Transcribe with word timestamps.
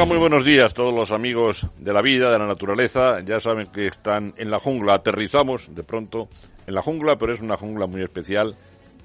Tengan 0.00 0.16
muy 0.16 0.18
buenos 0.18 0.46
días 0.46 0.72
todos 0.72 0.94
los 0.94 1.10
amigos 1.10 1.66
de 1.76 1.92
la 1.92 2.00
vida, 2.00 2.32
de 2.32 2.38
la 2.38 2.46
naturaleza. 2.46 3.20
Ya 3.20 3.38
saben 3.38 3.66
que 3.66 3.86
están 3.86 4.32
en 4.38 4.50
la 4.50 4.58
jungla. 4.58 4.94
Aterrizamos 4.94 5.74
de 5.74 5.82
pronto 5.82 6.30
en 6.66 6.74
la 6.74 6.80
jungla, 6.80 7.18
pero 7.18 7.34
es 7.34 7.42
una 7.42 7.58
jungla 7.58 7.86
muy 7.86 8.00
especial 8.00 8.56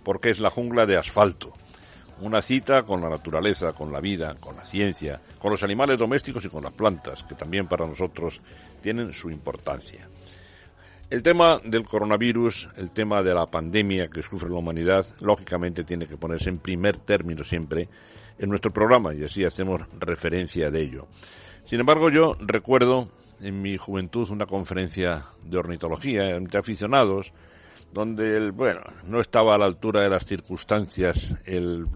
porque 0.05 0.29
es 0.29 0.39
la 0.39 0.49
jungla 0.49 0.85
de 0.85 0.95
asfalto. 0.95 1.51
Una 2.21 2.41
cita 2.41 2.83
con 2.83 3.01
la 3.01 3.09
naturaleza, 3.09 3.73
con 3.73 3.91
la 3.91 3.99
vida, 3.99 4.37
con 4.39 4.55
la 4.55 4.65
ciencia, 4.65 5.19
con 5.37 5.51
los 5.51 5.63
animales 5.63 5.97
domésticos 5.97 6.45
y 6.45 6.49
con 6.49 6.63
las 6.63 6.71
plantas, 6.71 7.23
que 7.23 7.35
también 7.35 7.67
para 7.67 7.85
nosotros 7.85 8.39
tienen 8.81 9.11
su 9.11 9.29
importancia. 9.29 10.07
El 11.09 11.21
tema 11.23 11.59
del 11.61 11.83
coronavirus, 11.83 12.69
el 12.77 12.91
tema 12.91 13.21
de 13.21 13.33
la 13.33 13.47
pandemia 13.47 14.07
que 14.07 14.23
sufre 14.23 14.47
la 14.47 14.59
humanidad, 14.59 15.05
lógicamente 15.19 15.83
tiene 15.83 16.07
que 16.07 16.15
ponerse 16.15 16.47
en 16.47 16.59
primer 16.59 16.95
término 16.95 17.43
siempre 17.43 17.89
en 18.37 18.49
nuestro 18.49 18.71
programa 18.71 19.13
y 19.13 19.23
así 19.23 19.43
hacemos 19.43 19.81
referencia 19.99 20.71
de 20.71 20.81
ello. 20.81 21.07
Sin 21.65 21.79
embargo, 21.79 22.09
yo 22.09 22.35
recuerdo 22.39 23.09
en 23.41 23.61
mi 23.61 23.77
juventud 23.77 24.29
una 24.29 24.45
conferencia 24.45 25.25
de 25.43 25.57
ornitología 25.57 26.35
entre 26.35 26.59
aficionados 26.59 27.33
donde 27.95 28.35
el, 28.35 28.51
bueno, 28.51 28.81
no 29.05 29.21
estaba 29.21 29.55
a 29.55 29.57
la 29.57 29.65
altura 29.65 30.01
de 30.01 30.09
las 30.09 30.25
circunstancias 30.25 31.33
el, 31.45 31.87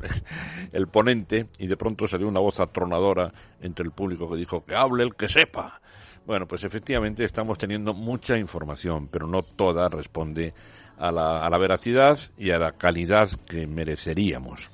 ponente 0.91 1.47
y 1.57 1.67
de 1.67 1.77
pronto 1.77 2.07
salió 2.07 2.27
una 2.27 2.39
voz 2.39 2.59
atronadora 2.59 3.33
entre 3.61 3.83
el 3.83 3.91
público 3.91 4.29
que 4.29 4.37
dijo 4.37 4.65
que 4.65 4.75
hable 4.75 5.03
el 5.03 5.15
que 5.15 5.27
sepa. 5.27 5.81
Bueno, 6.25 6.47
pues 6.47 6.63
efectivamente 6.63 7.25
estamos 7.25 7.57
teniendo 7.57 7.93
mucha 7.93 8.37
información, 8.37 9.07
pero 9.07 9.27
no 9.27 9.41
toda 9.41 9.89
responde 9.89 10.53
a 10.97 11.11
la, 11.11 11.45
a 11.45 11.49
la 11.49 11.57
veracidad 11.57 12.17
y 12.37 12.51
a 12.51 12.59
la 12.59 12.73
calidad 12.73 13.29
que 13.47 13.67
mereceríamos. 13.67 14.69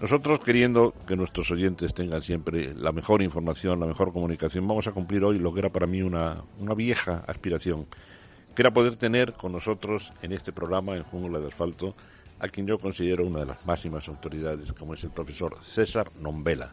Nosotros, 0.00 0.40
queriendo 0.40 0.94
que 1.06 1.14
nuestros 1.14 1.50
oyentes 1.50 1.92
tengan 1.92 2.22
siempre 2.22 2.74
la 2.74 2.90
mejor 2.90 3.20
información, 3.20 3.80
la 3.80 3.86
mejor 3.86 4.14
comunicación, 4.14 4.66
vamos 4.66 4.86
a 4.86 4.92
cumplir 4.92 5.22
hoy 5.24 5.38
lo 5.38 5.52
que 5.52 5.60
era 5.60 5.68
para 5.68 5.86
mí 5.86 6.00
una, 6.00 6.38
una 6.58 6.72
vieja 6.72 7.22
aspiración, 7.26 7.86
que 8.54 8.62
era 8.62 8.70
poder 8.70 8.96
tener 8.96 9.34
con 9.34 9.52
nosotros 9.52 10.10
en 10.22 10.32
este 10.32 10.52
programa, 10.52 10.96
en 10.96 11.02
Jungla 11.02 11.38
de 11.38 11.48
Asfalto, 11.48 11.94
a 12.38 12.48
quien 12.48 12.66
yo 12.66 12.78
considero 12.78 13.26
una 13.26 13.40
de 13.40 13.46
las 13.46 13.66
máximas 13.66 14.08
autoridades, 14.08 14.72
como 14.72 14.94
es 14.94 15.04
el 15.04 15.10
profesor 15.10 15.58
César 15.60 16.10
Nombela, 16.18 16.72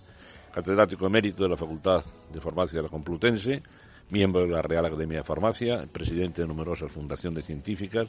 catedrático 0.53 1.05
emérito 1.05 1.43
de 1.43 1.49
la 1.49 1.57
Facultad 1.57 2.05
de 2.31 2.39
Farmacia 2.39 2.77
de 2.77 2.83
la 2.83 2.89
Complutense, 2.89 3.61
miembro 4.09 4.43
de 4.43 4.53
la 4.53 4.61
Real 4.61 4.85
Academia 4.85 5.17
de 5.17 5.23
Farmacia, 5.25 5.85
presidente 5.91 6.43
de 6.43 6.47
numerosas 6.47 6.93
fundaciones 6.93 7.45
científicas 7.45 8.07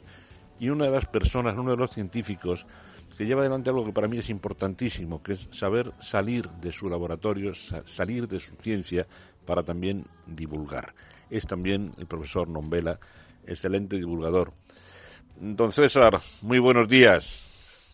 y 0.61 0.69
una 0.69 0.85
de 0.85 0.91
las 0.91 1.07
personas, 1.07 1.57
uno 1.57 1.71
de 1.71 1.77
los 1.77 1.91
científicos 1.91 2.65
que 3.19 3.25
lleva 3.25 3.41
adelante 3.41 3.69
algo 3.69 3.83
que 3.85 3.91
para 3.91 4.07
mí 4.07 4.17
es 4.17 4.29
importantísimo, 4.29 5.21
que 5.21 5.33
es 5.33 5.49
saber 5.51 5.91
salir 5.99 6.47
de 6.61 6.71
su 6.71 6.87
laboratorio, 6.87 7.51
salir 7.85 8.29
de 8.29 8.39
su 8.39 8.55
ciencia 8.55 9.05
para 9.45 9.61
también 9.61 10.05
divulgar. 10.25 10.95
Es 11.29 11.45
también 11.45 11.91
el 11.97 12.07
profesor 12.07 12.47
Nombela, 12.47 12.97
excelente 13.45 13.97
divulgador. 13.97 14.53
Don 15.37 15.73
César, 15.73 16.21
muy 16.43 16.59
buenos 16.59 16.87
días. 16.87 17.48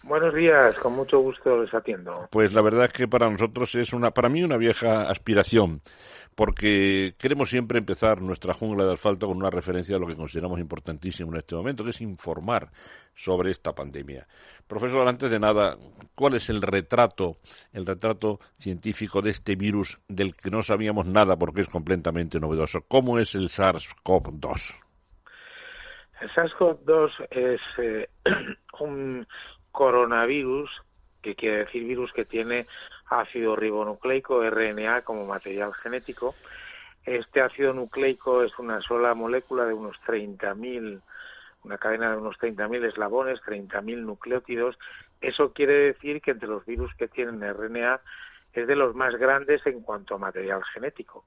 Buenos 0.07 0.35
días, 0.35 0.75
con 0.75 0.93
mucho 0.93 1.17
gusto 1.17 1.63
les 1.63 1.73
atiendo. 1.73 2.27
Pues 2.29 2.53
la 2.53 2.61
verdad 2.61 2.85
es 2.85 2.93
que 2.93 3.07
para 3.07 3.27
nosotros 3.27 3.73
es 3.73 3.91
una, 3.91 4.11
para 4.11 4.29
mí 4.29 4.43
una 4.43 4.55
vieja 4.55 5.09
aspiración, 5.09 5.81
porque 6.35 7.15
queremos 7.17 7.49
siempre 7.49 7.79
empezar 7.79 8.21
nuestra 8.21 8.53
jungla 8.53 8.85
de 8.85 8.93
asfalto 8.93 9.27
con 9.27 9.37
una 9.37 9.49
referencia 9.49 9.95
a 9.95 9.99
lo 9.99 10.05
que 10.05 10.15
consideramos 10.15 10.59
importantísimo 10.59 11.31
en 11.31 11.37
este 11.37 11.55
momento, 11.55 11.83
que 11.83 11.89
es 11.89 12.01
informar 12.01 12.69
sobre 13.15 13.49
esta 13.49 13.73
pandemia. 13.73 14.27
Profesor, 14.67 15.07
antes 15.07 15.31
de 15.31 15.39
nada, 15.39 15.75
¿cuál 16.13 16.35
es 16.35 16.51
el 16.51 16.61
retrato, 16.61 17.37
el 17.73 17.87
retrato 17.87 18.39
científico 18.59 19.23
de 19.23 19.31
este 19.31 19.55
virus 19.55 19.97
del 20.07 20.35
que 20.35 20.51
no 20.51 20.61
sabíamos 20.61 21.07
nada 21.07 21.35
porque 21.35 21.61
es 21.61 21.67
completamente 21.67 22.39
novedoso? 22.39 22.81
¿Cómo 22.87 23.17
es 23.17 23.33
el 23.33 23.49
SARS-CoV-2? 23.49 24.75
El 26.21 26.29
SARS-CoV-2 26.29 27.09
es 27.31 27.61
eh, 27.79 28.07
un 28.79 29.27
coronavirus, 29.75 30.71
que 31.21 31.35
quiere 31.35 31.65
decir 31.65 31.83
virus 31.83 32.11
que 32.13 32.25
tiene 32.25 32.65
ácido 33.09 33.55
ribonucleico, 33.55 34.41
RNA, 34.49 35.01
como 35.01 35.27
material 35.27 35.73
genético. 35.73 36.33
Este 37.05 37.41
ácido 37.41 37.73
nucleico 37.73 38.41
es 38.41 38.57
una 38.57 38.81
sola 38.81 39.13
molécula 39.13 39.65
de 39.65 39.73
unos 39.73 39.97
30.000, 40.07 41.01
una 41.63 41.77
cadena 41.77 42.11
de 42.11 42.17
unos 42.17 42.37
30.000 42.37 42.85
eslabones, 42.85 43.39
30.000 43.41 43.97
nucleótidos. 43.97 44.77
Eso 45.21 45.53
quiere 45.53 45.73
decir 45.93 46.21
que 46.21 46.31
entre 46.31 46.47
los 46.47 46.65
virus 46.65 46.93
que 46.95 47.07
tienen 47.07 47.41
RNA 47.41 47.99
es 48.53 48.67
de 48.67 48.75
los 48.75 48.95
más 48.95 49.13
grandes 49.17 49.65
en 49.67 49.81
cuanto 49.81 50.15
a 50.15 50.17
material 50.17 50.63
genético. 50.73 51.25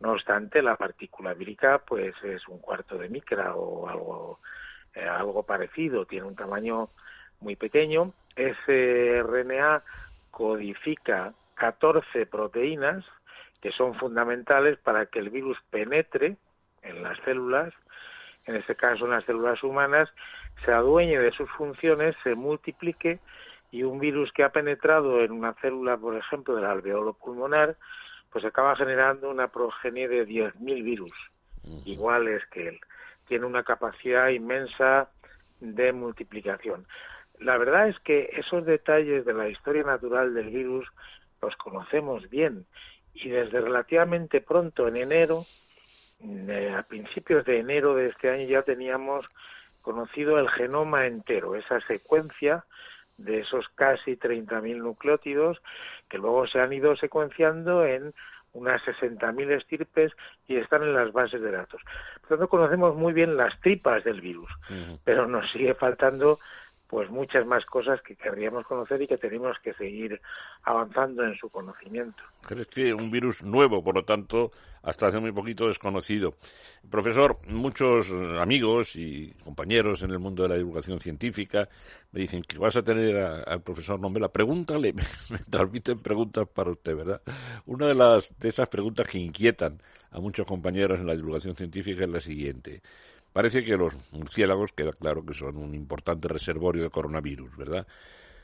No 0.00 0.12
obstante, 0.12 0.60
la 0.60 0.76
partícula 0.76 1.32
vírica 1.32 1.78
pues 1.78 2.14
es 2.22 2.46
un 2.46 2.58
cuarto 2.58 2.98
de 2.98 3.08
micra 3.08 3.54
o 3.54 3.88
algo, 3.88 4.40
eh, 4.94 5.08
algo 5.08 5.42
parecido, 5.44 6.04
tiene 6.04 6.26
un 6.26 6.36
tamaño 6.36 6.90
muy 7.40 7.56
pequeño. 7.56 8.12
Ese 8.34 9.22
RNA 9.22 9.82
codifica 10.30 11.32
14 11.54 12.26
proteínas 12.26 13.04
que 13.60 13.72
son 13.72 13.94
fundamentales 13.94 14.78
para 14.78 15.06
que 15.06 15.18
el 15.18 15.30
virus 15.30 15.58
penetre 15.70 16.36
en 16.82 17.02
las 17.02 17.18
células, 17.24 17.72
en 18.44 18.56
este 18.56 18.76
caso 18.76 19.06
en 19.06 19.12
las 19.12 19.24
células 19.24 19.62
humanas, 19.62 20.08
se 20.64 20.72
adueñe 20.72 21.18
de 21.18 21.32
sus 21.32 21.50
funciones, 21.50 22.14
se 22.22 22.34
multiplique 22.34 23.18
y 23.70 23.82
un 23.82 23.98
virus 23.98 24.32
que 24.32 24.44
ha 24.44 24.50
penetrado 24.50 25.22
en 25.22 25.32
una 25.32 25.54
célula, 25.54 25.96
por 25.96 26.16
ejemplo, 26.16 26.54
del 26.54 26.64
alveolo 26.64 27.14
pulmonar, 27.14 27.76
pues 28.30 28.44
acaba 28.44 28.76
generando 28.76 29.30
una 29.30 29.48
progenie 29.48 30.08
de 30.08 30.26
10.000 30.26 30.84
virus 30.84 31.12
iguales 31.84 32.44
que 32.52 32.68
él. 32.68 32.80
Tiene 33.26 33.46
una 33.46 33.64
capacidad 33.64 34.28
inmensa 34.28 35.08
de 35.60 35.92
multiplicación. 35.92 36.86
La 37.40 37.58
verdad 37.58 37.88
es 37.88 37.98
que 38.00 38.30
esos 38.36 38.64
detalles 38.64 39.24
de 39.24 39.34
la 39.34 39.48
historia 39.48 39.82
natural 39.82 40.34
del 40.34 40.50
virus 40.50 40.88
los 41.42 41.54
conocemos 41.56 42.28
bien 42.30 42.66
y 43.14 43.28
desde 43.28 43.60
relativamente 43.60 44.40
pronto, 44.40 44.88
en 44.88 44.96
enero, 44.96 45.44
eh, 46.20 46.74
a 46.76 46.82
principios 46.82 47.44
de 47.44 47.58
enero 47.58 47.94
de 47.94 48.08
este 48.08 48.30
año 48.30 48.46
ya 48.46 48.62
teníamos 48.62 49.26
conocido 49.82 50.38
el 50.38 50.48
genoma 50.50 51.06
entero, 51.06 51.54
esa 51.54 51.80
secuencia 51.82 52.64
de 53.16 53.40
esos 53.40 53.66
casi 53.74 54.16
30.000 54.16 54.76
nucleótidos 54.78 55.62
que 56.08 56.18
luego 56.18 56.46
se 56.46 56.60
han 56.60 56.72
ido 56.72 56.96
secuenciando 56.96 57.84
en 57.84 58.12
unas 58.52 58.82
60.000 58.82 59.50
estirpes 59.52 60.12
y 60.48 60.56
están 60.56 60.82
en 60.82 60.94
las 60.94 61.12
bases 61.12 61.40
de 61.40 61.50
datos. 61.50 61.80
Por 62.20 62.30
tanto, 62.30 62.48
conocemos 62.48 62.96
muy 62.96 63.12
bien 63.12 63.36
las 63.36 63.58
tripas 63.60 64.02
del 64.04 64.20
virus, 64.20 64.50
pero 65.04 65.26
nos 65.26 65.50
sigue 65.52 65.74
faltando 65.74 66.38
pues 66.88 67.10
muchas 67.10 67.44
más 67.46 67.64
cosas 67.66 68.00
que 68.02 68.14
querríamos 68.14 68.64
conocer 68.66 69.02
y 69.02 69.08
que 69.08 69.18
tenemos 69.18 69.58
que 69.62 69.74
seguir 69.74 70.20
avanzando 70.62 71.24
en 71.24 71.36
su 71.36 71.48
conocimiento. 71.50 72.22
¿Crees 72.42 72.68
que 72.68 72.94
un 72.94 73.10
virus 73.10 73.42
nuevo, 73.42 73.82
por 73.82 73.94
lo 73.94 74.04
tanto, 74.04 74.52
hasta 74.82 75.08
hace 75.08 75.18
muy 75.18 75.32
poquito 75.32 75.66
desconocido? 75.66 76.34
Profesor, 76.88 77.38
muchos 77.48 78.10
amigos 78.38 78.94
y 78.94 79.32
compañeros 79.44 80.02
en 80.02 80.10
el 80.12 80.20
mundo 80.20 80.44
de 80.44 80.50
la 80.50 80.54
divulgación 80.56 81.00
científica 81.00 81.68
me 82.12 82.20
dicen 82.20 82.42
que 82.42 82.58
vas 82.58 82.76
a 82.76 82.82
tener 82.82 83.16
al 83.16 83.62
profesor 83.62 83.98
Nombela. 83.98 84.28
Pregúntale, 84.28 84.92
me 85.30 85.38
transmiten 85.50 85.98
preguntas 85.98 86.46
para 86.48 86.70
usted, 86.70 86.96
¿verdad? 86.96 87.20
Una 87.66 87.86
de, 87.86 87.94
las, 87.94 88.38
de 88.38 88.48
esas 88.48 88.68
preguntas 88.68 89.08
que 89.08 89.18
inquietan 89.18 89.80
a 90.12 90.20
muchos 90.20 90.46
compañeros 90.46 91.00
en 91.00 91.06
la 91.06 91.16
divulgación 91.16 91.56
científica 91.56 92.04
es 92.04 92.10
la 92.10 92.20
siguiente. 92.20 92.80
Parece 93.36 93.62
que 93.62 93.76
los 93.76 93.92
murciélagos, 94.12 94.72
queda 94.72 94.92
claro 94.94 95.22
que 95.22 95.34
son 95.34 95.58
un 95.58 95.74
importante 95.74 96.26
reservorio 96.26 96.82
de 96.82 96.88
coronavirus, 96.88 97.54
¿verdad? 97.54 97.86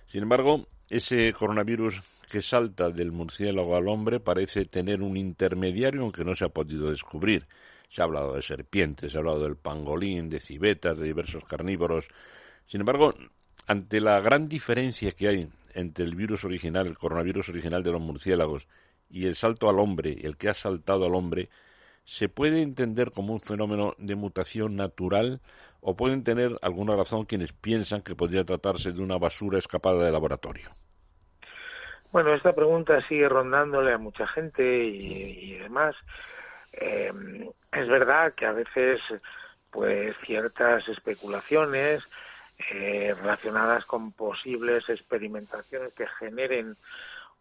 Sin 0.07 0.23
embargo, 0.23 0.67
ese 0.91 1.33
coronavirus 1.33 2.03
que 2.31 2.43
salta 2.43 2.91
del 2.91 3.11
murciélago 3.11 3.75
al 3.75 3.89
hombre 3.89 4.21
parece 4.21 4.67
tener 4.67 5.01
un 5.01 5.17
intermediario 5.17 6.03
aunque 6.03 6.27
no 6.27 6.35
se 6.35 6.45
ha 6.45 6.51
podido 6.51 6.91
descubrir. 6.91 7.47
Se 7.89 8.03
ha 8.03 8.05
hablado 8.05 8.35
de 8.35 8.43
serpientes, 8.43 9.13
se 9.13 9.17
ha 9.17 9.21
hablado 9.21 9.43
del 9.43 9.57
pangolín, 9.57 10.29
de 10.29 10.41
civetas, 10.41 10.99
de 10.99 11.05
diversos 11.05 11.43
carnívoros. 11.47 12.09
Sin 12.67 12.81
embargo, 12.81 13.15
ante 13.67 13.99
la 13.99 14.21
gran 14.21 14.47
diferencia 14.47 15.13
que 15.13 15.29
hay 15.29 15.49
entre 15.73 16.05
el 16.05 16.15
virus 16.15 16.45
original, 16.45 16.87
el 16.87 16.99
coronavirus 16.99 17.49
original 17.49 17.83
de 17.83 17.93
los 17.93 18.01
murciélagos, 18.03 18.69
y 19.09 19.25
el 19.25 19.37
salto 19.37 19.71
al 19.71 19.79
hombre, 19.79 20.19
el 20.23 20.37
que 20.37 20.51
ha 20.51 20.55
saltado 20.55 21.07
al 21.07 21.15
hombre, 21.15 21.49
¿se 22.05 22.29
puede 22.29 22.63
entender 22.63 23.13
como 23.13 23.33
un 23.33 23.41
fenómeno 23.41 23.95
de 23.99 24.15
mutación 24.15 24.77
natural 24.77 25.41
o 25.81 25.97
pueden 25.97 26.25
tener 26.25 26.59
alguna 26.63 26.97
razón 26.97 27.25
quienes 27.25 27.53
piensan 27.53 28.03
que 28.03 28.15
podría 28.15 28.45
tratarse 28.45 28.93
de 28.93 29.03
una 29.03 29.19
basura 29.19 29.59
escapada 29.59 30.05
de 30.05 30.13
laboratorio? 30.13 30.71
Bueno, 32.13 32.35
esta 32.35 32.53
pregunta 32.55 33.01
sigue 33.09 33.29
rondándole 33.29 33.93
a 33.93 33.99
mucha 33.99 34.27
gente 34.29 34.63
y, 34.63 35.55
demás. 35.55 35.97
Eh, 36.75 37.11
es 37.73 37.89
verdad 37.89 38.35
que 38.35 38.45
a 38.45 38.53
veces, 38.53 39.01
pues, 39.71 40.15
ciertas 40.27 40.87
especulaciones 40.89 42.03
eh, 42.71 43.15
relacionadas 43.19 43.87
con 43.87 44.13
posibles 44.13 44.89
experimentaciones 44.89 45.93
que 45.95 46.07
generen 46.19 46.77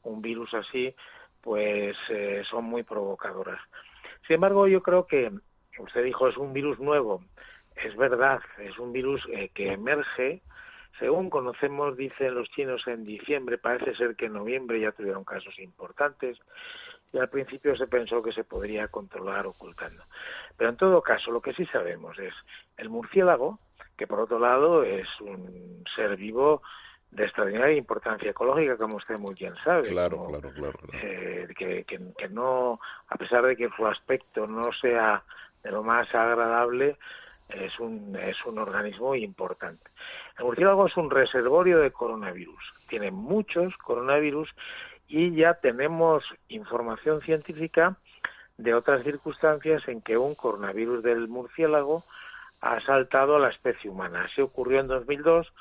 un 0.04 0.22
virus 0.22 0.54
así, 0.54 0.96
pues 1.42 1.96
eh, 2.10 2.44
son 2.50 2.66
muy 2.66 2.84
provocadoras. 2.84 3.60
Sin 4.28 4.36
embargo, 4.36 4.68
yo 4.68 4.82
creo 4.82 5.06
que 5.06 5.32
usted 5.80 6.04
dijo 6.04 6.28
es 6.28 6.38
un 6.38 6.54
virus 6.54 6.80
nuevo. 6.80 7.24
Es 7.76 7.96
verdad, 7.96 8.42
es 8.60 8.78
un 8.78 8.92
virus 8.92 9.26
que 9.54 9.72
emerge 9.72 10.42
según 11.00 11.30
conocemos, 11.30 11.98
dicen 11.98 12.36
los 12.36 12.50
chinos 12.50 12.86
en 12.86 13.04
diciembre, 13.04 13.58
parece 13.58 13.96
ser 13.96 14.16
que 14.16 14.26
en 14.26 14.34
noviembre 14.34 14.80
ya 14.80 14.92
tuvieron 14.92 15.24
casos 15.24 15.58
importantes 15.60 16.38
y 17.14 17.18
al 17.18 17.30
principio 17.30 17.76
se 17.76 17.88
pensó 17.88 18.22
que 18.22 18.32
se 18.32 18.44
podría 18.44 18.88
controlar 18.88 19.48
ocultando. 19.48 20.04
Pero 20.58 20.70
en 20.70 20.78
todo 20.78 21.02
caso, 21.02 21.32
lo 21.32 21.42
que 21.42 21.54
sí 21.54 21.66
sabemos 21.66 22.20
es 22.20 22.34
el 22.78 22.90
murciélago, 22.90 23.60
que 23.98 24.08
por 24.08 24.20
otro 24.20 24.40
lado 24.40 24.84
es 24.84 25.08
un 25.22 25.84
ser 25.96 26.16
vivo 26.18 26.62
de 27.12 27.26
extraordinaria 27.26 27.76
importancia 27.76 28.32
ecológica, 28.32 28.78
como 28.78 28.96
usted 28.96 29.18
muy 29.18 29.36
bien 29.36 29.54
sabe. 29.64 29.90
Claro, 29.90 30.28
claro, 30.28 30.50
claro. 30.54 30.80
Eh, 30.94 31.48
que, 31.58 31.84
que, 31.84 32.30
no, 32.30 32.80
a 33.10 33.16
pesar 33.18 33.46
de 33.46 33.56
que 33.58 33.70
su 33.76 33.86
aspecto 33.86 34.48
no 34.48 34.72
sea 34.72 35.22
de 35.62 35.72
lo 35.72 35.84
más 35.84 36.14
agradable, 36.16 36.98
es 37.50 37.78
un, 37.80 38.16
es 38.16 38.38
un 38.46 38.58
organismo 38.58 39.14
importante. 39.14 39.92
El 40.38 40.46
murciélago 40.46 40.88
es 40.88 40.96
un 40.96 41.10
reservorio 41.10 41.80
de 41.80 41.92
coronavirus. 41.92 42.64
Tiene 42.88 43.12
muchos 43.12 43.76
coronavirus 43.78 44.50
y 45.10 45.36
ya 45.36 45.56
tenemos 45.56 46.24
información 46.48 47.22
científica 47.22 47.98
de 48.58 48.74
otras 48.74 49.04
circunstancias 49.04 49.86
en 49.88 50.02
que 50.02 50.18
un 50.18 50.36
coronavirus 50.36 51.04
del 51.04 51.28
murciélago 51.28 52.04
ha 52.62 52.80
saltado 52.82 53.36
a 53.36 53.40
la 53.40 53.50
especie 53.50 53.90
humana. 53.90 54.26
Así 54.32 54.40
ocurrió 54.40 54.80
en 54.80 54.88
2002 54.88 55.52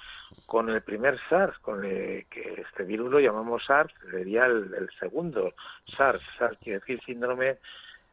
con 0.46 0.68
el 0.68 0.82
primer 0.82 1.18
SARS, 1.28 1.58
con 1.60 1.84
el, 1.84 2.26
que 2.26 2.64
este 2.68 2.84
virus 2.84 3.10
lo 3.10 3.20
llamamos 3.20 3.64
SARS, 3.66 3.92
sería 4.10 4.46
el, 4.46 4.88
segundo 4.98 5.54
SARS, 5.96 6.22
SARS 6.38 6.58
quiere 6.58 6.80
decir 6.80 7.00
síndrome 7.04 7.58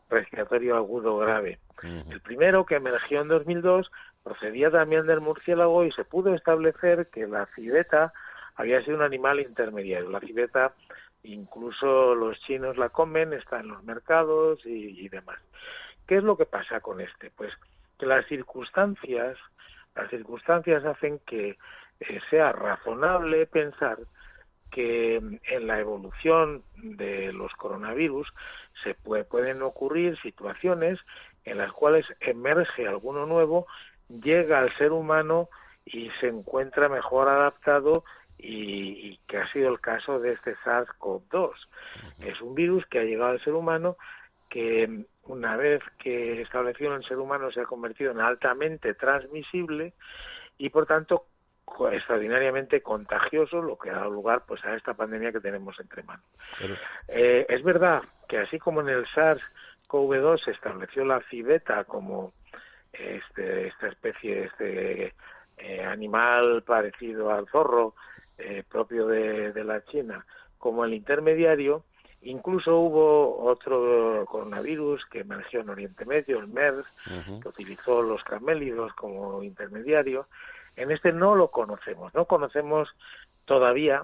respiratorio 0.10 0.78
agudo 0.78 1.18
grave. 1.18 1.60
El 1.84 2.22
primero 2.22 2.66
que 2.66 2.76
emergió 2.76 3.22
en 3.22 3.28
2002 3.28 3.92
procedía 4.24 4.72
también 4.72 5.06
del 5.06 5.22
murciélago 5.22 5.86
y 5.86 5.92
se 5.92 6.06
pudo 6.06 6.34
establecer 6.34 7.08
que 7.08 7.28
la 7.28 7.46
civeta 7.56 8.14
había 8.56 8.84
sido 8.84 8.98
un 8.98 9.04
animal 9.04 9.40
intermediario. 9.40 10.10
La 10.10 10.20
civeta, 10.20 10.74
incluso 11.24 12.16
los 12.16 12.40
chinos 12.42 12.78
la 12.78 12.90
comen, 12.90 13.34
está 13.34 13.60
en 13.60 13.70
los 13.70 13.84
mercados 13.84 14.60
y, 14.66 15.08
demás. 15.10 15.40
¿Qué 16.08 16.18
es 16.18 16.24
lo 16.24 16.36
que 16.36 16.46
pasa 16.46 16.82
con 16.82 17.00
este? 17.00 17.32
Pues 17.36 17.54
que 18.00 18.06
las 18.06 18.26
circunstancias, 18.28 19.38
las 19.96 20.10
circunstancias 20.10 20.84
hacen 20.86 21.20
que 21.20 21.58
eh, 22.00 22.20
sea 22.30 22.52
razonable 22.52 23.46
pensar 23.48 23.98
que 24.72 25.16
en 25.16 25.68
la 25.68 25.80
evolución 25.80 26.64
de 26.76 27.32
los 27.34 27.54
coronavirus 27.54 28.32
se 28.84 28.94
pueden 28.94 29.62
ocurrir 29.62 30.20
situaciones 30.22 31.00
en 31.46 31.58
las 31.58 31.72
cuales 31.72 32.06
emerge 32.20 32.88
alguno 32.88 33.26
nuevo 33.26 33.66
llega 34.10 34.60
al 34.60 34.76
ser 34.78 34.92
humano 34.92 35.50
y 35.86 36.10
se 36.20 36.28
encuentra 36.28 36.90
mejor 36.90 37.30
adaptado 37.30 38.04
y, 38.38 39.18
que 39.28 39.38
ha 39.38 39.52
sido 39.52 39.70
el 39.70 39.80
caso 39.80 40.20
de 40.20 40.34
este 40.34 40.56
SARS-CoV-2. 40.58 41.52
Es 42.20 42.40
un 42.42 42.54
virus 42.54 42.86
que 42.86 43.00
ha 43.00 43.04
llegado 43.04 43.32
al 43.32 43.44
ser 43.44 43.54
humano 43.54 43.98
que 44.50 45.06
una 45.24 45.58
vez 45.58 45.82
que 45.98 46.42
establecido 46.42 46.92
en 46.92 46.98
el 46.98 47.08
ser 47.08 47.18
humano 47.18 47.52
se 47.52 47.62
ha 47.62 47.66
convertido 47.66 48.12
en 48.12 48.22
altamente 48.22 48.94
transmisible 48.94 49.94
y 50.58 50.70
por 50.70 50.86
tanto 50.86 51.26
extraordinariamente 51.92 52.82
contagioso, 52.82 53.62
lo 53.62 53.78
que 53.78 53.90
ha 53.90 53.96
dado 53.96 54.10
lugar 54.10 54.44
pues 54.48 54.64
a 54.66 54.76
esta 54.76 54.94
pandemia 54.94 55.32
que 55.32 55.40
tenemos 55.40 55.80
entre 55.80 56.04
manos. 56.04 56.26
Eh, 57.08 57.46
es 57.48 57.64
verdad 57.64 58.02
que 58.28 58.40
así 58.40 58.58
como 58.60 58.82
en 58.82 58.90
el 58.90 59.06
SARS-CoV-2 59.08 60.44
se 60.44 60.52
estableció 60.52 61.06
la 61.06 61.22
civeta 61.30 61.84
como 61.84 62.34
este, 62.94 63.68
esta 63.68 63.88
especie, 63.88 64.46
este 64.46 65.14
eh, 65.58 65.84
animal 65.84 66.64
parecido 66.64 67.32
al 67.32 67.48
zorro 67.48 67.96
eh, 68.38 68.64
propio 68.70 69.08
de, 69.08 69.64
la 69.64 69.84
China, 69.86 70.26
como 70.58 70.86
el 70.86 70.94
intermediario, 70.94 71.84
incluso 72.22 72.78
hubo 72.78 73.44
otro 73.44 74.26
coronavirus 74.28 75.06
que 75.08 75.22
emergió 75.22 75.62
en 75.62 75.70
Oriente 75.70 76.06
Medio, 76.06 76.40
el 76.40 76.48
MERS, 76.48 76.86
que 77.42 77.50
utilizó 77.50 78.02
los 78.02 78.24
camélidos 78.24 78.94
como 78.94 79.42
intermediario. 79.44 80.28
En 80.78 80.92
este 80.92 81.12
no 81.12 81.36
lo 81.36 81.50
conocemos, 81.52 82.14
no 82.14 82.26
conocemos 82.26 82.90
todavía, 83.46 84.04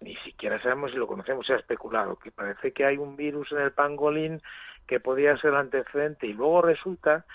ni 0.00 0.16
siquiera 0.16 0.62
sabemos 0.62 0.92
si 0.92 0.96
lo 0.96 1.06
conocemos, 1.06 1.46
se 1.46 1.54
ha 1.54 1.56
especulado, 1.56 2.16
que 2.16 2.30
parece 2.30 2.72
que 2.72 2.84
hay 2.84 2.96
un 2.96 3.16
virus 3.16 3.50
en 3.52 3.58
el 3.58 3.72
pangolín 3.72 4.40
que 4.86 5.00
podría 5.00 5.36
ser 5.38 5.50
el 5.50 5.56
antecedente 5.56 6.26
y 6.26 6.32
luego 6.32 6.62
resulta 6.62 7.26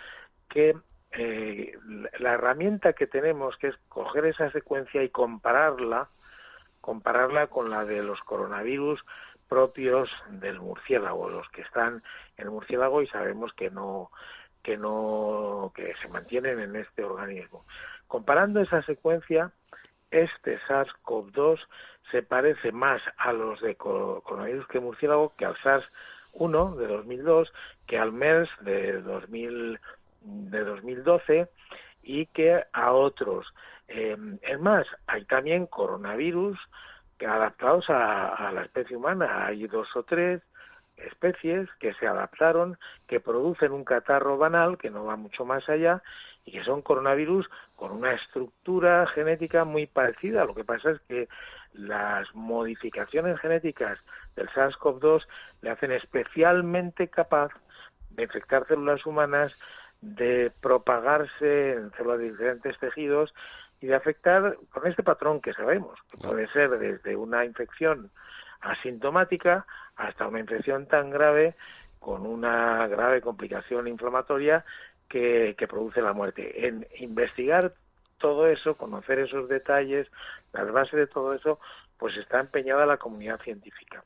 que 0.50 0.76
eh, 1.12 1.78
la 2.20 2.34
herramienta 2.34 2.94
que 2.94 3.08
tenemos, 3.08 3.58
que 3.58 3.68
es 3.68 3.76
coger 3.90 4.26
esa 4.26 4.52
secuencia 4.52 5.04
y 5.04 5.10
compararla, 5.10 6.08
compararla 6.81 7.48
con 7.48 7.70
la 7.70 7.84
de 7.84 8.02
los 8.04 8.20
coronavirus 8.22 9.04
propios 9.48 10.10
del 10.30 10.60
murciélago, 10.60 11.30
los 11.30 11.50
que 11.50 11.62
están 11.62 12.04
en 12.38 12.46
el 12.46 12.52
murciélago 12.52 13.02
y 13.02 13.08
sabemos 13.08 13.52
que 13.54 13.70
no 13.72 14.12
que 14.64 14.78
no 14.78 15.71
que 15.76 15.95
se 16.02 16.07
mantienen 16.09 16.59
en 16.59 16.76
este 16.76 17.04
organismo. 17.04 17.66
Comparando 18.09 18.59
esa 18.59 18.81
secuencia, 18.81 19.51
este 20.09 20.59
SARS-CoV-2 20.68 21.59
se 22.11 22.23
parece 22.23 22.71
más 22.71 23.01
a 23.18 23.31
los 23.31 23.61
de 23.61 23.75
coronavirus 23.75 24.68
que 24.68 24.80
murciélago 24.80 25.31
que 25.37 25.45
al 25.45 25.56
SARS-1 25.57 26.75
de 26.75 26.87
2002 26.87 27.54
que 27.85 27.99
al 27.99 28.11
MERS 28.11 28.49
de 28.61 29.01
2000 29.04 29.80
de 30.21 30.63
2012 30.63 31.49
y 32.01 32.25
que 32.25 32.63
a 32.73 32.92
otros. 32.94 33.45
Eh, 33.87 34.18
es 34.42 34.59
más, 34.59 34.87
hay 35.06 35.23
también 35.25 35.68
coronavirus 35.68 36.57
adaptados 37.28 37.85
a, 37.89 38.51
la 38.51 38.63
especie 38.63 38.97
humana. 38.97 39.45
Hay 39.45 39.68
dos 39.68 39.87
o 39.95 40.01
tres 40.04 40.42
especies 41.06 41.70
que 41.80 41.94
se 41.96 42.08
adaptaron, 42.08 42.78
que 43.08 43.20
producen 43.20 43.72
un 43.72 43.84
catarro 43.84 44.38
banal 44.38 44.78
que 44.78 44.90
no 44.90 45.06
va 45.06 45.16
mucho 45.16 45.46
más 45.46 45.68
allá 45.70 46.02
y 46.46 46.52
que 46.52 46.64
son 46.64 46.82
coronavirus 46.82 47.50
con 47.76 47.92
una 47.92 48.14
estructura 48.14 49.06
genética 49.08 49.66
muy 49.66 49.86
parecida. 49.86 50.46
Lo 50.46 50.56
que 50.56 50.64
pasa 50.64 50.92
es 50.92 51.02
que 51.02 51.28
las 51.74 52.34
modificaciones 52.34 53.40
genéticas 53.40 54.00
del 54.36 54.50
SARS-CoV-2 54.50 55.26
le 55.62 55.70
hacen 55.70 55.92
especialmente 55.92 57.08
capaz 57.08 57.52
de 58.12 58.24
infectar 58.24 58.68
células 58.68 59.06
humanas 59.06 59.56
de 60.02 60.52
propagarse 60.62 61.74
en 61.74 61.92
células 61.92 62.20
de 62.20 62.32
diferentes 62.32 62.80
tejidos 62.80 63.34
y 63.82 63.88
de 63.88 63.96
afectar 63.96 64.58
con 64.72 64.88
este 64.88 65.04
patrón 65.04 65.42
que 65.42 65.54
sabemos, 65.54 65.98
que 66.12 66.28
puede 66.28 66.48
ser 66.50 66.70
desde 66.80 67.16
una 67.16 67.46
infección 67.46 68.10
asintomática 68.61 69.66
hasta 69.95 70.28
una 70.28 70.39
infección 70.39 70.87
tan 70.87 71.09
grave 71.09 71.56
con 71.99 72.25
una 72.25 72.87
grave 72.87 73.21
complicación 73.21 73.87
inflamatoria 73.87 74.63
que, 75.07 75.56
produce 75.69 76.01
la 76.01 76.13
muerte. 76.13 76.68
En 76.68 76.87
investigar 76.99 77.71
todo 78.18 78.47
eso, 78.47 78.75
conocer 78.75 79.19
esos 79.19 79.49
detalles, 79.49 80.07
las 80.54 80.71
bases 80.71 80.99
de 80.99 81.07
todo 81.07 81.33
eso, 81.33 81.59
pues 81.97 82.16
está 82.18 82.39
empeñada 82.39 82.85
la 82.85 82.97
comunidad 82.97 83.42
científica. 83.42 84.04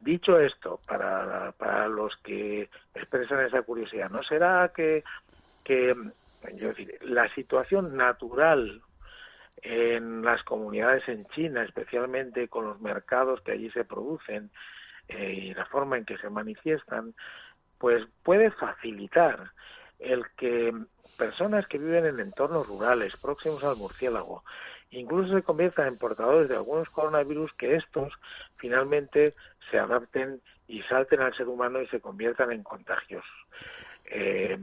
Dicho 0.00 0.38
esto, 0.38 0.80
para, 0.86 1.52
para 1.52 1.88
los 1.88 2.16
que 2.18 2.70
expresan 2.94 3.44
esa 3.44 3.62
curiosidad, 3.62 4.10
¿no 4.10 4.22
será 4.22 4.72
que 4.74 5.04
que 5.66 5.94
yo 6.54 6.68
decir, 6.68 6.96
la 7.02 7.28
situación 7.34 7.96
natural 7.96 8.80
en 9.62 10.22
las 10.22 10.42
comunidades 10.42 11.08
en 11.08 11.26
China, 11.28 11.62
especialmente 11.64 12.48
con 12.48 12.66
los 12.66 12.80
mercados 12.80 13.40
que 13.42 13.52
allí 13.52 13.70
se 13.70 13.84
producen 13.84 14.50
eh, 15.08 15.32
y 15.32 15.54
la 15.54 15.66
forma 15.66 15.96
en 15.96 16.04
que 16.04 16.18
se 16.18 16.30
manifiestan, 16.30 17.14
pues 17.78 18.04
puede 18.22 18.50
facilitar 18.50 19.50
el 19.98 20.24
que 20.36 20.72
personas 21.16 21.66
que 21.66 21.78
viven 21.78 22.06
en 22.06 22.20
entornos 22.20 22.66
rurales 22.66 23.16
próximos 23.16 23.64
al 23.64 23.76
murciélago 23.76 24.42
incluso 24.90 25.34
se 25.34 25.42
conviertan 25.42 25.88
en 25.88 25.98
portadores 25.98 26.48
de 26.48 26.56
algunos 26.56 26.88
coronavirus 26.90 27.52
que 27.54 27.76
estos 27.76 28.12
finalmente 28.56 29.34
se 29.70 29.78
adapten 29.78 30.40
y 30.68 30.82
salten 30.82 31.20
al 31.20 31.34
ser 31.34 31.48
humano 31.48 31.80
y 31.80 31.86
se 31.88 32.00
conviertan 32.00 32.52
en 32.52 32.62
contagios. 32.62 33.24
Eh, 34.06 34.58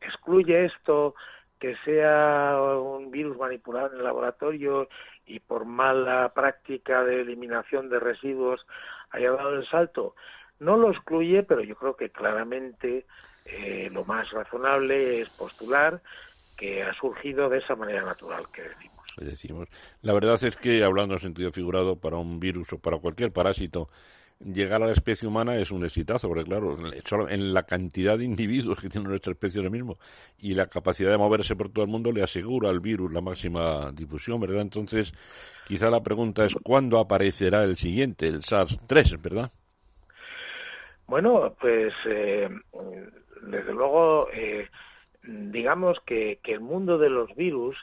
excluye 0.00 0.66
esto 0.66 1.14
que 1.62 1.76
sea 1.84 2.58
un 2.60 3.12
virus 3.12 3.38
manipulado 3.38 3.92
en 3.92 3.98
el 3.98 4.02
laboratorio 4.02 4.88
y 5.24 5.38
por 5.38 5.64
mala 5.64 6.32
práctica 6.34 7.04
de 7.04 7.20
eliminación 7.20 7.88
de 7.88 8.00
residuos 8.00 8.66
haya 9.10 9.30
dado 9.30 9.54
el 9.54 9.68
salto. 9.68 10.16
No 10.58 10.76
lo 10.76 10.90
excluye, 10.90 11.44
pero 11.44 11.60
yo 11.60 11.76
creo 11.76 11.94
que 11.94 12.10
claramente 12.10 13.06
eh, 13.44 13.88
lo 13.92 14.04
más 14.04 14.28
razonable 14.32 15.20
es 15.20 15.28
postular 15.28 16.02
que 16.56 16.82
ha 16.82 16.92
surgido 16.94 17.48
de 17.48 17.58
esa 17.58 17.76
manera 17.76 18.02
natural 18.02 18.46
que 18.52 18.62
decimos. 18.62 19.06
decimos. 19.18 19.68
La 20.00 20.14
verdad 20.14 20.42
es 20.42 20.56
que, 20.56 20.82
hablando 20.82 21.14
en 21.14 21.20
sentido 21.20 21.52
figurado, 21.52 21.94
para 21.94 22.16
un 22.16 22.40
virus 22.40 22.72
o 22.72 22.80
para 22.80 22.98
cualquier 22.98 23.32
parásito, 23.32 23.88
llegar 24.44 24.82
a 24.82 24.86
la 24.86 24.92
especie 24.92 25.28
humana 25.28 25.56
es 25.56 25.70
un 25.70 25.84
exitazo, 25.84 26.28
porque 26.28 26.44
claro, 26.44 26.76
en 27.28 27.54
la 27.54 27.62
cantidad 27.64 28.18
de 28.18 28.24
individuos 28.24 28.80
que 28.80 28.88
tiene 28.88 29.08
nuestra 29.08 29.32
especie 29.32 29.60
ahora 29.60 29.70
mismo 29.70 29.98
y 30.38 30.54
la 30.54 30.66
capacidad 30.66 31.10
de 31.10 31.18
moverse 31.18 31.56
por 31.56 31.68
todo 31.70 31.84
el 31.84 31.90
mundo 31.90 32.12
le 32.12 32.22
asegura 32.22 32.70
al 32.70 32.80
virus 32.80 33.12
la 33.12 33.20
máxima 33.20 33.90
difusión, 33.92 34.40
¿verdad? 34.40 34.62
Entonces, 34.62 35.12
quizá 35.66 35.90
la 35.90 36.02
pregunta 36.02 36.44
es 36.44 36.54
¿cuándo 36.62 36.98
aparecerá 36.98 37.64
el 37.64 37.76
siguiente, 37.76 38.26
el 38.26 38.42
SARS-3, 38.42 39.20
¿verdad? 39.20 39.50
Bueno, 41.06 41.54
pues 41.60 41.92
eh, 42.06 42.48
desde 43.42 43.72
luego, 43.72 44.28
eh, 44.32 44.68
digamos 45.22 45.98
que, 46.06 46.38
que 46.42 46.52
el 46.52 46.60
mundo 46.60 46.98
de 46.98 47.10
los 47.10 47.34
virus 47.36 47.76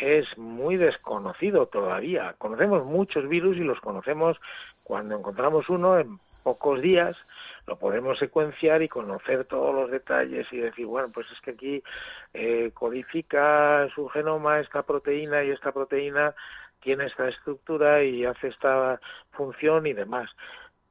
es 0.00 0.26
muy 0.38 0.76
desconocido 0.76 1.66
todavía. 1.66 2.34
Conocemos 2.38 2.84
muchos 2.84 3.28
virus 3.28 3.56
y 3.56 3.60
los 3.60 3.80
conocemos 3.80 4.38
cuando 4.88 5.18
encontramos 5.18 5.68
uno 5.68 5.98
en 5.98 6.18
pocos 6.42 6.80
días 6.80 7.14
lo 7.66 7.78
podemos 7.78 8.18
secuenciar 8.18 8.80
y 8.80 8.88
conocer 8.88 9.44
todos 9.44 9.74
los 9.74 9.90
detalles 9.90 10.46
y 10.50 10.56
decir, 10.56 10.86
bueno, 10.86 11.10
pues 11.12 11.26
es 11.30 11.38
que 11.42 11.50
aquí 11.50 11.82
eh, 12.32 12.70
codifica 12.72 13.86
su 13.94 14.08
genoma 14.08 14.60
esta 14.60 14.82
proteína 14.82 15.44
y 15.44 15.50
esta 15.50 15.72
proteína 15.72 16.34
tiene 16.80 17.04
esta 17.04 17.28
estructura 17.28 18.02
y 18.02 18.24
hace 18.24 18.48
esta 18.48 18.98
función 19.32 19.86
y 19.86 19.92
demás. 19.92 20.30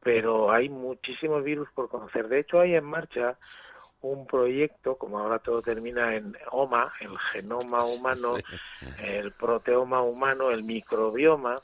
Pero 0.04 0.51
hay 0.51 0.70
muchísimos 0.70 1.44
virus 1.44 1.68
por 1.74 1.89
conocer. 1.89 2.27
De 2.27 2.42
hecho, 2.42 2.60
hay 2.60 2.75
en 2.75 2.86
marcha 2.86 3.36
un 4.01 4.27
proyecto, 4.27 4.96
como 5.00 5.18
ahora 5.18 5.39
todo 5.39 5.63
termina 5.63 6.16
en 6.16 6.38
OMA, 6.51 6.94
el 7.00 7.18
genoma 7.34 7.84
humano, 7.84 8.36
el 9.01 9.32
proteoma 9.32 10.04
humano, 10.04 10.51
el 10.51 10.63
microbioma, 10.63 11.56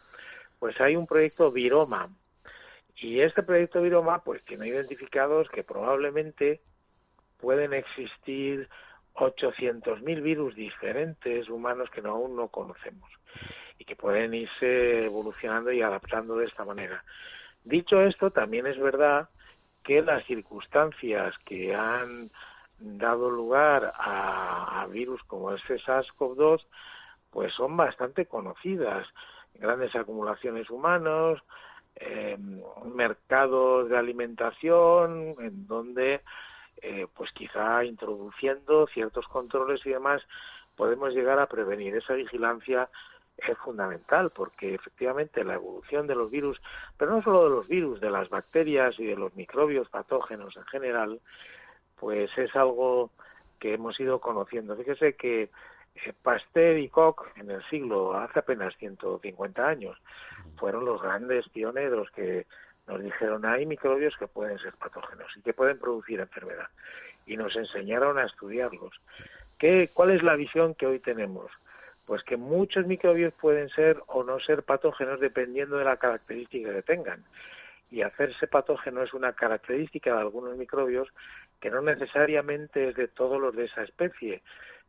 pues 0.57 0.79
hay 0.81 0.95
un 0.95 1.05
proyecto 1.05 1.51
Viroma, 1.51 2.09
y 3.03 3.19
este 3.19 3.43
proyecto 3.43 3.81
Viroma 3.81 4.23
pues 4.23 4.41
tiene 4.45 4.69
identificados 4.69 5.49
que 5.49 5.61
probablemente 5.61 6.61
pueden 7.37 7.73
existir 7.73 8.69
800.000 9.15 10.21
virus 10.21 10.55
diferentes 10.55 11.49
humanos 11.49 11.89
que 11.89 11.99
aún 11.99 12.37
no 12.37 12.47
conocemos 12.47 13.09
y 13.77 13.83
que 13.83 13.97
pueden 13.97 14.33
irse 14.33 15.03
evolucionando 15.03 15.73
y 15.73 15.81
adaptando 15.81 16.37
de 16.37 16.45
esta 16.45 16.63
manera. 16.63 17.03
Dicho 17.65 18.01
esto, 18.01 18.31
también 18.31 18.67
es 18.67 18.79
verdad 18.79 19.27
que 19.83 20.01
las 20.01 20.25
circunstancias 20.25 21.35
que 21.43 21.75
han 21.75 22.31
dado 22.79 23.29
lugar 23.29 23.91
a, 23.97 24.87
virus 24.89 25.21
como 25.23 25.51
este 25.51 25.75
SARS-CoV-2 25.75 26.65
pues 27.31 27.53
son 27.53 27.75
bastante 27.75 28.27
conocidas. 28.27 29.05
Grandes 29.55 29.93
acumulaciones 29.93 30.69
humanos, 30.69 31.41
eh, 31.95 32.37
mercados 32.93 33.89
de 33.89 33.97
alimentación 33.97 35.35
en 35.39 35.67
donde 35.67 36.21
eh, 36.81 37.07
pues 37.15 37.31
quizá 37.31 37.83
introduciendo 37.85 38.87
ciertos 38.87 39.27
controles 39.27 39.85
y 39.85 39.91
demás 39.91 40.21
podemos 40.75 41.13
llegar 41.13 41.39
a 41.39 41.47
prevenir 41.47 41.95
esa 41.95 42.13
vigilancia 42.13 42.89
es 43.37 43.57
fundamental 43.59 44.31
porque 44.31 44.75
efectivamente 44.75 45.43
la 45.43 45.55
evolución 45.55 46.07
de 46.07 46.15
los 46.15 46.29
virus, 46.29 46.61
pero 46.97 47.11
no 47.11 47.23
solo 47.23 47.43
de 47.45 47.49
los 47.49 47.67
virus, 47.67 47.99
de 47.99 48.11
las 48.11 48.29
bacterias 48.29 48.99
y 48.99 49.05
de 49.05 49.15
los 49.15 49.35
microbios 49.35 49.89
patógenos 49.89 50.55
en 50.55 50.65
general, 50.65 51.19
pues 51.99 52.29
es 52.37 52.55
algo 52.55 53.11
que 53.59 53.73
hemos 53.73 53.99
ido 53.99 54.19
conociendo. 54.19 54.75
Fíjese 54.75 55.15
que 55.15 55.49
Pasteur 56.21 56.77
y 56.77 56.89
Koch 56.89 57.25
en 57.37 57.51
el 57.51 57.63
siglo, 57.69 58.15
hace 58.15 58.39
apenas 58.39 58.75
150 58.77 59.67
años, 59.67 59.97
fueron 60.57 60.85
los 60.85 61.01
grandes 61.01 61.47
pioneros 61.49 62.09
que 62.11 62.45
nos 62.87 63.01
dijeron 63.01 63.45
hay 63.45 63.65
microbios 63.65 64.15
que 64.17 64.27
pueden 64.27 64.59
ser 64.59 64.73
patógenos 64.73 65.31
y 65.37 65.41
que 65.41 65.53
pueden 65.53 65.79
producir 65.79 66.19
enfermedad 66.19 66.67
y 67.25 67.37
nos 67.37 67.55
enseñaron 67.55 68.17
a 68.17 68.25
estudiarlos. 68.25 68.91
¿Qué, 69.57 69.89
¿Cuál 69.93 70.11
es 70.11 70.23
la 70.23 70.35
visión 70.35 70.75
que 70.75 70.87
hoy 70.87 70.99
tenemos? 70.99 71.51
Pues 72.05 72.21
que 72.23 72.35
muchos 72.35 72.85
microbios 72.85 73.33
pueden 73.35 73.69
ser 73.69 74.01
o 74.07 74.23
no 74.23 74.39
ser 74.39 74.63
patógenos 74.63 75.21
dependiendo 75.21 75.77
de 75.77 75.85
la 75.85 75.97
característica 75.97 76.73
que 76.73 76.81
tengan. 76.81 77.23
Y 77.89 78.01
hacerse 78.01 78.47
patógeno 78.47 79.03
es 79.03 79.13
una 79.13 79.33
característica 79.33 80.13
de 80.13 80.19
algunos 80.19 80.57
microbios 80.57 81.07
que 81.61 81.69
no 81.69 81.81
necesariamente 81.81 82.89
es 82.89 82.95
de 82.95 83.07
todos 83.07 83.39
los 83.39 83.55
de 83.55 83.65
esa 83.65 83.83
especie, 83.83 84.41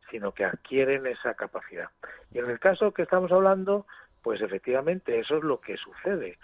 sino 0.09 0.31
que 0.31 0.45
adquieren 0.45 1.05
esa 1.07 1.33
capacidad. 1.33 1.89
Y 2.31 2.39
en 2.39 2.49
el 2.49 2.59
caso 2.59 2.93
que 2.93 3.03
estamos 3.03 3.31
hablando, 3.31 3.85
pues 4.21 4.41
efectivamente 4.41 5.19
eso 5.19 5.37
es 5.37 5.43
lo 5.43 5.59
que 5.59 5.77
sucede. 5.77 6.37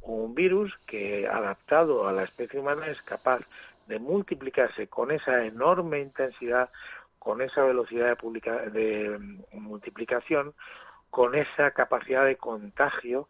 Un 0.00 0.34
virus 0.34 0.76
que 0.86 1.26
adaptado 1.26 2.08
a 2.08 2.12
la 2.12 2.24
especie 2.24 2.60
humana 2.60 2.86
es 2.86 3.00
capaz 3.02 3.40
de 3.86 3.98
multiplicarse 3.98 4.88
con 4.88 5.10
esa 5.10 5.44
enorme 5.44 6.00
intensidad, 6.00 6.70
con 7.18 7.42
esa 7.42 7.64
velocidad 7.64 8.16
de, 8.18 8.70
de 8.70 9.18
multiplicación, 9.52 10.54
con 11.10 11.34
esa 11.34 11.70
capacidad 11.72 12.24
de 12.24 12.36
contagio 12.36 13.28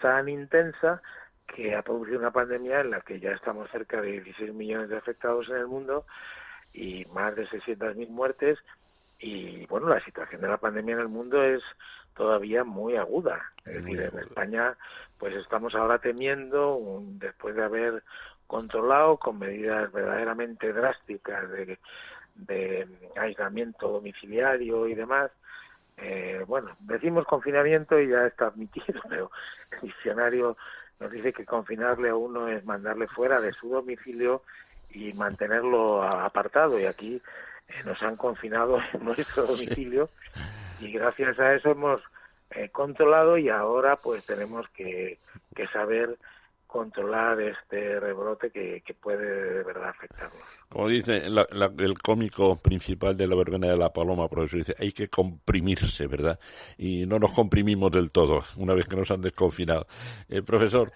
tan 0.00 0.28
intensa 0.28 1.02
que 1.46 1.74
ha 1.74 1.82
producido 1.82 2.18
una 2.18 2.30
pandemia 2.30 2.80
en 2.80 2.90
la 2.90 3.00
que 3.00 3.20
ya 3.20 3.30
estamos 3.30 3.70
cerca 3.70 4.00
de 4.00 4.20
16 4.20 4.52
millones 4.52 4.88
de 4.88 4.96
afectados 4.96 5.48
en 5.48 5.56
el 5.56 5.66
mundo 5.66 6.04
y 6.72 7.04
más 7.06 7.34
de 7.36 7.46
600.000 7.48 8.08
muertes. 8.08 8.58
Y 9.18 9.66
bueno, 9.66 9.88
la 9.88 10.04
situación 10.04 10.40
de 10.40 10.48
la 10.48 10.58
pandemia 10.58 10.94
en 10.94 11.00
el 11.00 11.08
mundo 11.08 11.42
es 11.42 11.62
todavía 12.14 12.64
muy 12.64 12.96
aguda. 12.96 13.42
Es 13.64 13.84
decir, 13.84 14.00
en 14.00 14.18
España, 14.18 14.76
pues 15.18 15.34
estamos 15.34 15.74
ahora 15.74 15.98
temiendo, 15.98 17.02
después 17.02 17.54
de 17.54 17.64
haber 17.64 18.02
controlado 18.46 19.16
con 19.16 19.38
medidas 19.38 19.90
verdaderamente 19.92 20.72
drásticas 20.72 21.50
de, 21.50 21.78
de 22.34 22.86
aislamiento 23.16 23.88
domiciliario 23.88 24.86
y 24.86 24.94
demás, 24.94 25.30
eh, 25.98 26.44
bueno, 26.46 26.76
decimos 26.80 27.26
confinamiento 27.26 27.98
y 27.98 28.08
ya 28.08 28.26
está 28.26 28.46
admitido, 28.48 29.00
pero 29.08 29.30
el 29.72 29.80
diccionario 29.80 30.56
nos 31.00 31.10
dice 31.10 31.32
que 31.32 31.44
confinarle 31.44 32.10
a 32.10 32.16
uno 32.16 32.48
es 32.48 32.64
mandarle 32.64 33.06
fuera 33.08 33.40
de 33.40 33.52
su 33.52 33.68
domicilio 33.68 34.42
y 34.90 35.12
mantenerlo 35.14 36.02
apartado. 36.02 36.78
Y 36.78 36.86
aquí 36.86 37.20
nos 37.84 38.02
han 38.02 38.16
confinado 38.16 38.78
en 38.92 39.04
nuestro 39.04 39.44
domicilio 39.46 40.08
y 40.80 40.92
gracias 40.92 41.38
a 41.38 41.54
eso 41.54 41.70
hemos 41.70 42.00
eh, 42.50 42.68
controlado 42.70 43.38
y 43.38 43.48
ahora 43.48 43.96
pues 43.96 44.24
tenemos 44.24 44.68
que, 44.70 45.18
que 45.54 45.66
saber 45.68 46.16
controlar 46.66 47.40
este 47.40 48.00
rebrote 48.00 48.50
que, 48.50 48.82
que, 48.84 48.94
puede 48.94 49.54
de 49.54 49.62
verdad 49.62 49.90
afectarnos. 49.90 50.38
Como 50.68 50.88
dice 50.88 51.22
el 51.26 51.98
cómico 51.98 52.56
principal 52.56 53.16
de 53.16 53.26
la 53.26 53.36
verbena 53.36 53.68
de 53.68 53.76
la 53.76 53.92
paloma, 53.92 54.28
profesor, 54.28 54.58
dice, 54.58 54.74
hay 54.78 54.92
que 54.92 55.08
comprimirse, 55.08 56.06
¿verdad? 56.06 56.38
Y 56.76 57.06
no 57.06 57.18
nos 57.18 57.32
comprimimos 57.32 57.92
del 57.92 58.10
todo 58.10 58.42
una 58.56 58.74
vez 58.74 58.86
que 58.86 58.96
nos 58.96 59.10
han 59.10 59.20
desconfinado. 59.20 59.86
Eh, 60.28 60.42
profesor, 60.42 60.92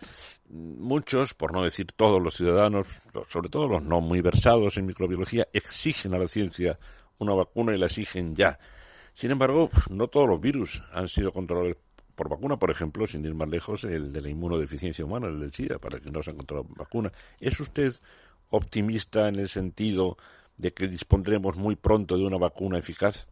muchos, 0.48 1.34
por 1.34 1.52
no 1.52 1.62
decir 1.62 1.86
todos 1.92 2.20
los 2.20 2.34
ciudadanos, 2.34 2.86
sobre 3.28 3.48
todo 3.48 3.68
los 3.68 3.82
no 3.82 4.00
muy 4.00 4.20
versados 4.20 4.76
en 4.76 4.86
microbiología, 4.86 5.46
exigen 5.52 6.14
a 6.14 6.18
la 6.18 6.28
ciencia 6.28 6.78
una 7.18 7.34
vacuna 7.34 7.74
y 7.74 7.78
la 7.78 7.86
exigen 7.86 8.34
ya. 8.34 8.58
Sin 9.14 9.30
embargo, 9.30 9.70
no 9.90 10.08
todos 10.08 10.28
los 10.28 10.40
virus 10.40 10.82
han 10.92 11.08
sido 11.08 11.32
controlados 11.32 11.76
por 12.20 12.28
vacuna, 12.28 12.58
por 12.58 12.70
ejemplo, 12.70 13.06
sin 13.06 13.24
ir 13.24 13.32
más 13.32 13.48
lejos, 13.48 13.82
el 13.84 14.12
de 14.12 14.20
la 14.20 14.28
inmunodeficiencia 14.28 15.06
humana, 15.06 15.28
el 15.28 15.40
del 15.40 15.52
SIDA, 15.52 15.78
para 15.78 16.00
que 16.00 16.10
no 16.10 16.22
se 16.22 16.28
han 16.28 16.36
encontrado 16.36 16.66
vacuna. 16.76 17.10
¿Es 17.40 17.58
usted 17.60 17.92
optimista 18.50 19.26
en 19.26 19.36
el 19.36 19.48
sentido 19.48 20.18
de 20.58 20.74
que 20.74 20.86
dispondremos 20.86 21.56
muy 21.56 21.76
pronto 21.76 22.18
de 22.18 22.24
una 22.26 22.36
vacuna 22.36 22.76
eficaz? 22.76 23.26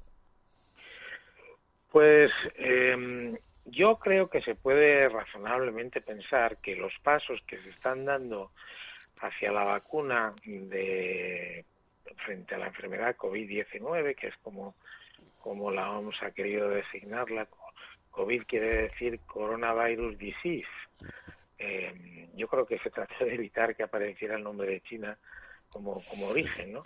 Pues 1.93 2.31
em, 2.55 3.37
yo 3.67 3.99
creo 3.99 4.31
que 4.31 4.41
se 4.41 4.55
puede 4.55 5.07
razonablemente 5.11 6.01
pensar 6.01 6.57
que 6.57 6.75
los 6.75 6.95
pasos 7.03 7.43
que 7.47 7.59
se 7.59 7.69
están 7.69 8.07
dando 8.07 8.53
hacia 9.21 9.53
la 9.53 9.65
vacuna 9.65 10.33
de 10.47 11.63
frente 12.25 12.55
a 12.55 12.59
la 12.59 12.69
enfermedad 12.69 13.17
COVID-19, 13.17 14.17
que 14.17 14.29
es 14.29 14.37
como, 14.39 14.77
como 15.43 15.71
la 15.71 15.91
OMS 15.91 16.23
ha 16.23 16.31
querido 16.31 16.71
designarla, 16.71 17.49
COVID 18.19 18.43
quiere 18.49 18.89
decir 18.89 19.21
Coronavirus 19.27 20.19
Disease. 20.19 20.67
Eh, 21.57 22.29
yo 22.35 22.49
creo 22.49 22.67
que 22.67 22.81
se 22.81 22.91
trató 22.91 23.25
de 23.25 23.35
evitar 23.35 23.77
que 23.77 23.85
apareciera 23.85 24.35
el 24.35 24.43
nombre 24.43 24.69
de 24.69 24.81
China 24.81 25.17
como, 25.69 26.03
como 26.11 26.27
origen, 26.27 26.73
¿no? 26.73 26.83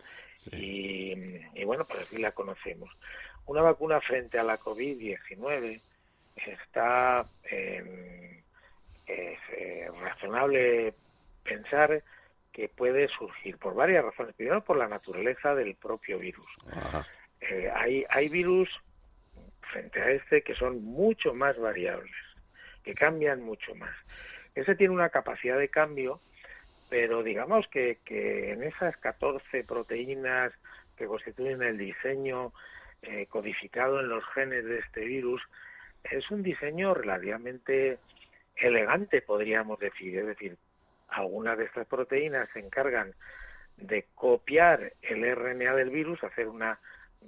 Y, 0.52 1.14
y, 1.54 1.64
bueno, 1.64 1.86
pues 1.88 2.02
así 2.02 2.18
la 2.18 2.32
conocemos. 2.32 2.90
Una 3.46 3.62
vacuna 3.62 3.98
frente 4.02 4.38
a 4.38 4.42
la 4.42 4.58
COVID-19 4.58 5.80
está 6.36 7.26
eh, 7.44 8.42
es 9.06 9.38
eh, 9.56 9.90
razonable 10.02 10.92
pensar 11.44 12.02
que 12.52 12.68
puede 12.68 13.08
surgir 13.08 13.56
por 13.56 13.74
varias 13.74 14.04
razones. 14.04 14.34
Primero, 14.34 14.62
por 14.62 14.76
la 14.76 14.88
naturaleza 14.88 15.54
del 15.54 15.76
propio 15.76 16.18
virus. 16.18 16.46
Eh, 17.40 17.70
hay, 17.74 18.04
hay 18.10 18.28
virus 18.28 18.68
frente 19.72 20.00
a 20.00 20.10
este 20.10 20.42
que 20.42 20.54
son 20.54 20.84
mucho 20.84 21.34
más 21.34 21.58
variables, 21.58 22.14
que 22.84 22.94
cambian 22.94 23.42
mucho 23.42 23.74
más. 23.74 23.94
Ese 24.54 24.74
tiene 24.74 24.94
una 24.94 25.08
capacidad 25.08 25.58
de 25.58 25.68
cambio, 25.68 26.20
pero 26.90 27.22
digamos 27.22 27.66
que, 27.68 27.98
que 28.04 28.52
en 28.52 28.62
esas 28.62 28.96
14 28.98 29.64
proteínas 29.64 30.52
que 30.96 31.06
constituyen 31.06 31.62
el 31.62 31.78
diseño 31.78 32.52
eh, 33.02 33.26
codificado 33.26 34.00
en 34.00 34.08
los 34.08 34.24
genes 34.34 34.64
de 34.64 34.78
este 34.78 35.04
virus, 35.04 35.42
es 36.04 36.30
un 36.30 36.42
diseño 36.42 36.94
relativamente 36.94 37.98
elegante, 38.56 39.22
podríamos 39.22 39.78
decir. 39.78 40.18
Es 40.18 40.26
decir, 40.26 40.56
algunas 41.08 41.58
de 41.58 41.64
estas 41.64 41.86
proteínas 41.86 42.48
se 42.52 42.60
encargan 42.60 43.14
de 43.76 44.06
copiar 44.14 44.92
el 45.02 45.34
RNA 45.34 45.74
del 45.74 45.90
virus, 45.90 46.22
hacer 46.22 46.48
una 46.48 46.78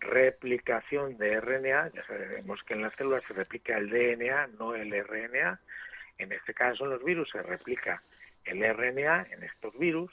replicación 0.01 1.17
de 1.17 1.41
RNA. 1.41 1.91
Ya 1.95 2.07
sabemos 2.07 2.63
que 2.65 2.75
en 2.75 2.83
las 2.83 2.95
células 2.95 3.23
se 3.25 3.35
replica 3.35 3.77
el 3.77 3.91
DNA, 3.91 4.49
no 4.59 4.75
el 4.75 4.91
RNA. 4.91 5.61
En 6.19 6.33
este 6.33 6.55
caso, 6.55 6.85
en 6.85 6.91
los 6.91 7.05
virus 7.05 7.31
se 7.31 7.43
replica 7.43 8.03
el 8.45 8.63
RNA 8.63 9.27
en 9.31 9.43
estos 9.43 9.77
virus 9.79 10.13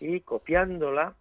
y 0.00 0.20
copiándola 0.20 1.14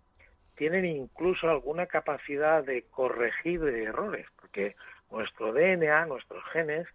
tienen 0.55 0.85
incluso 0.85 1.49
alguna 1.49 1.87
capacidad 1.87 2.63
de 2.63 2.83
corregir 2.83 3.63
errores, 3.63 4.27
porque 4.39 4.75
nuestro 5.09 5.53
DNA, 5.53 6.05
nuestros 6.05 6.43
genes, 6.51 6.87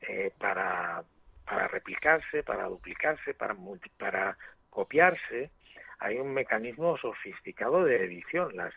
eh, 0.00 0.32
para, 0.38 1.04
para 1.44 1.68
replicarse, 1.68 2.42
para 2.42 2.64
duplicarse, 2.64 3.34
para, 3.34 3.54
para 3.98 4.38
copiarse, 4.70 5.50
hay 5.98 6.18
un 6.18 6.32
mecanismo 6.32 6.96
sofisticado 6.96 7.84
de 7.84 8.04
edición. 8.04 8.56
Las, 8.56 8.72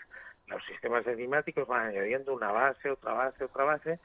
los 0.48 0.64
sistemas 0.66 1.06
enzimáticos 1.08 1.68
van 1.68 1.88
añadiendo 1.88 2.34
una 2.34 2.52
base, 2.52 2.90
otra 2.90 3.14
base, 3.14 3.44
otra 3.44 3.64
base, 3.64 4.00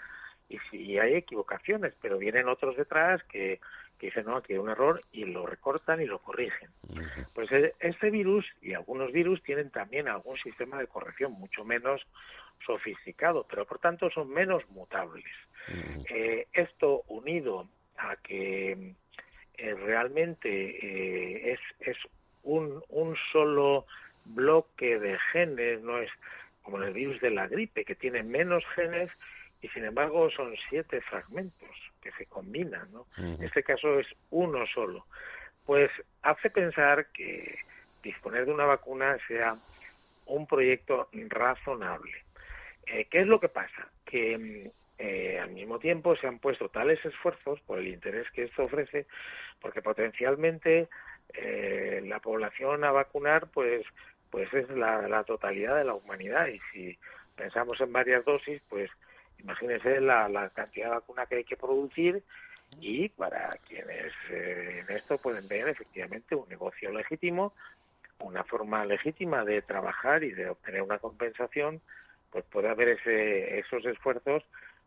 y, 0.49 0.59
si, 0.71 0.99
hay 0.99 1.15
equivocaciones, 1.15 1.95
pero 2.01 2.19
vienen 2.19 2.49
otros 2.49 2.77
detrás 2.77 3.23
que, 3.25 3.61
que 3.99 4.07
dicen, 4.07 4.25
no, 4.25 4.37
aquí 4.37 4.55
hay 4.55 4.59
un 4.59 4.71
error, 4.71 5.01
y 5.13 5.25
lo 5.25 5.47
recortan 5.47 6.01
y 6.01 6.07
lo 6.07 6.19
corrigen. 6.19 6.71
Pues 7.35 7.53
e, 7.53 7.75
este 7.81 8.11
virus 8.11 8.47
y 8.61 8.75
algunos 8.75 9.13
virus 9.13 9.43
tienen 9.43 9.71
también 9.71 10.09
algún 10.09 10.37
sistema 10.39 10.79
de 10.79 10.89
corrección 10.89 11.33
mucho 11.33 11.65
menos 11.65 12.05
sofisticado, 12.67 13.47
pero 13.49 13.65
por 13.67 13.79
tanto 13.79 14.11
son 14.11 14.29
menos 14.31 14.69
mutables. 14.71 15.25
Eh, 16.11 16.49
esto 16.53 17.03
unido 17.07 17.69
a 17.97 18.17
que 18.17 18.95
eh, 19.55 19.75
realmente 19.75 20.49
eh, 20.49 21.53
es, 21.53 21.61
es 21.81 21.97
un, 22.43 22.83
un 22.89 23.17
solo 23.33 23.87
bloque 24.25 24.99
de 24.99 25.19
genes, 25.33 25.81
no 25.83 25.99
es 25.99 26.11
como 26.63 26.79
el 26.79 26.93
virus 26.93 27.21
de 27.21 27.31
la 27.31 27.49
gripe, 27.49 27.85
que 27.85 27.95
tiene 27.95 28.23
menos 28.23 28.65
genes 28.75 29.11
y 29.63 29.69
sin 29.69 29.85
embargo 29.85 30.31
son 30.31 30.55
siete 30.69 31.01
fragmentos 31.03 31.71
que 32.01 32.13
se 32.13 32.27
combinan, 32.27 32.91
¿no? 32.93 33.07
En 33.17 33.43
este 33.43 33.63
caso 33.63 33.99
es 33.99 34.07
uno 34.31 34.67
solo. 34.67 35.07
Pues 35.67 35.91
hace 36.23 36.51
pensar 36.51 37.09
que 37.13 37.59
disponer 38.03 38.47
de 38.47 38.53
una 38.53 38.65
vacuna 38.65 39.19
sea 39.29 39.57
un 40.27 40.47
proyecto 40.47 41.09
razonable. 41.29 42.25
Eh, 42.87 43.07
¿Qué 43.11 43.21
es 43.21 43.27
lo 43.27 43.41
que 43.41 43.49
pasa? 43.49 43.89
Que 44.05 44.71
eh, 44.99 45.39
al 45.39 45.51
mismo 45.51 45.79
tiempo 45.79 46.17
se 46.17 46.27
han 46.27 46.39
puesto 46.39 46.69
tales 46.69 47.05
esfuerzos 47.05 47.61
por 47.61 47.79
el 47.79 47.89
interés 47.89 48.31
que 48.31 48.45
esto 48.45 48.65
ofrece, 48.65 49.07
porque 49.61 49.83
potencialmente 49.83 50.89
eh, 51.35 52.03
la 52.07 52.21
población 52.21 52.85
a 52.85 52.93
vacunar, 52.93 53.49
pues, 53.49 53.85
pues 54.31 54.53
es 54.55 54.69
la, 54.71 55.09
la, 55.09 55.25
totalidad 55.25 55.77
de 55.77 55.85
la 55.85 55.95
humanidad. 55.95 56.49
Y 56.49 56.61
si 56.73 56.99
pensamos 57.37 57.81
en 57.81 57.93
varias 57.93 58.25
dosis, 58.25 58.61
pues 58.69 58.91
imagínense 59.39 60.01
la, 60.01 60.29
la 60.29 60.51
cantidad 60.51 60.87
de 60.87 60.95
vacuna 60.97 61.27
que 61.27 61.37
hay 61.37 61.45
que 61.45 61.57
producir 61.57 62.23
y 62.79 63.09
para 63.09 63.57
quienes 63.67 64.13
en 64.31 64.97
esto 64.97 65.19
pueden 65.19 65.49
ver 65.49 65.69
efectivamente 65.69 66.37
un 66.37 66.49
negocio 66.49 66.93
legítimo, 66.93 67.53
una 68.21 68.45
forma 68.45 68.85
legítima 68.85 69.45
de 69.45 69.63
trabajar 69.63 70.23
y 70.23 70.31
de 70.33 70.51
obtener 70.51 70.83
una 70.83 70.99
compensación 70.99 71.81
pues 72.31 72.45
puede 72.45 72.69
haber 72.69 72.89
ese, 72.91 73.59
esos 73.59 73.85
esfuerzos 73.85 74.45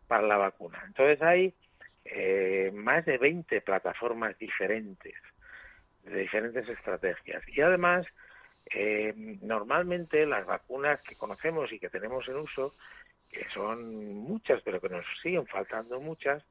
para 0.08 0.26
la 0.26 0.38
vacuna. 0.38 0.82
Entonces 0.88 1.22
hay 1.22 1.54
eh, 2.06 2.72
más 2.74 3.06
de 3.06 3.18
20 3.18 3.62
plataformas 3.62 4.38
diferentes, 4.38 5.16
de 6.04 6.20
diferentes 6.22 6.68
estrategias. 6.68 7.44
Y 7.50 7.62
además, 7.62 8.06
eh, 8.74 9.14
normalmente 9.42 10.26
las 10.26 10.46
vacunas 10.46 11.02
que 11.02 11.16
conocemos 11.16 11.72
y 11.72 11.80
que 11.80 11.90
tenemos 11.90 12.28
en 12.28 12.38
uso, 12.38 12.74
que 13.30 13.46
son 13.54 14.16
muchas, 14.16 14.62
pero 14.64 14.80
que 14.80 14.90
nos 14.90 15.06
siguen 15.22 15.48
faltando 15.48 16.00
muchas, 16.00 16.44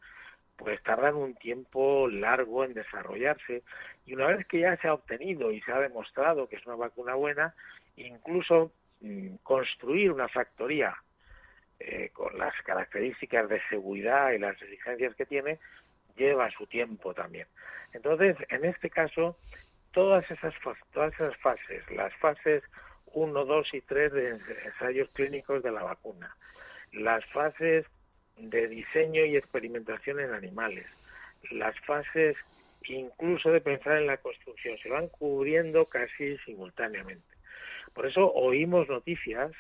pues 0.57 0.83
tardan 0.83 1.17
un 1.17 1.35
tiempo 1.35 2.09
largo 2.09 2.65
en 2.65 2.75
desarrollarse 2.75 3.63
y 4.05 4.15
una 4.15 4.27
vez 4.27 4.47
que 4.47 4.61
ya 4.61 4.77
se 4.77 4.89
ha 4.89 4.95
obtenido 4.95 5.51
y 5.51 5.61
se 5.63 5.73
ha 5.73 5.81
demostrado 5.81 6.49
que 6.49 6.57
es 6.57 6.67
una 6.67 6.77
vacuna 6.77 7.15
buena, 7.15 7.55
incluso 7.97 8.73
Mm, 9.03 9.39
construir 9.43 10.13
una 10.13 10.29
factoría 10.29 10.95
eh, 11.81 12.11
con 12.13 12.39
las 12.39 12.55
características 12.63 13.49
de 13.49 13.61
seguridad 13.69 14.31
y 14.31 14.39
las 14.39 14.55
exigencias 14.63 15.17
que 15.17 15.27
tiene 15.27 15.59
lleva 16.17 16.51
su 16.51 16.67
tiempo 16.67 17.15
también. 17.15 17.47
Entonces, 17.93 18.37
en 18.49 18.65
este 18.65 18.91
caso, 18.91 19.37
todas 19.93 20.29
esas, 20.31 20.55
todas 20.93 21.13
esas 21.15 21.37
fases, 21.39 21.91
las 21.91 22.15
fases 22.17 22.63
1, 23.13 23.45
2 23.45 23.75
y 23.75 23.81
3 23.83 24.13
de 24.13 24.41
ensayos 24.65 25.09
clínicos 25.11 25.63
de 25.63 25.71
la 25.71 25.83
vacuna, 25.83 26.35
las 26.93 27.25
fases 27.27 27.87
de 28.37 28.69
diseño 28.69 29.25
y 29.25 29.37
experimentación 29.37 30.21
en 30.21 30.33
animales, 30.33 30.87
las 31.51 31.79
fases 31.81 32.37
incluso 32.89 33.51
de 33.51 33.61
pensar 33.61 33.99
en 33.99 34.07
la 34.07 34.17
construcción, 34.17 34.77
se 34.79 34.89
van 34.89 35.09
cubriendo 35.09 35.87
casi 35.87 36.37
simultáneamente. 36.39 37.37
Por 37.95 38.07
eso 38.07 38.33
oímos 38.33 38.89
noticias, 38.89 39.53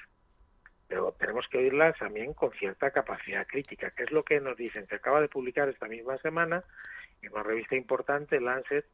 pero 0.93 1.11
tenemos 1.13 1.49
que 1.49 1.57
oírlas 1.57 1.97
también 1.99 2.35
con 2.35 2.53
cierta 2.53 2.91
capacidad 2.91 3.47
crítica, 3.47 3.93
que 3.93 4.03
es 4.03 4.13
lo 4.13 4.25
que 4.25 4.41
nos 4.41 4.59
dicen. 4.59 4.87
Se 4.89 4.97
acaba 4.97 5.23
de 5.23 5.29
publicar 5.29 5.67
esta 5.71 5.89
misma 5.89 6.19
semana 6.19 6.65
en 7.23 7.33
una 7.33 7.43
revista 7.43 7.77
importante, 7.77 8.39
Lancet, 8.39 8.85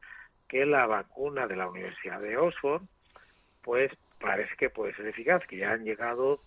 que 0.47 0.65
la 0.65 0.85
vacuna 0.85 1.45
de 1.45 1.57
la 1.57 1.67
Universidad 1.67 2.21
de 2.21 2.37
Oxford, 2.37 2.83
pues 3.63 3.91
parece 4.17 4.55
que 4.55 4.69
puede 4.69 4.95
ser 4.95 5.07
eficaz, 5.07 5.45
que 5.45 5.57
ya 5.57 5.73
han 5.73 5.83
llegado 5.83 6.41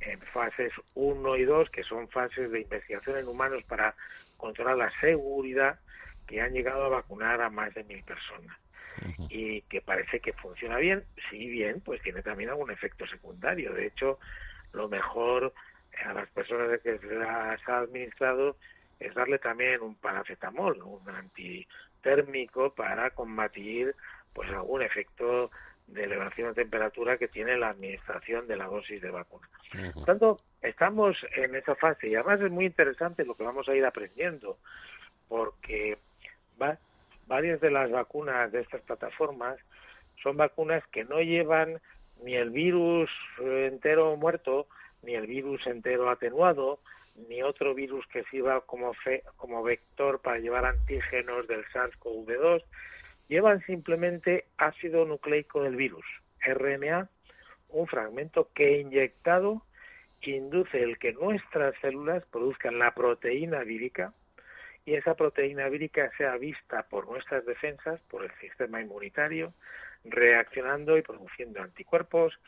en 0.00 0.20
fases 0.20 0.74
1 0.92 1.36
y 1.36 1.44
2, 1.44 1.70
que 1.70 1.84
son 1.84 2.10
fases 2.10 2.50
de 2.50 2.60
investigación 2.60 3.16
en 3.16 3.28
humanos 3.28 3.64
para 3.64 3.94
controlar 4.36 4.76
la 4.76 4.92
seguridad, 5.00 5.80
que 6.26 6.42
han 6.42 6.52
llegado 6.52 6.84
a 6.84 6.90
vacunar 6.90 7.40
a 7.40 7.48
más 7.48 7.72
de 7.72 7.82
mil 7.84 8.04
personas 8.04 8.54
y 9.30 9.62
que 9.62 9.80
parece 9.80 10.20
que 10.20 10.32
funciona 10.34 10.76
bien, 10.76 11.04
si 11.30 11.48
bien, 11.48 11.80
pues 11.80 12.02
tiene 12.02 12.20
también 12.20 12.50
algún 12.50 12.70
efecto 12.70 13.06
secundario. 13.06 13.72
De 13.72 13.86
hecho, 13.86 14.18
lo 14.78 14.88
mejor 14.88 15.52
a 16.06 16.14
las 16.14 16.28
personas 16.30 16.80
que 16.80 16.98
se 16.98 17.14
las 17.14 17.68
ha 17.68 17.78
administrado 17.80 18.56
es 19.00 19.12
darle 19.14 19.38
también 19.38 19.82
un 19.82 19.96
paracetamol, 19.96 20.80
un 20.82 21.08
antitérmico 21.10 22.72
para 22.74 23.10
combatir 23.10 23.94
pues 24.32 24.48
algún 24.50 24.82
efecto 24.82 25.50
de 25.88 26.04
elevación 26.04 26.48
de 26.48 26.62
temperatura 26.62 27.18
que 27.18 27.28
tiene 27.28 27.56
la 27.56 27.70
administración 27.70 28.46
de 28.46 28.56
la 28.56 28.66
dosis 28.66 29.02
de 29.02 29.10
vacuna. 29.10 29.48
Por 29.94 30.04
tanto, 30.04 30.40
estamos 30.62 31.16
en 31.34 31.56
esa 31.56 31.74
fase 31.74 32.08
y 32.08 32.14
además 32.14 32.40
es 32.40 32.50
muy 32.50 32.66
interesante 32.66 33.24
lo 33.24 33.34
que 33.34 33.44
vamos 33.44 33.68
a 33.68 33.74
ir 33.74 33.84
aprendiendo 33.84 34.58
porque 35.28 35.98
va, 36.60 36.78
varias 37.26 37.60
de 37.60 37.70
las 37.70 37.90
vacunas 37.90 38.52
de 38.52 38.60
estas 38.60 38.82
plataformas 38.82 39.58
son 40.22 40.36
vacunas 40.36 40.86
que 40.88 41.04
no 41.04 41.20
llevan 41.20 41.80
ni 42.22 42.34
el 42.34 42.50
virus 42.50 43.10
entero 43.38 44.16
muerto, 44.16 44.66
ni 45.02 45.14
el 45.14 45.26
virus 45.26 45.66
entero 45.66 46.10
atenuado, 46.10 46.80
ni 47.28 47.42
otro 47.42 47.74
virus 47.74 48.06
que 48.08 48.24
sirva 48.24 48.60
como, 48.62 48.92
como 49.36 49.62
vector 49.62 50.20
para 50.20 50.38
llevar 50.38 50.64
antígenos 50.64 51.46
del 51.48 51.64
SARS-CoV-2, 51.66 52.62
llevan 53.28 53.60
simplemente 53.66 54.46
ácido 54.56 55.04
nucleico 55.04 55.62
del 55.62 55.76
virus, 55.76 56.04
RNA, 56.40 57.08
un 57.70 57.86
fragmento 57.86 58.48
que 58.54 58.78
inyectado 58.78 59.62
induce 60.32 60.82
el 60.82 60.98
que 60.98 61.12
nuestras 61.12 61.74
células 61.80 62.24
produzcan 62.26 62.78
la 62.78 62.94
proteína 62.94 63.62
vírica 63.62 64.12
y 64.84 64.94
esa 64.94 65.14
proteína 65.14 65.68
vírica 65.68 66.10
sea 66.16 66.36
vista 66.36 66.84
por 66.84 67.08
nuestras 67.08 67.44
defensas, 67.44 68.00
por 68.10 68.24
el 68.24 68.30
sistema 68.40 68.80
inmunitario, 68.80 69.52
reaccionando 70.04 70.96
y 70.96 71.02
produciendo 71.02 71.62
anticuerpos 71.62 72.38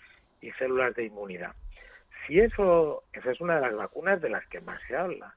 y 0.41 0.51
células 0.53 0.95
de 0.95 1.05
inmunidad. 1.05 1.55
Si 2.27 2.39
eso, 2.39 3.05
esa 3.13 3.31
es 3.31 3.41
una 3.41 3.57
de 3.57 3.63
las 3.63 3.75
vacunas 3.75 4.21
de 4.21 4.31
las 4.31 4.47
que 4.49 4.61
más 4.61 4.81
se 4.87 4.97
habla. 4.97 5.35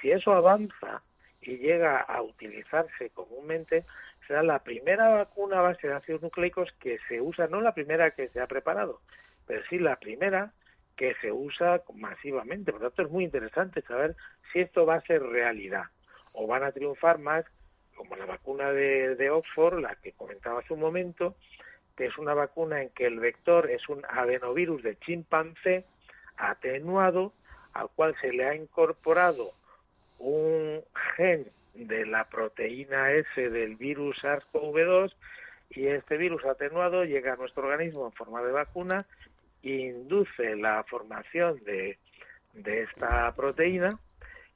Si 0.00 0.10
eso 0.10 0.32
avanza 0.32 1.02
y 1.40 1.58
llega 1.58 1.98
a 2.00 2.22
utilizarse 2.22 3.10
comúnmente, 3.10 3.84
será 4.26 4.42
la 4.42 4.60
primera 4.60 5.08
vacuna 5.08 5.58
a 5.58 5.62
base 5.62 5.86
de 5.86 5.94
ácidos 5.94 6.22
nucleicos 6.22 6.72
que 6.80 6.98
se 7.08 7.20
usa, 7.20 7.46
no 7.46 7.60
la 7.60 7.74
primera 7.74 8.10
que 8.12 8.28
se 8.28 8.40
ha 8.40 8.46
preparado, 8.46 9.00
pero 9.46 9.62
sí 9.68 9.78
la 9.78 9.96
primera 9.96 10.52
que 10.96 11.14
se 11.20 11.32
usa 11.32 11.82
masivamente. 11.94 12.72
Por 12.72 12.80
lo 12.80 12.90
tanto, 12.90 13.02
es 13.02 13.10
muy 13.10 13.24
interesante 13.24 13.82
saber 13.82 14.16
si 14.52 14.60
esto 14.60 14.86
va 14.86 14.96
a 14.96 15.02
ser 15.02 15.22
realidad 15.22 15.84
o 16.32 16.46
van 16.46 16.64
a 16.64 16.72
triunfar 16.72 17.18
más, 17.18 17.44
como 17.94 18.16
la 18.16 18.26
vacuna 18.26 18.72
de, 18.72 19.16
de 19.16 19.30
Oxford, 19.30 19.80
la 19.80 19.96
que 19.96 20.12
comentaba 20.12 20.60
hace 20.60 20.74
un 20.74 20.80
momento, 20.80 21.36
que 21.96 22.06
es 22.06 22.18
una 22.18 22.34
vacuna 22.34 22.82
en 22.82 22.90
que 22.90 23.06
el 23.06 23.20
vector 23.20 23.70
es 23.70 23.88
un 23.88 24.02
adenovirus 24.08 24.82
de 24.82 24.98
chimpancé 24.98 25.84
atenuado 26.36 27.32
al 27.72 27.88
cual 27.90 28.14
se 28.20 28.32
le 28.32 28.44
ha 28.44 28.54
incorporado 28.54 29.52
un 30.18 30.82
gen 31.16 31.46
de 31.74 32.06
la 32.06 32.24
proteína 32.28 33.12
S 33.12 33.50
del 33.50 33.76
virus 33.76 34.22
SARS-CoV-2 34.22 35.12
y 35.70 35.86
este 35.88 36.16
virus 36.16 36.44
atenuado 36.44 37.04
llega 37.04 37.32
a 37.32 37.36
nuestro 37.36 37.64
organismo 37.64 38.06
en 38.06 38.12
forma 38.12 38.42
de 38.42 38.52
vacuna 38.52 39.06
induce 39.62 40.56
la 40.56 40.84
formación 40.84 41.62
de, 41.64 41.98
de 42.52 42.82
esta 42.82 43.32
proteína 43.34 43.98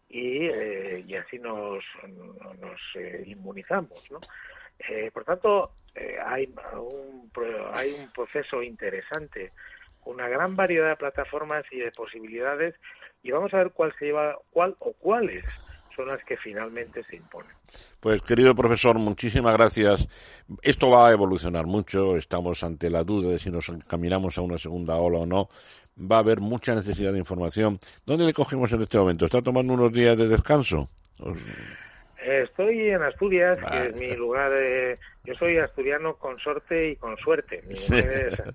y, 0.09 0.47
eh, 0.47 1.05
y 1.07 1.15
así 1.15 1.39
nos, 1.39 1.85
nos 2.61 2.81
eh, 2.95 3.25
inmunizamos. 3.27 4.11
¿no? 4.11 4.21
Eh, 4.89 5.11
por 5.13 5.25
tanto, 5.25 5.73
hay, 6.25 6.53
un, 6.75 7.31
hay 7.73 7.93
un 7.93 8.13
proceso 8.13 8.63
interesante, 8.63 9.53
una 10.05 10.29
gran 10.29 10.55
variedad 10.55 10.91
de 10.91 10.97
plataformas 10.97 11.65
y 11.71 11.79
de 11.79 11.91
posibilidades 11.91 12.75
y 13.23 13.33
vamos 13.33 13.53
a 13.53 13.59
ver 13.59 13.73
cuál 13.73 13.93
se 13.99 14.07
lleva, 14.07 14.39
cuál 14.51 14.77
o 14.79 14.93
cuáles 14.93 15.45
son 15.99 16.09
las 16.09 16.25
que 16.25 16.37
finalmente 16.37 17.03
se 17.03 17.17
imponen. 17.17 17.51
Pues 17.99 18.23
querido 18.23 18.55
profesor, 18.55 18.97
muchísimas 18.99 19.53
gracias. 19.55 20.09
Esto 20.63 20.91
va 20.91 21.09
a 21.09 21.13
evolucionar 21.13 21.67
mucho, 21.67 22.17
estamos 22.17 22.63
ante 22.63 22.89
la 22.89 23.03
duda 23.03 23.31
de 23.31 23.41
si 23.41 23.51
nos 23.51 23.69
encaminamos 23.69 24.39
a 24.39 24.43
una 24.43 24.59
segunda 24.59 24.95
ola 24.95 25.19
o 25.19 25.27
no. 25.27 25.49
Va 26.01 26.17
a 26.17 26.21
haber 26.21 26.39
mucha 26.39 26.77
necesidad 26.77 27.13
de 27.13 27.19
información. 27.19 27.81
¿Dónde 28.07 28.25
le 28.25 28.33
cogemos 28.33 28.73
en 28.73 28.83
este 28.83 28.97
momento? 28.97 29.25
¿Está 29.27 29.43
tomando 29.43 29.75
unos 29.75 29.93
días 29.93 30.17
de 30.17 30.29
descanso? 30.29 30.89
Estoy 32.25 32.91
en 32.91 33.03
Asturias, 33.03 33.59
que 33.69 33.89
es 33.89 33.97
mi 33.97 34.15
lugar 34.15 34.53
de... 34.53 34.99
Yo 35.25 35.35
soy 35.35 35.59
asturiano 35.59 36.15
con 36.15 36.39
sorte 36.39 36.91
y 36.91 36.97
con 36.97 37.17
suerte. 37.17 37.65
Mi 37.67 37.75
mujer 37.75 38.55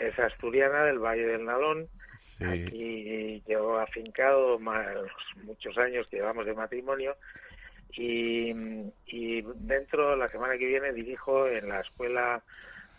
es, 0.00 0.18
asturiana 0.20 0.84
del 0.84 1.00
Valle 1.00 1.26
del 1.26 1.44
Nalón. 1.44 1.88
Aquí 2.40 3.42
llevo 3.46 3.78
afincado 3.78 4.58
más, 4.58 4.86
muchos 5.44 5.76
años 5.78 6.06
que 6.08 6.18
llevamos 6.18 6.46
de 6.46 6.54
matrimonio 6.54 7.16
y, 7.92 8.52
y 9.06 9.42
dentro, 9.56 10.14
la 10.16 10.28
semana 10.28 10.56
que 10.56 10.66
viene, 10.66 10.92
dirijo 10.92 11.48
en 11.48 11.68
la 11.68 11.80
Escuela 11.80 12.42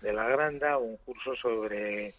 de 0.01 0.13
la 0.13 0.27
Granda 0.27 0.77
un 0.77 0.97
curso 0.97 1.35
sobre, 1.35 2.13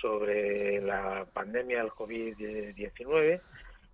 sobre 0.00 0.80
la 0.80 1.26
pandemia 1.32 1.78
del 1.78 1.90
COVID-19 1.90 3.40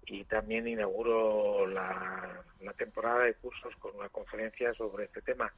y 0.06 0.24
también 0.24 0.68
inauguro 0.68 1.66
la, 1.66 2.42
la 2.60 2.72
temporada 2.74 3.24
de 3.24 3.34
cursos 3.34 3.74
con 3.76 3.96
una 3.96 4.08
conferencia 4.08 4.74
sobre 4.74 5.04
este 5.04 5.22
tema. 5.22 5.52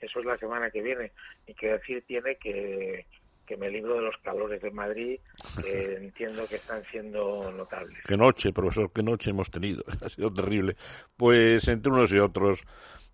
Eso 0.00 0.20
es 0.20 0.24
la 0.24 0.38
semana 0.38 0.70
que 0.70 0.80
viene. 0.80 1.12
Y 1.46 1.54
que 1.54 1.72
decir 1.72 2.02
tiene 2.06 2.36
que, 2.36 3.06
que 3.50 3.56
me 3.56 3.68
libro 3.68 3.96
de 3.96 4.02
los 4.02 4.16
calores 4.18 4.62
de 4.62 4.70
Madrid, 4.70 5.18
que 5.60 5.94
entiendo 5.96 6.46
que 6.46 6.54
están 6.54 6.84
siendo 6.92 7.50
notables. 7.50 7.98
Qué 8.06 8.16
noche, 8.16 8.52
profesor, 8.52 8.92
qué 8.94 9.02
noche 9.02 9.30
hemos 9.30 9.50
tenido. 9.50 9.82
Ha 10.04 10.08
sido 10.08 10.32
terrible. 10.32 10.76
Pues 11.16 11.66
entre 11.66 11.92
unos 11.92 12.12
y 12.12 12.18
otros 12.18 12.60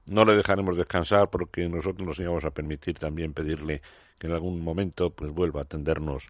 no 0.07 0.25
le 0.25 0.37
dejaremos 0.37 0.77
descansar 0.77 1.29
porque 1.31 1.69
nosotros 1.69 2.07
nos 2.07 2.19
íbamos 2.19 2.45
a 2.45 2.51
permitir 2.51 2.99
también 2.99 3.33
pedirle 3.33 3.83
que 4.19 4.27
en 4.27 4.33
algún 4.33 4.63
momento 4.63 5.11
pues 5.11 5.31
vuelva 5.31 5.61
a 5.61 5.65
atendernos, 5.65 6.29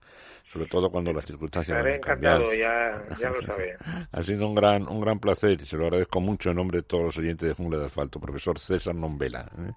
sobre 0.49 0.67
todo 0.67 0.91
cuando 0.91 1.13
las 1.13 1.25
circunstancias 1.25 1.77
Estaré 1.77 1.97
encantado, 1.97 2.53
ya, 2.53 3.05
ya 3.19 3.31
lo 3.31 3.41
sabe. 3.43 3.77
ha 4.13 4.23
sido 4.23 4.49
un 4.49 4.55
gran, 4.57 4.89
un 4.89 5.01
gran 5.01 5.21
placer 5.21 5.61
y 5.63 5.67
se 5.67 5.77
lo 5.77 5.85
agradezco 5.85 6.21
mucho 6.21 6.51
en 6.51 6.57
nombre 6.57 6.79
de 6.79 6.83
todos 6.83 7.05
los 7.05 7.17
oyentes 7.19 7.49
de 7.49 7.55
Jungla 7.55 7.79
de 7.79 7.87
Asfalto, 7.87 8.19
profesor 8.19 8.59
César 8.59 8.95
Nombela. 8.95 9.49
¿eh? 9.59 9.71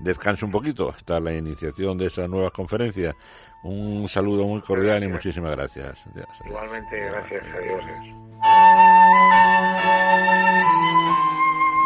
Descanse 0.00 0.44
un 0.44 0.50
poquito 0.50 0.90
hasta 0.90 1.20
la 1.20 1.32
iniciación 1.32 1.96
de 1.96 2.06
esa 2.06 2.28
nueva 2.28 2.50
conferencia. 2.50 3.16
Un 3.62 4.06
saludo 4.08 4.46
muy 4.46 4.60
cordial 4.60 5.02
y 5.04 5.08
muchísimas 5.08 5.56
gracias. 5.56 6.04
Igualmente, 6.44 7.00
gracias. 7.00 7.42
Adiós. 7.54 7.82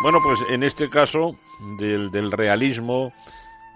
Bueno, 0.00 0.20
pues 0.22 0.38
en 0.48 0.62
este 0.62 0.88
caso 0.88 1.36
del, 1.76 2.12
del 2.12 2.30
realismo 2.30 3.12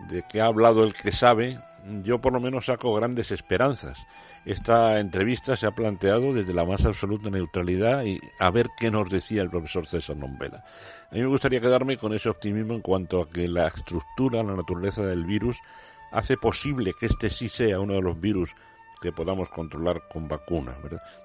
de 0.09 0.23
que 0.23 0.41
ha 0.41 0.47
hablado 0.47 0.85
el 0.85 0.95
que 0.95 1.11
sabe, 1.11 1.59
yo 2.05 2.21
por 2.21 2.33
lo 2.33 2.41
menos 2.41 2.67
saco 2.67 2.95
grandes 2.95 3.33
esperanzas. 3.33 3.99
Esta 4.45 5.01
entrevista 5.01 5.57
se 5.57 5.67
ha 5.67 5.73
planteado 5.73 6.33
desde 6.33 6.55
la 6.55 6.65
más 6.65 6.85
absoluta 6.85 7.29
neutralidad 7.29 8.05
y 8.05 8.21
a 8.39 8.51
ver 8.51 8.71
qué 8.77 8.91
nos 8.91 9.11
decía 9.11 9.43
el 9.43 9.51
profesor 9.51 9.87
César 9.87 10.17
Nombela. 10.17 10.65
A 11.11 11.15
mí 11.15 11.21
me 11.21 11.27
gustaría 11.27 11.61
quedarme 11.61 11.97
con 11.97 12.13
ese 12.13 12.29
optimismo 12.29 12.75
en 12.75 12.81
cuanto 12.81 13.21
a 13.21 13.29
que 13.29 13.49
la 13.49 13.69
estructura, 13.69 14.43
la 14.43 14.55
naturaleza 14.55 15.03
del 15.03 15.25
virus 15.25 15.59
hace 16.13 16.37
posible 16.37 16.93
que 16.99 17.07
este 17.07 17.31
sí 17.31 17.49
sea 17.49 17.81
uno 17.81 17.95
de 17.95 18.03
los 18.03 18.21
virus 18.21 18.51
que 19.03 19.12
podamos 19.12 19.51
controlar 19.51 20.09
con 20.09 20.29
vacunas. 20.29 20.77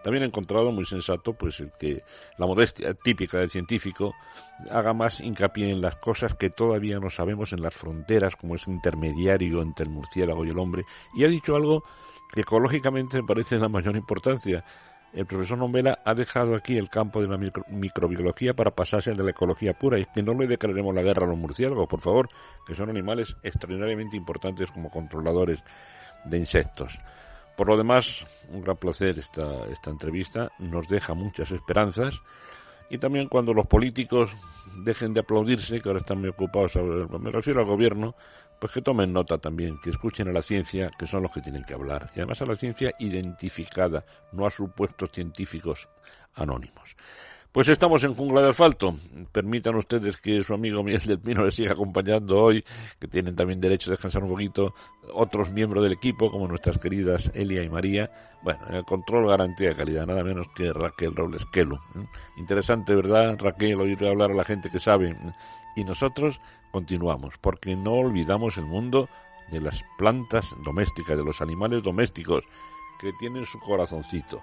También 0.04 0.24
he 0.24 0.26
encontrado 0.28 0.72
muy 0.72 0.84
sensato 0.84 1.34
pues 1.34 1.60
el 1.60 1.72
que 1.80 2.04
la 2.38 2.48
modestia 2.48 2.94
típica 2.96 3.38
del 3.38 3.52
científico 3.52 4.16
haga 4.72 4.94
más 4.94 5.22
hincapié 5.22 5.70
en 5.70 5.82
las 5.82 5.96
cosas 5.98 6.34
que 6.34 6.50
todavía 6.50 7.00
no 7.00 7.10
sabemos 7.10 7.54
en 7.54 7.62
las 7.62 7.76
fronteras, 7.76 8.36
como 8.36 8.56
es 8.56 8.68
intermediario 8.68 9.62
entre 9.62 9.86
el 9.86 9.92
murciélago 9.92 10.44
y 10.44 10.50
el 10.50 10.58
hombre, 10.58 10.84
y 11.16 11.24
ha 11.24 11.28
dicho 11.28 11.56
algo 11.56 11.84
que 12.34 12.42
ecológicamente 12.42 13.22
me 13.22 13.28
parece 13.28 13.56
de 13.56 13.62
la 13.62 13.70
mayor 13.70 13.96
importancia. 13.96 14.66
El 15.14 15.26
profesor 15.26 15.58
Nombela 15.58 16.00
ha 16.04 16.14
dejado 16.14 16.56
aquí 16.56 16.78
el 16.78 16.90
campo 16.90 17.22
de 17.22 17.28
la 17.28 17.38
microbiología 17.70 18.56
para 18.56 18.72
pasarse 18.72 19.12
al 19.12 19.18
de 19.18 19.24
la 19.24 19.32
ecología 19.32 19.74
pura 19.74 20.00
y 20.00 20.06
que 20.06 20.22
no 20.22 20.34
le 20.34 20.48
declaremos 20.48 20.94
la 20.94 21.02
guerra 21.02 21.26
a 21.26 21.30
los 21.30 21.38
murciélagos, 21.38 21.88
por 21.88 22.02
favor, 22.02 22.28
que 22.66 22.76
son 22.76 22.90
animales 22.90 23.36
extraordinariamente 23.42 24.18
importantes 24.18 24.70
como 24.70 24.92
controladores 24.92 25.64
de 26.26 26.38
insectos. 26.38 27.00
Por 27.58 27.68
lo 27.68 27.76
demás, 27.76 28.24
un 28.50 28.62
gran 28.62 28.78
placer 28.78 29.18
esta, 29.18 29.66
esta 29.66 29.90
entrevista, 29.90 30.52
nos 30.60 30.88
deja 30.88 31.16
muchas 31.16 31.50
esperanzas. 31.50 32.22
Y 32.88 33.00
también 33.00 33.28
cuando 33.28 33.52
los 33.52 33.66
políticos 33.66 34.30
dejen 34.84 35.16
de 35.16 35.22
aplaudirse, 35.22 35.82
que 35.82 35.90
ahora 35.90 36.02
están 36.02 36.20
muy 36.20 36.30
ocupados, 36.30 36.76
me 36.76 37.32
refiero 37.32 37.60
al 37.60 37.66
gobierno, 37.66 38.16
pues 38.60 38.72
que 38.72 38.82
tomen 38.84 39.12
nota 39.12 39.40
también, 39.40 39.80
que 39.84 39.90
escuchen 39.90 40.30
a 40.30 40.34
la 40.34 40.44
ciencia, 40.44 40.92
que 41.00 41.08
son 41.08 41.24
los 41.24 41.32
que 41.32 41.42
tienen 41.42 41.64
que 41.64 41.74
hablar, 41.74 42.12
y 42.16 42.20
además 42.20 42.42
a 42.44 42.46
la 42.46 42.56
ciencia 42.56 42.94
identificada, 43.00 44.06
no 44.32 44.46
a 44.46 44.52
supuestos 44.52 45.10
científicos 45.12 45.90
anónimos. 46.36 46.96
Pues 47.52 47.70
estamos 47.70 48.04
en 48.04 48.14
Jungla 48.14 48.42
de 48.42 48.50
Asfalto. 48.50 48.96
Permitan 49.32 49.76
ustedes 49.76 50.18
que 50.18 50.44
su 50.44 50.54
amigo 50.54 50.84
Miguel 50.84 51.02
del 51.06 51.20
Pino 51.20 51.44
les 51.44 51.56
siga 51.56 51.72
acompañando 51.72 52.44
hoy, 52.44 52.64
que 53.00 53.08
tienen 53.08 53.36
también 53.36 53.60
derecho 53.60 53.90
a 53.90 53.94
descansar 53.94 54.24
un 54.24 54.30
poquito 54.30 54.76
otros 55.14 55.50
miembros 55.50 55.84
del 55.84 55.94
equipo, 55.94 56.30
como 56.30 56.48
nuestras 56.48 56.78
queridas 56.78 57.32
Elia 57.34 57.64
y 57.64 57.70
María. 57.70 58.12
Bueno, 58.44 58.60
en 58.70 58.76
el 58.76 58.84
control 58.84 59.28
garantía 59.28 59.70
de 59.70 59.76
calidad, 59.76 60.06
nada 60.06 60.24
menos 60.24 60.48
que 60.56 60.72
Raquel 60.72 61.16
Robles. 61.16 61.48
¿eh? 61.56 61.66
Interesante, 62.38 62.94
¿verdad, 62.94 63.38
Raquel? 63.40 63.82
Oír 63.82 64.06
hablar 64.06 64.32
a 64.32 64.36
la 64.36 64.44
gente 64.44 64.70
que 64.70 64.80
sabe. 64.80 65.18
Y 65.76 65.84
nosotros 65.84 66.40
continuamos, 66.72 67.36
porque 67.42 67.76
no 67.76 67.94
olvidamos 67.94 68.58
el 68.58 68.66
mundo 68.66 69.10
de 69.52 69.62
las 69.62 69.84
plantas 69.98 70.54
domésticas, 70.64 71.18
de 71.18 71.24
los 71.24 71.42
animales 71.42 71.82
domésticos, 71.82 72.44
que 73.00 73.14
tienen 73.20 73.46
su 73.46 73.60
corazoncito 73.60 74.42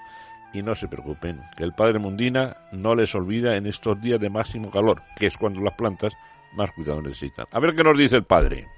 y 0.55 0.63
no 0.63 0.75
se 0.77 0.89
preocupen, 0.89 1.41
que 1.57 1.65
el 1.65 1.73
padre 1.73 1.99
Mundina 1.99 2.57
no 2.73 2.95
les 2.95 3.15
olvida 3.15 3.57
en 3.57 3.67
estos 3.67 4.01
días 4.01 4.21
de 4.21 4.31
máximo 4.31 4.71
calor, 4.71 5.03
que 5.17 5.27
es 5.27 5.37
cuando 5.37 5.61
las 5.61 5.75
plantas 5.75 6.17
más 6.57 6.71
cuidado 6.71 7.03
necesitan. 7.03 7.47
A 7.51 7.59
ver 7.59 7.75
qué 7.75 7.83
nos 7.83 7.99
dice 7.99 8.17
el 8.17 8.25
padre. 8.25 8.69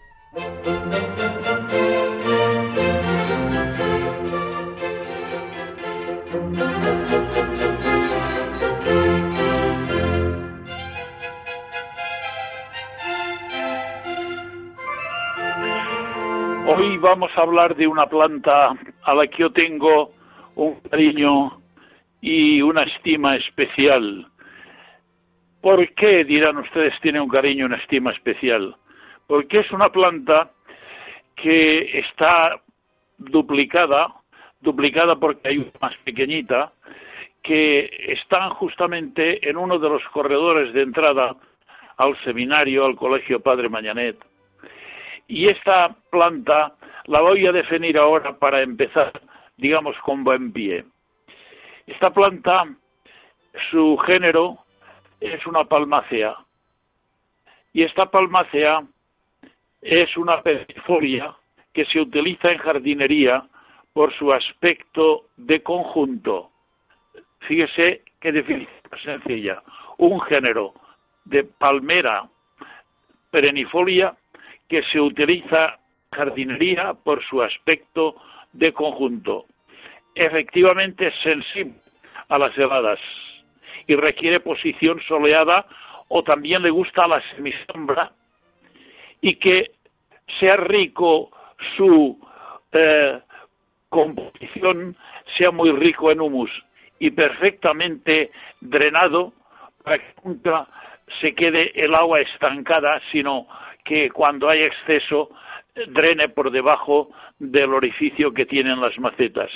Hoy 16.69 16.97
vamos 16.99 17.31
a 17.37 17.43
hablar 17.43 17.77
de 17.77 17.87
una 17.87 18.07
planta 18.07 18.71
a 19.05 19.15
la 19.15 19.27
que 19.29 19.43
yo 19.43 19.53
tengo 19.53 20.11
un 20.57 20.75
cariño 20.91 21.66
y 22.21 22.61
una 22.63 22.83
estima 22.85 23.37
especial. 23.37 24.27
¿Por 25.61 25.95
qué, 25.95 26.25
dirán 26.25 26.59
ustedes, 26.59 26.95
tiene 27.01 27.21
un 27.21 27.29
cariño 27.29 27.67
una 27.67 27.77
estima 27.77 28.13
especial? 28.13 28.77
Porque 29.27 29.61
es 29.61 29.71
una 29.73 29.89
planta 29.89 30.51
que 31.35 31.99
está 31.99 32.61
duplicada, 33.19 34.09
duplicada 34.61 35.17
porque 35.17 35.49
hay 35.49 35.59
una 35.59 35.73
más 35.81 35.97
pequeñita, 36.05 36.73
que 37.43 37.89
están 38.09 38.51
justamente 38.51 39.49
en 39.49 39.57
uno 39.57 39.79
de 39.79 39.89
los 39.89 40.03
corredores 40.13 40.73
de 40.73 40.83
entrada 40.83 41.37
al 41.97 42.17
seminario, 42.25 42.85
al 42.85 42.97
Colegio 42.97 43.41
Padre 43.41 43.69
Mañanet. 43.69 44.17
Y 45.29 45.51
esta 45.51 45.95
planta 46.11 46.75
la 47.07 47.21
voy 47.21 47.47
a 47.47 47.53
definir 47.53 47.99
ahora 47.99 48.37
para 48.37 48.63
empezar, 48.63 49.13
digamos, 49.57 49.97
con 49.99 50.25
buen 50.25 50.53
pie. 50.53 50.85
Esta 51.87 52.11
planta, 52.11 52.57
su 53.71 53.97
género 53.99 54.59
es 55.21 55.47
una 55.47 55.65
palmácea. 55.65 56.37
Y 57.73 57.85
esta 57.85 58.07
palmácea 58.07 58.83
es 59.83 60.17
una 60.17 60.43
perifolia 60.43 61.35
que 61.73 61.85
se 61.87 62.01
utiliza 62.01 62.51
en 62.51 62.59
jardinería 62.59 63.45
por 63.93 64.13
su 64.15 64.33
aspecto 64.33 65.27
de 65.37 65.63
conjunto. 65.63 66.51
Fíjese 67.41 68.03
qué 68.21 68.33
definición 68.33 68.81
sencilla. 69.05 69.63
Un 69.99 70.21
género 70.23 70.75
de 71.25 71.45
palmera 71.45 72.29
perennifolia 73.31 74.17
que 74.69 74.83
se 74.85 75.01
utiliza 75.01 75.79
jardinería 76.13 76.95
por 76.95 77.25
su 77.25 77.43
aspecto 77.43 78.17
de 78.53 78.73
conjunto. 78.73 79.47
Efectivamente 80.17 81.09
es 81.09 81.15
sensible 81.23 81.75
a 82.29 82.39
las 82.39 82.57
heladas 82.57 82.99
y 83.87 83.95
requiere 83.97 84.41
posición 84.41 84.99
soleada 85.07 85.67
o 86.09 86.23
también 86.23 86.63
le 86.63 86.71
gusta 86.71 87.07
la 87.07 87.23
semisombra 87.33 88.13
y 89.21 89.37
que 89.37 89.73
sea 90.41 90.57
rico 90.57 91.31
su 91.77 92.19
eh, 92.73 93.21
composición, 93.91 94.97
sea 95.37 95.51
muy 95.51 95.71
rico 95.73 96.11
en 96.11 96.23
humus 96.23 96.51
y 96.99 97.11
perfectamente 97.11 98.31
drenado 98.63 99.35
para 99.85 99.99
que 99.99 100.15
nunca 100.25 100.67
se 101.21 101.35
quede 101.35 101.73
el 101.75 101.95
agua 101.95 102.21
estancada, 102.21 103.03
sino 103.13 103.47
que 103.85 104.11
cuando 104.11 104.49
hay 104.49 104.63
exceso 104.63 105.29
drene 105.89 106.31
por 106.31 106.51
debajo 106.51 107.11
del 107.39 107.75
orificio 107.75 108.33
que 108.33 108.47
tienen 108.47 108.81
las 108.81 108.99
macetas. 108.99 109.51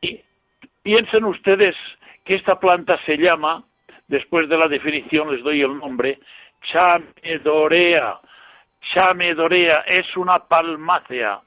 Y 0.00 0.20
piensen 0.82 1.24
ustedes 1.24 1.76
que 2.24 2.34
esta 2.34 2.58
planta 2.58 2.98
se 3.06 3.16
llama, 3.16 3.64
después 4.08 4.48
de 4.48 4.58
la 4.58 4.68
definición 4.68 5.32
les 5.32 5.42
doy 5.42 5.62
el 5.62 5.78
nombre, 5.78 6.18
chamedorea. 6.62 8.20
Chamedorea 8.92 9.84
es 9.86 10.16
una 10.16 10.38
palmácea. 10.40 11.40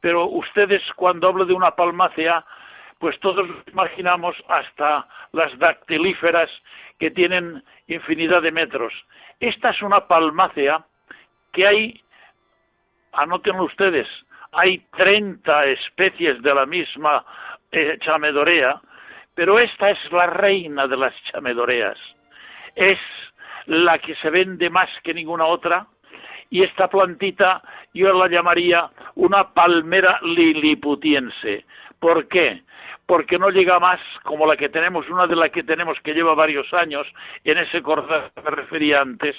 Pero 0.00 0.26
ustedes 0.26 0.82
cuando 0.94 1.28
hablo 1.28 1.44
de 1.44 1.54
una 1.54 1.72
palmácea, 1.72 2.44
pues 2.98 3.18
todos 3.20 3.48
imaginamos 3.68 4.36
hasta 4.48 5.06
las 5.32 5.56
dactilíferas 5.58 6.50
que 6.98 7.10
tienen 7.10 7.62
infinidad 7.88 8.42
de 8.42 8.52
metros. 8.52 8.92
Esta 9.40 9.70
es 9.70 9.82
una 9.82 10.06
palmácea 10.06 10.84
que 11.52 11.66
hay, 11.66 12.00
anótenlo 13.12 13.64
ustedes, 13.64 14.06
hay 14.52 14.78
30 14.96 15.66
especies 15.66 16.40
de 16.42 16.54
la 16.54 16.66
misma 16.66 17.24
eh, 17.72 17.98
chamedorea, 18.00 18.80
pero 19.34 19.58
esta 19.58 19.90
es 19.90 19.98
la 20.12 20.26
reina 20.26 20.86
de 20.86 20.96
las 20.96 21.14
chamedoreas. 21.24 21.98
Es 22.74 22.98
la 23.66 23.98
que 23.98 24.14
se 24.16 24.30
vende 24.30 24.70
más 24.70 24.88
que 25.02 25.14
ninguna 25.14 25.46
otra 25.46 25.86
y 26.50 26.62
esta 26.62 26.88
plantita 26.88 27.62
yo 27.92 28.12
la 28.12 28.28
llamaría 28.28 28.88
una 29.16 29.52
palmera 29.52 30.20
liliputiense. 30.22 31.64
¿Por 31.98 32.28
qué? 32.28 32.62
porque 33.06 33.38
no 33.38 33.50
llega 33.50 33.78
más 33.78 34.00
como 34.24 34.46
la 34.46 34.56
que 34.56 34.68
tenemos, 34.68 35.08
una 35.08 35.26
de 35.26 35.36
las 35.36 35.50
que 35.50 35.62
tenemos 35.62 35.98
que 36.00 36.12
lleva 36.12 36.34
varios 36.34 36.72
años, 36.74 37.06
en 37.44 37.58
ese 37.58 37.80
corredor 37.80 38.32
que 38.34 38.42
me 38.42 38.50
refería 38.50 39.00
antes, 39.00 39.36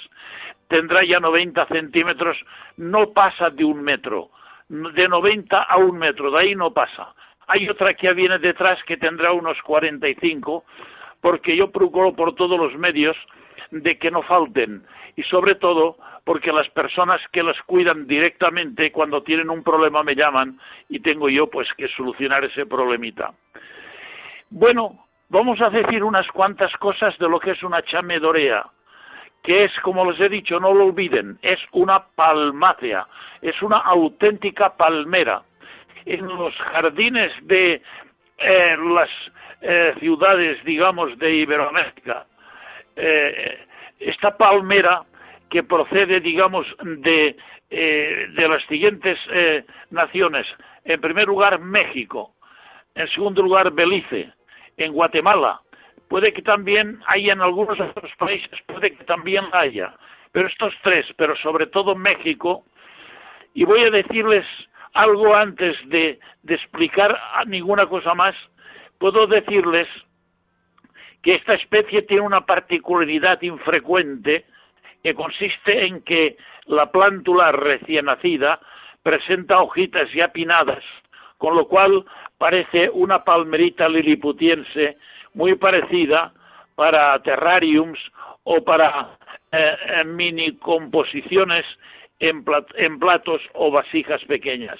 tendrá 0.68 1.04
ya 1.04 1.20
90 1.20 1.66
centímetros, 1.66 2.36
no 2.78 3.12
pasa 3.12 3.50
de 3.50 3.64
un 3.64 3.82
metro, 3.82 4.30
de 4.68 5.08
90 5.08 5.62
a 5.62 5.76
un 5.76 5.98
metro, 5.98 6.30
de 6.30 6.40
ahí 6.40 6.54
no 6.54 6.72
pasa. 6.72 7.14
Hay 7.48 7.68
otra 7.68 7.94
que 7.94 8.12
viene 8.12 8.38
detrás 8.38 8.78
que 8.84 8.96
tendrá 8.96 9.32
unos 9.32 9.60
45, 9.62 10.64
porque 11.20 11.56
yo 11.56 11.70
procuro 11.70 12.14
por 12.14 12.34
todos 12.34 12.58
los 12.58 12.74
medios 12.76 13.16
de 13.70 13.98
que 13.98 14.10
no 14.10 14.22
falten 14.22 14.84
y 15.16 15.22
sobre 15.24 15.56
todo 15.56 15.96
porque 16.24 16.52
las 16.52 16.68
personas 16.70 17.20
que 17.32 17.42
las 17.42 17.60
cuidan 17.62 18.06
directamente 18.06 18.92
cuando 18.92 19.22
tienen 19.22 19.50
un 19.50 19.62
problema 19.62 20.02
me 20.02 20.14
llaman 20.14 20.58
y 20.88 21.00
tengo 21.00 21.28
yo 21.28 21.48
pues 21.48 21.66
que 21.76 21.88
solucionar 21.88 22.44
ese 22.44 22.66
problemita. 22.66 23.32
Bueno, 24.50 25.06
vamos 25.30 25.60
a 25.60 25.70
decir 25.70 26.04
unas 26.04 26.26
cuantas 26.28 26.72
cosas 26.76 27.16
de 27.18 27.28
lo 27.28 27.40
que 27.40 27.52
es 27.52 27.62
una 27.62 27.82
chamedorea, 27.82 28.66
que 29.42 29.64
es, 29.64 29.72
como 29.82 30.10
les 30.10 30.20
he 30.20 30.28
dicho, 30.28 30.60
no 30.60 30.74
lo 30.74 30.86
olviden, 30.86 31.38
es 31.42 31.58
una 31.72 32.04
palmácea, 32.14 33.06
es 33.40 33.60
una 33.62 33.78
auténtica 33.78 34.76
palmera. 34.76 35.42
En 36.04 36.26
los 36.26 36.54
jardines 36.56 37.32
de 37.42 37.82
eh, 38.38 38.76
las 38.76 39.10
eh, 39.60 39.94
ciudades, 39.98 40.62
digamos, 40.64 41.18
de 41.18 41.34
Iberoamérica, 41.34 42.26
eh, 42.96 43.66
esta 43.98 44.36
palmera 44.36 45.02
que 45.50 45.62
procede, 45.62 46.20
digamos, 46.20 46.66
de, 46.82 47.36
de 47.70 48.48
las 48.48 48.62
siguientes 48.66 49.18
naciones. 49.90 50.46
En 50.84 51.00
primer 51.00 51.26
lugar, 51.26 51.58
México. 51.58 52.34
En 52.94 53.08
segundo 53.08 53.42
lugar, 53.42 53.72
Belice 53.72 54.32
en 54.76 54.92
Guatemala. 54.92 55.60
Puede 56.08 56.32
que 56.32 56.42
también 56.42 57.00
haya 57.06 57.32
en 57.32 57.40
algunos 57.40 57.78
otros 57.80 58.10
países, 58.18 58.50
puede 58.66 58.94
que 58.94 59.04
también 59.04 59.44
haya. 59.52 59.94
Pero 60.32 60.48
estos 60.48 60.74
tres, 60.82 61.06
pero 61.16 61.34
sobre 61.36 61.66
todo 61.66 61.94
México, 61.94 62.64
y 63.54 63.64
voy 63.64 63.82
a 63.84 63.90
decirles 63.90 64.46
algo 64.94 65.34
antes 65.34 65.76
de, 65.88 66.18
de 66.42 66.54
explicar 66.54 67.18
ninguna 67.46 67.86
cosa 67.86 68.14
más, 68.14 68.34
puedo 68.98 69.26
decirles 69.26 69.88
que 71.22 71.34
esta 71.34 71.54
especie 71.54 72.02
tiene 72.02 72.22
una 72.22 72.46
particularidad 72.46 73.40
infrecuente 73.42 74.44
que 75.02 75.14
consiste 75.14 75.86
en 75.86 76.02
que 76.02 76.36
la 76.66 76.90
plántula 76.90 77.52
recién 77.52 78.06
nacida 78.06 78.60
presenta 79.02 79.60
hojitas 79.60 80.12
ya 80.12 80.28
pinadas, 80.28 80.82
con 81.38 81.54
lo 81.54 81.66
cual 81.66 82.04
parece 82.36 82.90
una 82.90 83.24
palmerita 83.24 83.88
liliputiense 83.88 84.96
muy 85.34 85.54
parecida 85.54 86.32
para 86.74 87.20
terrariums 87.22 87.98
o 88.44 88.62
para 88.62 89.18
eh, 89.50 90.04
mini 90.04 90.56
composiciones 90.58 91.64
en, 92.18 92.98
platos 92.98 93.42
o 93.54 93.70
vasijas 93.70 94.22
pequeñas. 94.24 94.78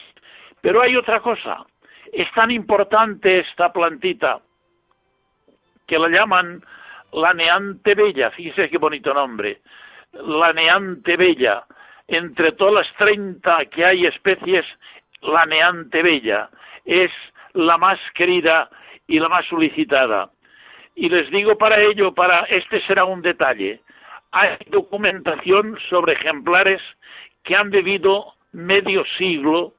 Pero 0.61 0.83
hay 0.83 0.96
otra 0.96 1.20
cosa, 1.20 1.64
es 2.12 2.31
tan 2.33 2.51
importante 2.51 3.40
esta 3.40 3.72
plantita 3.72 4.40
que 5.87 5.98
la 5.98 6.09
llaman 6.09 6.62
la 7.12 7.33
neante 7.33 7.94
bella, 7.94 8.31
fíjese 8.31 8.68
qué 8.68 8.79
bonito 8.79 9.14
nombre, 9.14 9.61
la 10.12 10.53
neante 10.53 11.16
bella, 11.16 11.64
entre 12.07 12.53
todas 12.53 12.87
las 12.87 12.94
30 12.96 13.66
que 13.66 13.85
hay 13.85 14.07
especies, 14.07 14.66
la 15.22 15.44
neante 15.46 16.03
bella 16.03 16.51
es 16.85 17.11
la 17.55 17.79
más 17.79 17.98
querida 18.14 18.68
y 19.07 19.18
la 19.18 19.29
más 19.29 19.46
solicitada. 19.46 20.31
Y 20.94 21.09
les 21.09 21.31
digo 21.31 21.57
para 21.57 21.81
ello, 21.81 22.12
para 22.12 22.40
este 22.44 22.81
será 22.87 23.05
un 23.05 23.22
detalle, 23.22 23.81
hay 24.33 24.57
documentación 24.66 25.79
sobre 25.88 26.14
ejemplares 26.14 26.83
que 27.44 27.55
han 27.57 27.70
vivido 27.70 28.35
medio 28.53 29.05
siglo 29.16 29.74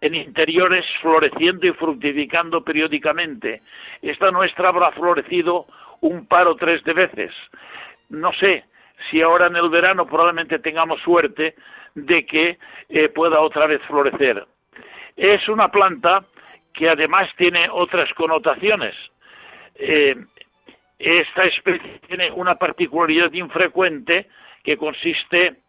en 0.00 0.14
interiores 0.14 0.84
floreciendo 1.00 1.66
y 1.66 1.72
fructificando 1.72 2.62
periódicamente. 2.62 3.62
Esta 4.02 4.30
nuestra 4.30 4.68
habrá 4.68 4.90
florecido 4.92 5.66
un 6.00 6.26
par 6.26 6.48
o 6.48 6.56
tres 6.56 6.82
de 6.84 6.92
veces. 6.92 7.32
No 8.08 8.32
sé 8.32 8.64
si 9.10 9.22
ahora 9.22 9.46
en 9.46 9.56
el 9.56 9.68
verano 9.68 10.06
probablemente 10.06 10.58
tengamos 10.58 11.00
suerte 11.02 11.54
de 11.94 12.26
que 12.26 12.58
eh, 12.88 13.08
pueda 13.10 13.40
otra 13.40 13.66
vez 13.66 13.80
florecer. 13.82 14.44
Es 15.16 15.48
una 15.48 15.68
planta 15.68 16.24
que 16.72 16.88
además 16.88 17.28
tiene 17.36 17.68
otras 17.70 18.12
connotaciones. 18.14 18.94
Eh, 19.76 20.16
esta 20.98 21.44
especie 21.44 22.00
tiene 22.06 22.30
una 22.32 22.56
particularidad 22.56 23.32
infrecuente 23.32 24.26
que 24.62 24.76
consiste 24.76 25.61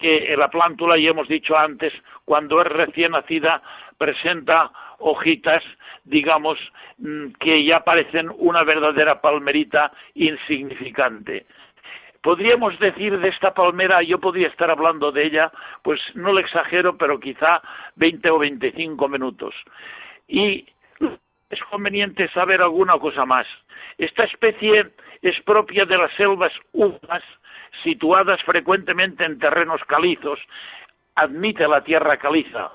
que 0.00 0.34
la 0.36 0.48
plántula, 0.48 0.98
ya 0.98 1.10
hemos 1.10 1.28
dicho 1.28 1.56
antes, 1.56 1.92
cuando 2.24 2.60
es 2.60 2.66
recién 2.66 3.12
nacida, 3.12 3.62
presenta 3.98 4.70
hojitas, 4.98 5.62
digamos, 6.04 6.58
mm, 6.98 7.32
que 7.38 7.64
ya 7.64 7.80
parecen 7.80 8.30
una 8.38 8.64
verdadera 8.64 9.20
palmerita 9.20 9.92
insignificante. 10.14 11.46
Podríamos 12.22 12.78
decir 12.78 13.18
de 13.18 13.28
esta 13.28 13.54
palmera, 13.54 14.02
yo 14.02 14.18
podría 14.18 14.48
estar 14.48 14.70
hablando 14.70 15.10
de 15.10 15.24
ella, 15.24 15.50
pues 15.82 16.00
no 16.14 16.32
lo 16.32 16.40
exagero, 16.40 16.96
pero 16.98 17.18
quizá 17.18 17.62
20 17.96 18.30
o 18.30 18.38
25 18.38 19.08
minutos. 19.08 19.54
Y 20.28 20.66
es 21.50 21.60
conveniente 21.70 22.28
saber 22.28 22.62
alguna 22.62 22.98
cosa 22.98 23.24
más. 23.24 23.46
Esta 23.98 24.24
especie 24.24 24.92
es 25.22 25.40
propia 25.42 25.84
de 25.84 25.98
las 25.98 26.12
selvas 26.14 26.52
húmedas, 26.72 27.22
situadas 27.82 28.40
frecuentemente 28.42 29.24
en 29.24 29.38
terrenos 29.38 29.80
calizos, 29.86 30.38
admite 31.14 31.66
la 31.66 31.82
tierra 31.82 32.16
caliza. 32.16 32.70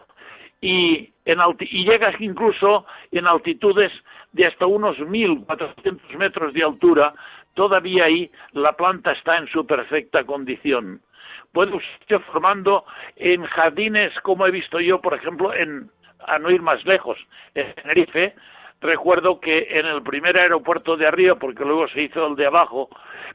Y, 0.61 1.11
en 1.25 1.39
y 1.59 1.83
llega 1.83 2.13
incluso 2.19 2.85
en 3.11 3.27
altitudes 3.27 3.91
de 4.31 4.45
hasta 4.47 4.65
unos 4.65 4.97
1.400 4.97 6.17
metros 6.17 6.53
de 6.53 6.63
altura, 6.63 7.13
todavía 7.53 8.05
ahí 8.05 8.31
la 8.51 8.73
planta 8.73 9.11
está 9.11 9.37
en 9.37 9.47
su 9.47 9.65
perfecta 9.65 10.23
condición. 10.23 11.01
Puede 11.51 11.75
usted 11.75 12.19
formando 12.31 12.85
en 13.15 13.43
jardines, 13.45 14.13
como 14.21 14.45
he 14.45 14.51
visto 14.51 14.79
yo, 14.79 14.99
por 14.99 15.13
ejemplo, 15.13 15.53
en, 15.53 15.89
a 16.27 16.37
no 16.37 16.51
ir 16.51 16.61
más 16.61 16.83
lejos, 16.85 17.17
en 17.53 17.73
Tenerife, 17.75 18.35
recuerdo 18.81 19.39
que 19.39 19.67
en 19.69 19.85
el 19.85 20.03
primer 20.03 20.37
aeropuerto 20.37 20.97
de 20.97 21.07
arriba, 21.07 21.35
porque 21.35 21.63
luego 21.63 21.87
se 21.87 22.03
hizo 22.03 22.27
el 22.27 22.35
de 22.35 22.45
abajo, 22.45 22.89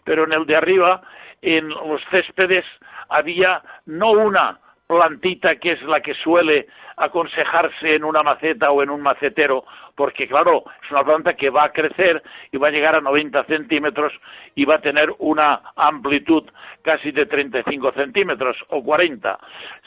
pero 0.04 0.24
en 0.24 0.32
el 0.32 0.46
de 0.46 0.56
arriba, 0.56 1.02
en 1.42 1.68
los 1.68 2.02
céspedes, 2.10 2.64
había 3.08 3.62
no 3.86 4.12
una 4.12 4.58
plantita 4.86 5.54
que 5.56 5.72
es 5.72 5.82
la 5.82 6.00
que 6.00 6.14
suele 6.14 6.66
aconsejarse 6.96 7.94
en 7.94 8.02
una 8.02 8.24
maceta 8.24 8.72
o 8.72 8.82
en 8.82 8.90
un 8.90 9.00
macetero, 9.00 9.64
porque 9.94 10.26
claro, 10.26 10.64
es 10.84 10.90
una 10.90 11.04
planta 11.04 11.34
que 11.34 11.48
va 11.48 11.64
a 11.64 11.72
crecer 11.72 12.20
y 12.50 12.56
va 12.56 12.68
a 12.68 12.72
llegar 12.72 12.96
a 12.96 13.00
90 13.00 13.44
centímetros 13.44 14.12
y 14.56 14.64
va 14.64 14.74
a 14.74 14.80
tener 14.80 15.08
una 15.18 15.62
amplitud 15.76 16.42
casi 16.82 17.12
de 17.12 17.26
35 17.26 17.92
centímetros 17.92 18.56
o 18.68 18.82
40, 18.82 19.38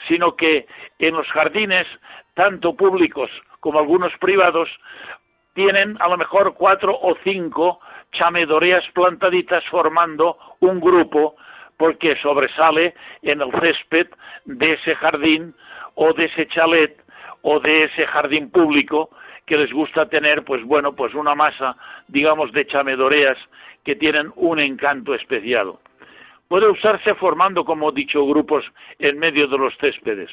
sino 0.07 0.35
que 0.37 0.65
en 0.99 1.15
los 1.15 1.27
jardines, 1.27 1.85
tanto 2.33 2.73
públicos 2.73 3.29
como 3.59 3.79
algunos 3.79 4.13
privados, 4.19 4.69
tienen 5.53 5.97
a 5.99 6.07
lo 6.07 6.17
mejor 6.17 6.53
cuatro 6.55 6.97
o 6.99 7.15
cinco 7.23 7.79
chamedoreas 8.13 8.83
plantaditas 8.93 9.63
formando 9.69 10.37
un 10.59 10.79
grupo 10.79 11.35
porque 11.77 12.15
sobresale 12.17 12.93
en 13.21 13.41
el 13.41 13.51
césped 13.51 14.07
de 14.45 14.73
ese 14.73 14.95
jardín 14.95 15.53
o 15.95 16.13
de 16.13 16.25
ese 16.25 16.47
chalet 16.47 16.97
o 17.41 17.59
de 17.59 17.85
ese 17.85 18.05
jardín 18.07 18.49
público 18.49 19.09
que 19.45 19.57
les 19.57 19.71
gusta 19.71 20.07
tener, 20.07 20.43
pues 20.43 20.63
bueno, 20.63 20.95
pues 20.95 21.13
una 21.13 21.35
masa, 21.35 21.75
digamos, 22.07 22.51
de 22.53 22.65
chamedoreas 22.65 23.37
que 23.83 23.95
tienen 23.95 24.31
un 24.35 24.59
encanto 24.59 25.13
especial. 25.13 25.73
Puede 26.47 26.69
usarse 26.69 27.13
formando, 27.15 27.65
como 27.65 27.91
dicho, 27.91 28.25
grupos 28.25 28.63
en 28.99 29.19
medio 29.19 29.47
de 29.47 29.57
los 29.57 29.75
céspedes, 29.77 30.29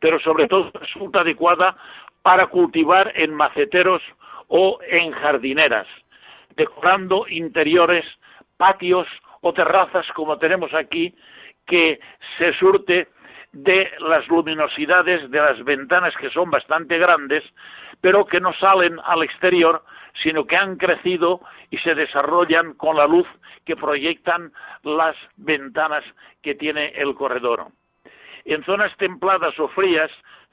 pero 0.00 0.18
sobre 0.20 0.48
todo 0.48 0.70
resulta 0.74 1.20
adecuada 1.20 1.76
para 2.22 2.46
cultivar 2.48 3.12
en 3.14 3.34
maceteros 3.34 4.02
o 4.48 4.80
en 4.88 5.12
jardineras, 5.12 5.86
decorando 6.56 7.26
interiores, 7.28 8.04
patios 8.56 9.06
o 9.40 9.52
terrazas 9.52 10.06
como 10.14 10.38
tenemos 10.38 10.72
aquí, 10.74 11.14
que 11.66 12.00
se 12.38 12.52
surte 12.54 13.08
de 13.52 13.90
las 13.98 14.26
luminosidades 14.28 15.30
de 15.30 15.38
las 15.38 15.64
ventanas 15.64 16.14
que 16.16 16.30
son 16.30 16.50
bastante 16.50 16.98
grandes, 16.98 17.42
pero 18.00 18.26
que 18.26 18.40
no 18.40 18.52
salen 18.54 18.98
al 19.04 19.22
exterior, 19.22 19.82
sino 20.22 20.46
que 20.46 20.56
han 20.56 20.76
crecido 20.76 21.40
y 21.70 21.78
se 21.78 21.94
desarrollan 21.94 22.74
con 22.74 22.96
la 22.96 23.06
luz 23.06 23.26
que 23.64 23.76
proyectan 23.76 24.52
las 24.82 25.16
ventanas 25.36 26.04
que 26.42 26.54
tiene 26.54 26.88
el 26.96 27.14
corredor. 27.14 27.66
En 28.44 28.64
zonas 28.64 28.96
templadas 28.96 29.58
o 29.58 29.68
frías 29.68 30.10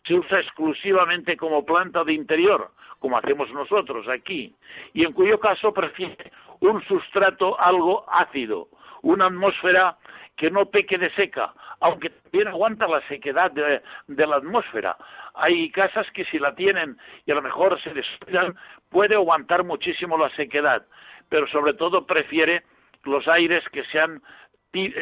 se 0.08 0.13
usa 0.13 0.39
exclusivamente 0.39 1.36
como 1.36 1.65
planta 1.65 2.04
de 2.04 2.13
interior, 2.13 2.72
como 3.00 3.17
hacemos 3.17 3.52
nosotros 3.52 4.08
aquí, 4.08 4.56
y 4.93 5.06
en 5.06 5.13
cuyo 5.13 5.39
caso 5.39 5.74
prefiere 5.74 6.32
un 6.62 6.82
sustrato 6.86 7.60
algo 7.60 8.06
ácido, 8.10 8.70
una 9.02 9.28
atmósfera 9.28 9.98
que 10.36 10.50
no 10.50 10.67
peque 10.67 10.98
de 10.98 11.12
seca, 11.15 11.54
aunque 11.80 12.10
también 12.10 12.48
aguanta 12.48 12.88
la 12.88 13.06
sequedad 13.08 13.52
de, 13.52 13.82
la 14.08 14.36
atmósfera. 14.36 14.96
Hay 15.34 15.70
casas 15.72 16.08
que 16.13 16.26
si 16.26 16.39
la 16.39 16.56
tienen 16.56 16.98
y 17.26 17.32
a 17.32 17.36
lo 17.36 17.41
mejor 17.41 17.80
se 17.82 17.93
descuidan, 17.93 18.56
puede 18.89 19.15
aguantar 19.15 19.63
muchísimo 19.63 20.17
la 20.17 20.30
sequedad, 20.36 20.86
pero 21.30 21.48
sobre 21.48 21.74
todo 21.74 22.06
prefiere 22.06 22.63
los 23.04 23.28
aires 23.28 23.63
que 23.72 23.84
sean 23.86 24.22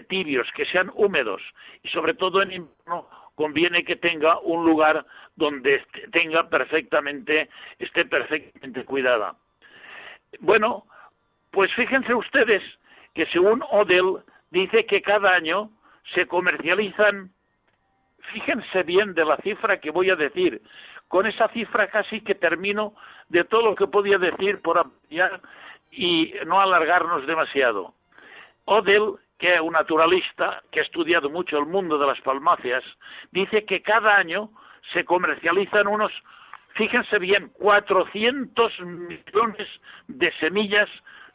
tibios, 0.07 0.47
que 0.55 0.65
sean 0.65 0.89
húmedos 0.95 1.41
y 1.83 1.89
sobre 1.89 2.13
todo 2.13 2.41
en 2.41 2.51
invierno 2.53 3.07
conviene 3.35 3.83
que 3.83 3.95
tenga 3.95 4.39
un 4.39 4.65
lugar 4.65 5.05
donde 5.35 5.83
tenga 6.11 6.49
perfectamente, 6.49 7.49
esté 7.79 8.05
perfectamente 8.05 8.85
cuidada. 8.85 9.35
Bueno, 10.39 10.85
pues 11.51 11.73
fíjense 11.75 12.13
ustedes 12.13 12.63
que 13.13 13.25
según 13.27 13.63
Odell 13.69 14.23
dice 14.51 14.85
que 14.85 15.01
cada 15.01 15.33
año 15.33 15.69
se 16.13 16.27
comercializan, 16.27 17.31
fíjense 18.33 18.83
bien 18.83 19.13
de 19.13 19.25
la 19.25 19.37
cifra 19.37 19.79
que 19.79 19.91
voy 19.91 20.09
a 20.09 20.15
decir, 20.15 20.61
con 21.07 21.25
esa 21.25 21.47
cifra 21.49 21.87
casi 21.87 22.21
que 22.21 22.35
termino 22.35 22.93
de 23.29 23.43
todo 23.43 23.61
lo 23.61 23.75
que 23.75 23.87
podía 23.87 24.17
decir 24.17 24.61
por 24.61 24.77
ampliar 24.77 25.41
y 25.91 26.33
no 26.45 26.59
alargarnos 26.59 27.25
demasiado. 27.25 27.93
Odell 28.65 29.15
que 29.37 29.53
es 29.55 29.61
un 29.61 29.73
naturalista 29.73 30.61
que 30.71 30.79
ha 30.79 30.83
estudiado 30.83 31.29
mucho 31.29 31.57
el 31.57 31.65
mundo 31.65 31.97
de 31.97 32.07
las 32.07 32.19
palmáceas, 32.21 32.83
dice 33.31 33.65
que 33.65 33.81
cada 33.81 34.15
año 34.15 34.49
se 34.93 35.03
comercializan 35.03 35.87
unos, 35.87 36.11
fíjense 36.75 37.19
bien, 37.19 37.49
400 37.49 38.79
millones 38.81 39.67
de 40.07 40.31
semillas, 40.39 40.89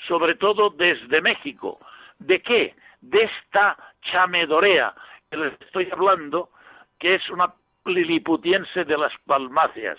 sobre 0.08 0.34
todo 0.34 0.70
desde 0.70 1.20
México. 1.20 1.78
¿De 2.18 2.40
qué? 2.40 2.74
De 3.00 3.22
esta 3.22 3.76
chamedorea 4.02 4.94
que 5.30 5.36
les 5.36 5.60
estoy 5.60 5.88
hablando, 5.92 6.50
que 6.98 7.14
es 7.14 7.30
una 7.30 7.52
liliputiense 7.84 8.84
de 8.84 8.96
las 8.96 9.12
palmáceas. 9.26 9.98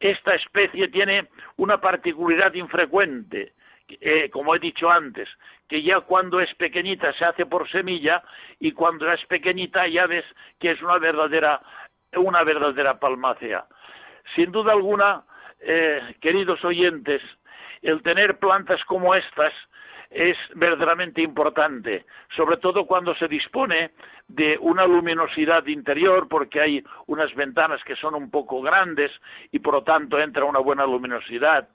Esta 0.00 0.34
especie 0.34 0.88
tiene 0.88 1.28
una 1.56 1.80
particularidad 1.80 2.54
infrecuente, 2.54 3.52
eh, 4.00 4.30
como 4.30 4.54
he 4.54 4.58
dicho 4.58 4.90
antes, 4.90 5.28
que 5.68 5.82
ya 5.82 6.00
cuando 6.00 6.40
es 6.40 6.54
pequeñita 6.54 7.12
se 7.14 7.24
hace 7.24 7.46
por 7.46 7.70
semilla 7.70 8.22
y 8.60 8.72
cuando 8.72 9.10
es 9.10 9.24
pequeñita 9.26 9.86
ya 9.88 10.06
ves 10.06 10.24
que 10.60 10.72
es 10.72 10.82
una 10.82 10.98
verdadera, 10.98 11.60
una 12.16 12.44
verdadera 12.44 12.98
palmácea. 12.98 13.64
Sin 14.34 14.52
duda 14.52 14.72
alguna, 14.72 15.24
eh, 15.60 16.16
queridos 16.20 16.64
oyentes, 16.64 17.22
el 17.82 18.02
tener 18.02 18.38
plantas 18.38 18.82
como 18.84 19.14
estas 19.14 19.52
es 20.14 20.36
verdaderamente 20.54 21.22
importante, 21.22 22.04
sobre 22.36 22.58
todo 22.58 22.86
cuando 22.86 23.14
se 23.14 23.28
dispone 23.28 23.92
de 24.28 24.58
una 24.60 24.86
luminosidad 24.86 25.66
interior, 25.66 26.28
porque 26.28 26.60
hay 26.60 26.84
unas 27.06 27.34
ventanas 27.34 27.82
que 27.84 27.96
son 27.96 28.14
un 28.14 28.30
poco 28.30 28.60
grandes 28.60 29.10
y 29.50 29.58
por 29.58 29.74
lo 29.74 29.82
tanto 29.82 30.18
entra 30.18 30.44
una 30.44 30.60
buena 30.60 30.84
luminosidad. 30.86 31.68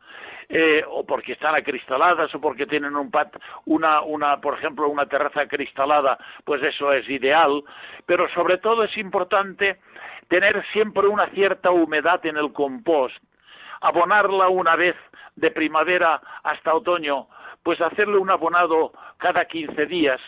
Eh, 0.49 0.81
o 0.87 1.05
porque 1.05 1.33
están 1.33 1.55
acristaladas 1.55 2.33
o 2.33 2.39
porque 2.39 2.65
tienen 2.65 2.95
un 2.95 3.11
pat, 3.11 3.35
una, 3.65 3.99
una, 3.99 4.39
por 4.39 4.53
ejemplo, 4.53 4.87
una 4.87 5.05
terraza 5.05 5.41
acristalada, 5.41 6.17
pues 6.45 6.63
eso 6.63 6.93
es 6.93 7.09
ideal, 7.09 7.61
pero 8.05 8.29
sobre 8.29 8.57
todo 8.57 8.85
es 8.85 8.97
importante 8.97 9.81
tener 10.29 10.65
siempre 10.71 11.05
una 11.05 11.27
cierta 11.31 11.69
humedad 11.71 12.25
en 12.25 12.37
el 12.37 12.53
compost, 12.53 13.17
abonarla 13.81 14.47
una 14.47 14.77
vez 14.77 14.95
de 15.35 15.51
primavera 15.51 16.21
hasta 16.43 16.73
otoño, 16.73 17.27
pues 17.67 17.81
hacerle 17.81 18.17
un 18.17 18.29
abonado 18.29 18.93
cada 19.17 19.43
15 19.43 19.87
días. 19.87 20.21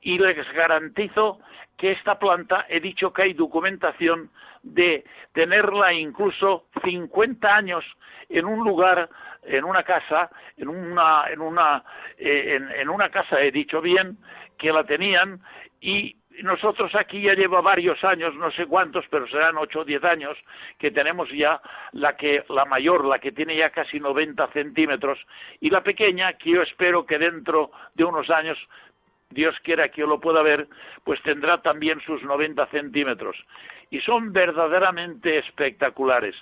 Y 0.00 0.18
les 0.18 0.36
garantizo 0.52 1.38
que 1.78 1.92
esta 1.92 2.18
planta, 2.18 2.66
he 2.68 2.80
dicho 2.80 3.12
que 3.12 3.22
hay 3.22 3.34
documentación 3.34 4.30
de 4.64 5.04
tenerla 5.32 5.92
incluso 5.92 6.64
50 6.82 7.54
años 7.54 7.84
en 8.28 8.46
un 8.46 8.64
lugar 8.64 9.08
en 9.44 9.62
una 9.62 9.84
casa, 9.84 10.28
en 10.56 10.66
una, 10.70 11.26
en 11.30 11.40
una, 11.40 11.84
eh, 12.18 12.58
en, 12.76 12.88
una 12.88 13.10
casa, 13.10 13.40
he 13.40 13.52
dicho 13.52 13.80
bien, 13.80 14.18
que 14.58 14.72
la 14.72 14.82
tenían 14.82 15.38
y 15.80 16.16
nosotros 16.42 16.94
aquí 16.94 17.22
ya 17.22 17.34
lleva 17.34 17.60
varios 17.60 18.02
años, 18.04 18.34
no 18.36 18.50
sé 18.52 18.66
cuántos, 18.66 19.04
pero 19.10 19.26
serán 19.28 19.56
ocho 19.58 19.80
o 19.80 19.84
diez 19.84 20.02
años, 20.04 20.36
que 20.78 20.90
tenemos 20.90 21.28
ya 21.30 21.60
la 21.92 22.16
que, 22.16 22.44
la 22.48 22.64
mayor, 22.64 23.04
la 23.04 23.18
que 23.18 23.32
tiene 23.32 23.56
ya 23.56 23.70
casi 23.70 24.00
90 24.00 24.48
centímetros, 24.48 25.18
y 25.60 25.70
la 25.70 25.82
pequeña, 25.82 26.32
que 26.34 26.50
yo 26.50 26.62
espero 26.62 27.04
que 27.04 27.18
dentro 27.18 27.70
de 27.94 28.04
unos 28.04 28.30
años 28.30 28.58
Dios 29.30 29.54
quiera 29.62 29.88
que 29.88 30.00
yo 30.00 30.06
lo 30.06 30.20
pueda 30.20 30.42
ver, 30.42 30.68
pues 31.04 31.20
tendrá 31.22 31.62
también 31.62 32.00
sus 32.00 32.22
90 32.22 32.66
centímetros. 32.66 33.36
Y 33.90 34.00
son 34.00 34.32
verdaderamente 34.32 35.38
espectaculares 35.38 36.34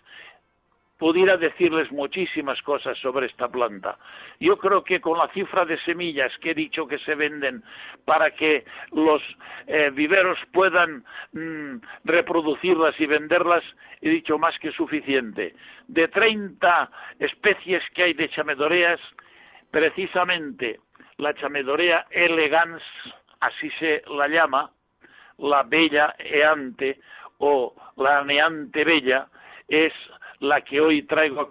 pudiera 1.01 1.39
decirles 1.39 1.91
muchísimas 1.91 2.61
cosas 2.61 2.97
sobre 2.99 3.27
esta 3.27 3.49
planta. 3.49 3.97
Yo 4.39 4.59
creo 4.59 4.85
que 4.85 5.01
con 5.01 5.17
la 5.17 5.29
cifra 5.29 5.65
de 5.65 5.81
semillas 5.81 6.31
que 6.43 6.51
he 6.51 6.55
dicho 6.55 6.87
que 6.87 6.99
se 6.99 7.15
venden 7.15 7.65
para 8.05 8.33
que 8.33 8.67
los 8.93 9.23
eh, 9.67 9.91
viveros 9.95 10.39
puedan 10.53 11.03
mm, 11.33 11.77
reproducirlas 12.05 12.95
y 13.01 13.07
venderlas, 13.07 13.65
he 14.03 14.11
dicho 14.11 14.37
más 14.37 14.57
que 14.59 14.73
suficiente. 14.73 15.55
De 15.89 16.09
30 16.09 16.91
especies 17.19 17.83
que 17.95 18.03
hay 18.03 18.13
de 18.13 18.29
chamedoreas, 18.29 19.01
precisamente 19.71 20.81
la 21.17 21.33
chamedorea 21.33 22.07
elegans, 22.11 22.83
así 23.41 23.71
se 23.79 24.03
la 24.07 24.29
llama, 24.29 24.71
la 25.39 25.63
bella 25.63 26.15
eante 26.19 27.01
o 27.39 27.75
la 27.97 28.19
aneante 28.19 28.85
bella, 28.85 29.29
es 29.67 29.95
la 30.41 30.63
que 30.63 30.81
hoy 30.81 31.03
traigo 31.05 31.41
a 31.41 31.49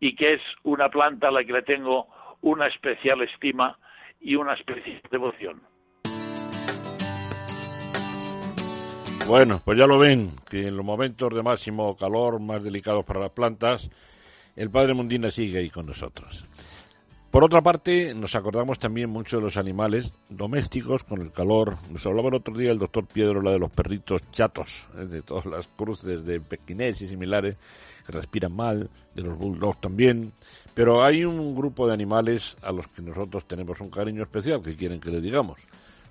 y 0.00 0.16
que 0.16 0.34
es 0.34 0.40
una 0.64 0.88
planta 0.88 1.28
a 1.28 1.30
la 1.30 1.44
que 1.44 1.52
le 1.52 1.62
tengo 1.62 2.08
una 2.40 2.66
especial 2.66 3.22
estima 3.22 3.78
y 4.20 4.34
una 4.34 4.54
especial 4.54 5.00
devoción. 5.10 5.62
Bueno, 9.28 9.60
pues 9.64 9.78
ya 9.78 9.86
lo 9.86 9.98
ven, 9.98 10.32
que 10.50 10.66
en 10.66 10.76
los 10.76 10.84
momentos 10.84 11.32
de 11.32 11.42
máximo 11.42 11.96
calor, 11.96 12.40
más 12.40 12.64
delicados 12.64 13.04
para 13.04 13.20
las 13.20 13.30
plantas, 13.30 13.88
el 14.56 14.70
Padre 14.70 14.94
Mundina 14.94 15.30
sigue 15.30 15.58
ahí 15.58 15.70
con 15.70 15.86
nosotros. 15.86 16.44
Por 17.32 17.44
otra 17.44 17.62
parte, 17.62 18.12
nos 18.14 18.34
acordamos 18.34 18.78
también 18.78 19.08
mucho 19.08 19.38
de 19.38 19.42
los 19.42 19.56
animales 19.56 20.12
domésticos 20.28 21.02
con 21.02 21.22
el 21.22 21.32
calor. 21.32 21.78
Nos 21.90 22.04
hablaba 22.04 22.28
el 22.28 22.34
otro 22.34 22.54
día 22.54 22.70
el 22.70 22.78
doctor 22.78 23.06
la 23.16 23.52
de 23.52 23.58
los 23.58 23.70
perritos 23.70 24.20
chatos, 24.32 24.86
eh, 24.98 25.06
de 25.06 25.22
todas 25.22 25.46
las 25.46 25.66
cruces 25.66 26.26
de 26.26 26.40
pequinés 26.42 27.00
y 27.00 27.08
similares 27.08 27.56
que 28.04 28.12
respiran 28.12 28.54
mal, 28.54 28.90
de 29.14 29.22
los 29.22 29.38
bulldogs 29.38 29.80
también. 29.80 30.30
Pero 30.74 31.02
hay 31.02 31.24
un 31.24 31.56
grupo 31.56 31.86
de 31.86 31.94
animales 31.94 32.54
a 32.60 32.70
los 32.70 32.86
que 32.88 33.00
nosotros 33.00 33.48
tenemos 33.48 33.80
un 33.80 33.88
cariño 33.88 34.22
especial, 34.24 34.60
que 34.60 34.76
quieren 34.76 35.00
que 35.00 35.10
les 35.10 35.22
digamos. 35.22 35.58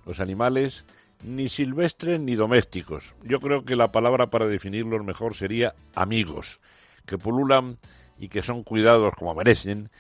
Los 0.08 0.20
animales 0.22 0.86
ni 1.24 1.50
silvestres 1.50 2.20
ni 2.20 2.34
domésticos. 2.34 3.14
Yo 3.22 3.40
creo 3.40 3.64
que 3.64 3.76
la 3.76 3.92
palabra 3.92 4.32
para 4.32 4.48
definirlos 4.48 5.06
mejor 5.06 5.36
sería 5.36 5.76
amigos, 5.94 6.60
que 7.06 7.20
pululan 7.20 7.78
y 8.18 8.28
que 8.28 8.42
son 8.42 8.64
cuidados 8.64 9.14
como 9.14 9.36
merecen 9.36 9.92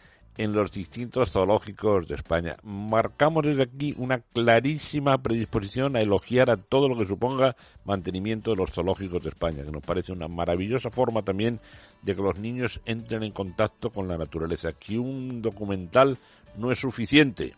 en 0.42 0.54
los 0.54 0.72
distintos 0.72 1.30
zoológicos 1.30 2.08
de 2.08 2.16
España. 2.16 2.58
Marcamos 2.64 3.44
desde 3.44 3.62
aquí 3.62 3.94
una 3.96 4.22
clarísima 4.22 5.22
predisposición 5.22 5.96
a 5.96 6.02
elogiar 6.02 6.50
a 6.50 6.58
todo 6.58 6.90
lo 6.90 6.98
que 6.98 7.06
suponga 7.06 7.56
mantenimiento 7.86 8.50
de 8.50 8.58
los 8.58 8.72
zoológicos 8.72 9.24
de 9.24 9.30
España, 9.30 9.64
que 9.64 9.72
nos 9.72 9.84
parece 9.84 10.12
una 10.12 10.28
maravillosa 10.28 10.90
forma 10.90 11.22
también 11.22 11.60
de 12.02 12.16
que 12.16 12.24
los 12.24 12.40
niños 12.40 12.82
entren 12.86 13.22
en 13.22 13.34
contacto 13.34 13.92
con 13.92 14.08
la 14.08 14.18
naturaleza, 14.18 14.74
que 14.74 14.98
un 14.98 15.44
documental 15.44 16.18
no 16.58 16.72
es 16.72 16.80
suficiente. 16.80 17.54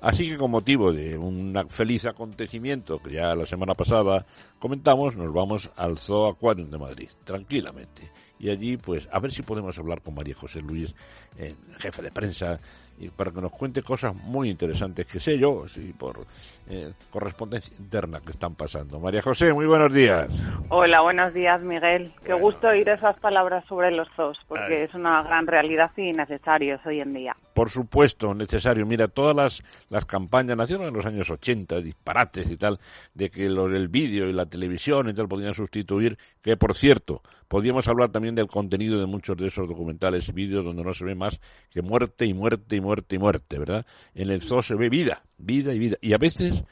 Así 0.00 0.26
que 0.26 0.38
con 0.38 0.50
motivo 0.50 0.90
de 0.90 1.18
un 1.18 1.54
feliz 1.68 2.06
acontecimiento 2.06 2.98
que 2.98 3.12
ya 3.12 3.34
la 3.34 3.44
semana 3.44 3.74
pasada 3.74 4.24
comentamos, 4.58 5.16
nos 5.16 5.32
vamos 5.34 5.70
al 5.76 5.98
Zoo 5.98 6.28
Aquarium 6.28 6.70
de 6.70 6.78
Madrid, 6.78 7.08
tranquilamente 7.24 8.10
y 8.42 8.50
allí 8.50 8.76
pues 8.76 9.08
a 9.10 9.20
ver 9.20 9.30
si 9.30 9.42
podemos 9.42 9.78
hablar 9.78 10.02
con 10.02 10.14
María 10.14 10.34
José 10.34 10.60
Luis, 10.60 10.94
eh, 11.38 11.54
jefe 11.78 12.02
de 12.02 12.10
prensa, 12.10 12.58
y 12.98 13.08
para 13.08 13.30
que 13.30 13.40
nos 13.40 13.52
cuente 13.52 13.82
cosas 13.82 14.14
muy 14.14 14.50
interesantes 14.50 15.06
que 15.06 15.18
sé 15.18 15.38
yo, 15.38 15.66
sí, 15.68 15.94
por 15.96 16.26
eh, 16.68 16.92
correspondencia 17.10 17.74
interna 17.78 18.20
que 18.20 18.32
están 18.32 18.54
pasando. 18.54 19.00
María 19.00 19.22
José, 19.22 19.52
muy 19.52 19.66
buenos 19.66 19.92
días. 19.92 20.28
Hola, 20.68 21.00
buenos 21.00 21.32
días, 21.34 21.62
Miguel. 21.62 22.12
Qué 22.24 22.32
gusto 22.34 22.68
oír 22.68 22.88
esas 22.88 23.18
palabras 23.18 23.64
sobre 23.66 23.90
los 23.90 24.08
zoos, 24.14 24.38
porque 24.46 24.84
es 24.84 24.94
una 24.94 25.22
gran 25.22 25.46
realidad 25.46 25.90
y 25.96 26.12
necesarios 26.12 26.80
hoy 26.84 27.00
en 27.00 27.14
día. 27.14 27.36
Por 27.54 27.70
supuesto, 27.70 28.34
necesario. 28.34 28.86
Mira, 28.86 29.08
todas 29.08 29.34
las, 29.34 29.62
las 29.88 30.06
campañas 30.06 30.56
nacieron 30.56 30.86
en 30.86 30.94
los 30.94 31.06
años 31.06 31.28
80, 31.28 31.80
disparates 31.80 32.50
y 32.50 32.56
tal, 32.56 32.78
de 33.14 33.30
que 33.30 33.48
lo, 33.48 33.66
el 33.66 33.88
vídeo 33.88 34.28
y 34.28 34.32
la 34.32 34.46
televisión 34.46 35.08
y 35.08 35.14
tal 35.14 35.28
podían 35.28 35.54
sustituir, 35.54 36.18
que 36.40 36.56
por 36.56 36.74
cierto, 36.74 37.22
podríamos 37.52 37.86
hablar 37.86 38.08
también 38.08 38.34
del 38.34 38.46
contenido 38.46 38.98
de 38.98 39.04
muchos 39.04 39.36
de 39.36 39.48
esos 39.48 39.68
documentales 39.68 40.26
y 40.26 40.32
vídeos 40.32 40.64
donde 40.64 40.82
no 40.82 40.94
se 40.94 41.04
ve 41.04 41.14
más 41.14 41.38
que 41.70 41.82
muerte 41.82 42.24
y 42.24 42.32
muerte 42.32 42.76
y 42.76 42.80
muerte 42.80 43.16
y 43.16 43.18
muerte, 43.18 43.58
¿verdad? 43.58 43.84
En 44.14 44.30
el 44.30 44.40
zoo 44.40 44.62
se 44.62 44.74
ve 44.74 44.88
vida, 44.88 45.20
vida 45.36 45.74
y 45.74 45.78
vida. 45.78 45.98
Y 46.00 46.14
a 46.14 46.16
veces 46.16 46.64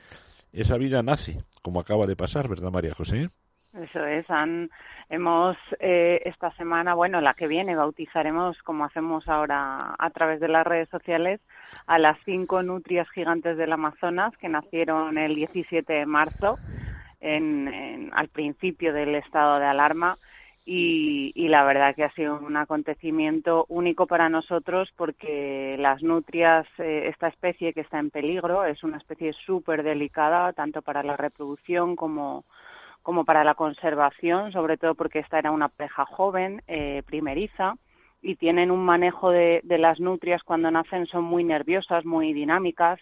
esa 0.55 0.79
vida 0.79 1.03
nace, 1.03 1.45
como 1.61 1.81
acaba 1.81 2.07
de 2.07 2.17
pasar, 2.17 2.49
¿verdad, 2.49 2.71
María 2.71 2.95
José? 2.95 3.29
Eso 3.75 4.07
es, 4.07 4.25
han, 4.31 4.71
hemos 5.11 5.55
eh, 5.81 6.23
esta 6.25 6.51
semana, 6.53 6.95
bueno, 6.95 7.21
la 7.21 7.35
que 7.35 7.47
viene, 7.47 7.77
bautizaremos, 7.77 8.57
como 8.63 8.87
hacemos 8.87 9.29
ahora 9.29 9.95
a 9.99 10.11
través 10.11 10.41
de 10.41 10.49
las 10.49 10.67
redes 10.67 10.89
sociales, 10.89 11.43
a 11.87 11.99
las 11.99 12.17
cinco 12.25 12.63
nutrias 12.63 13.07
gigantes 13.11 13.59
del 13.59 13.75
Amazonas 13.75 14.35
que 14.39 14.49
nacieron 14.49 15.19
el 15.19 15.35
17 15.35 15.93
de 15.93 16.07
marzo, 16.07 16.59
en, 17.21 18.11
al 18.15 18.29
principio 18.29 18.95
del 18.95 19.15
estado 19.15 19.59
de 19.59 19.67
alarma 19.67 20.17
y, 20.65 21.49
la 21.49 21.65
verdad 21.65 21.95
que 21.95 22.05
ha 22.05 22.13
sido 22.13 22.39
un 22.39 22.57
acontecimiento 22.57 23.65
único 23.69 24.07
para 24.07 24.29
nosotros 24.29 24.89
porque 24.97 25.77
las 25.79 26.03
nutrias, 26.03 26.67
eh, 26.79 27.09
esta 27.09 27.29
especie 27.29 27.73
que 27.73 27.81
está 27.81 27.99
en 27.99 28.11
peligro, 28.11 28.65
es 28.65 28.85
una 28.85 28.99
especie 28.99 29.33
súper 29.33 29.83
delicada 29.83 30.53
tanto 30.53 30.83
para 30.83 31.03
la 31.03 31.17
reproducción 31.17 31.97
como, 31.97 32.45
como 33.03 33.25
para 33.25 33.43
la 33.43 33.55
conservación, 33.55 34.53
sobre 34.53 34.77
todo 34.77 34.95
porque 34.95 35.21
esta 35.21 35.39
era 35.39 35.51
una 35.51 35.69
pareja 35.69 36.05
joven, 36.05 36.63
eh, 36.69 37.03
primeriza, 37.07 37.75
y 38.23 38.37
tienen 38.37 38.71
un 38.71 38.85
manejo 38.85 39.31
de, 39.31 39.61
de 39.65 39.79
las 39.79 39.99
nutrias 39.99 40.43
cuando 40.43 40.71
nacen, 40.71 41.07
son 41.07 41.25
muy 41.25 41.43
nerviosas, 41.43 42.05
muy 42.05 42.35
dinámicas 42.35 43.01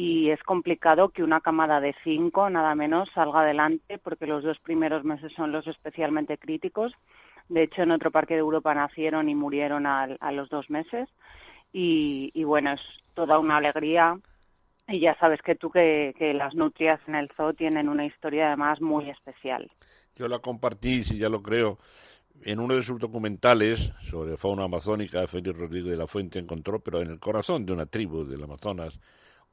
y 0.00 0.30
es 0.30 0.40
complicado 0.44 1.08
que 1.08 1.24
una 1.24 1.40
camada 1.40 1.80
de 1.80 1.92
cinco, 2.04 2.48
nada 2.48 2.76
menos, 2.76 3.08
salga 3.16 3.40
adelante 3.40 3.98
porque 3.98 4.28
los 4.28 4.44
dos 4.44 4.56
primeros 4.60 5.02
meses 5.02 5.32
son 5.34 5.50
los 5.50 5.66
especialmente 5.66 6.38
críticos. 6.38 6.92
De 7.48 7.64
hecho, 7.64 7.82
en 7.82 7.90
otro 7.90 8.12
parque 8.12 8.34
de 8.34 8.40
Europa 8.40 8.72
nacieron 8.72 9.28
y 9.28 9.34
murieron 9.34 9.86
a, 9.86 10.06
los 10.30 10.48
dos 10.50 10.70
meses. 10.70 11.08
Y, 11.72 12.44
bueno, 12.44 12.74
es 12.74 12.80
toda 13.14 13.40
una 13.40 13.56
alegría. 13.56 14.16
Y 14.86 15.00
ya 15.00 15.18
sabes 15.18 15.42
que 15.42 15.56
tú 15.56 15.68
que, 15.68 16.14
que 16.16 16.32
las 16.32 16.54
nutrias 16.54 17.00
en 17.08 17.16
el 17.16 17.28
zoo 17.36 17.54
tienen 17.54 17.88
una 17.88 18.06
historia 18.06 18.46
además 18.46 18.80
muy 18.80 19.10
especial. 19.10 19.68
Yo 20.14 20.28
la 20.28 20.38
compartí, 20.38 21.02
si 21.02 21.18
ya 21.18 21.28
lo 21.28 21.42
creo, 21.42 21.80
en 22.44 22.60
uno 22.60 22.76
de 22.76 22.84
sus 22.84 23.00
documentales 23.00 23.92
sobre 24.02 24.36
fauna 24.36 24.62
amazónica, 24.62 25.26
Félix 25.26 25.58
Rodríguez 25.58 25.90
de 25.90 25.96
la 25.96 26.06
Fuente 26.06 26.38
encontró, 26.38 26.78
pero 26.78 27.00
en 27.00 27.10
el 27.10 27.18
corazón 27.18 27.66
de 27.66 27.72
una 27.72 27.86
tribu 27.86 28.24
del 28.24 28.44
Amazonas, 28.44 29.00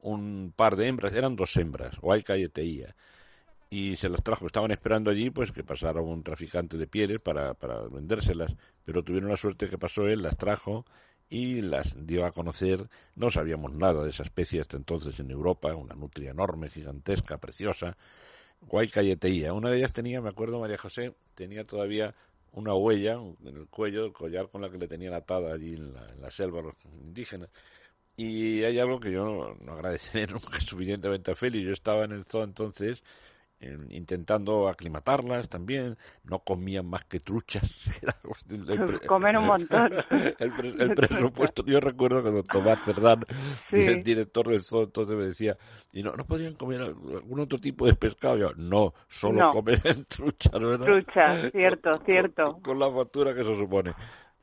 un 0.06 0.54
par 0.56 0.76
de 0.76 0.88
hembras, 0.88 1.14
eran 1.14 1.36
dos 1.36 1.56
hembras, 1.58 1.98
Huayca 2.00 2.38
y 2.38 2.44
Eteía, 2.44 2.96
y 3.72 3.96
se 3.98 4.08
las 4.08 4.22
trajo, 4.24 4.46
estaban 4.46 4.70
esperando 4.70 5.10
allí 5.10 5.32
pues 5.32 5.52
que 5.52 5.64
pasara 5.64 6.00
un 6.00 6.24
traficante 6.24 6.78
de 6.78 6.86
pieles 6.86 7.22
para, 7.22 7.56
para 7.56 7.80
vendérselas, 7.88 8.56
pero 8.86 9.04
tuvieron 9.04 9.30
la 9.32 9.38
suerte 9.38 9.68
que 9.68 9.80
pasó 9.80 10.08
él, 10.08 10.22
las 10.22 10.38
trajo 10.38 10.86
y 11.28 11.62
las 11.62 12.06
dio 12.06 12.24
a 12.24 12.32
conocer, 12.32 12.88
no 13.16 13.32
sabíamos 13.32 13.74
nada 13.74 14.04
de 14.04 14.12
esa 14.12 14.22
especie 14.22 14.62
hasta 14.62 14.78
entonces 14.78 15.20
en 15.20 15.32
Europa, 15.32 15.74
una 15.74 15.96
nutria 15.96 16.30
enorme, 16.30 16.70
gigantesca, 16.70 17.40
preciosa, 17.40 17.98
Huayca 18.62 19.02
y 19.02 19.12
Eteía. 19.12 19.54
Una 19.54 19.72
de 19.72 19.78
ellas 19.78 19.94
tenía, 19.94 20.22
me 20.22 20.30
acuerdo 20.30 20.60
María 20.60 20.78
José, 20.78 21.16
tenía 21.34 21.64
todavía 21.64 22.14
una 22.52 22.76
huella 22.76 23.14
en 23.44 23.58
el 23.58 23.68
cuello, 23.68 24.06
el 24.06 24.14
collar 24.14 24.50
con 24.50 24.62
la 24.62 24.70
que 24.70 24.78
le 24.78 24.88
tenían 24.88 25.14
atada 25.14 25.54
allí 25.54 25.74
en 25.74 25.94
la, 25.94 26.12
en 26.12 26.22
la 26.22 26.30
selva 26.30 26.62
los 26.62 26.76
indígenas, 26.86 27.50
y 28.18 28.64
hay 28.64 28.80
algo 28.80 29.00
que 29.00 29.12
yo 29.12 29.56
no, 29.60 29.74
agradeceré 29.74 30.28
nunca 30.32 30.60
suficientemente 30.60 31.32
a 31.32 31.36
Félix. 31.36 31.66
Yo 31.66 31.74
estaba 31.74 32.06
en 32.06 32.12
el 32.12 32.24
zoo 32.24 32.44
entonces 32.44 33.04
intentando 33.90 34.68
aclimatarlas 34.68 35.50
también. 35.50 35.98
No 36.24 36.40
comían 36.40 36.86
más 36.86 37.06
que 37.06 37.20
truchas. 37.20 37.90
Comer 39.08 39.38
un 39.38 39.46
montón. 39.46 39.92
El, 40.40 40.94
presupuesto. 40.94 41.64
Yo 41.66 41.80
recuerdo 41.80 42.24
que 42.24 42.32
don 42.32 42.44
Tomás 42.44 42.82
Ferdán, 42.82 43.26
el 43.72 44.04
director 44.04 44.48
del 44.48 44.62
zoo, 44.62 44.84
entonces 44.84 45.16
me 45.16 45.26
decía, 45.26 45.58
y 45.94 46.04
no, 46.04 46.12
no 46.14 46.26
podían 46.26 46.56
comer 46.56 46.82
algún 46.82 47.40
otro 47.40 47.60
tipo 47.60 47.86
de 47.88 47.96
pescado. 47.96 48.38
Yo, 48.38 48.52
no, 48.56 48.94
solo 49.08 49.50
comer 49.52 49.82
trucha, 50.08 50.52
¿verdad? 50.52 50.86
Trucha, 50.86 51.50
cierto, 51.52 51.98
cierto. 52.06 52.54
Con, 52.54 52.62
con 52.62 52.80
la 52.80 52.92
factura 52.92 53.34
que 53.34 53.42
eso 53.42 53.56
supone. 53.56 53.94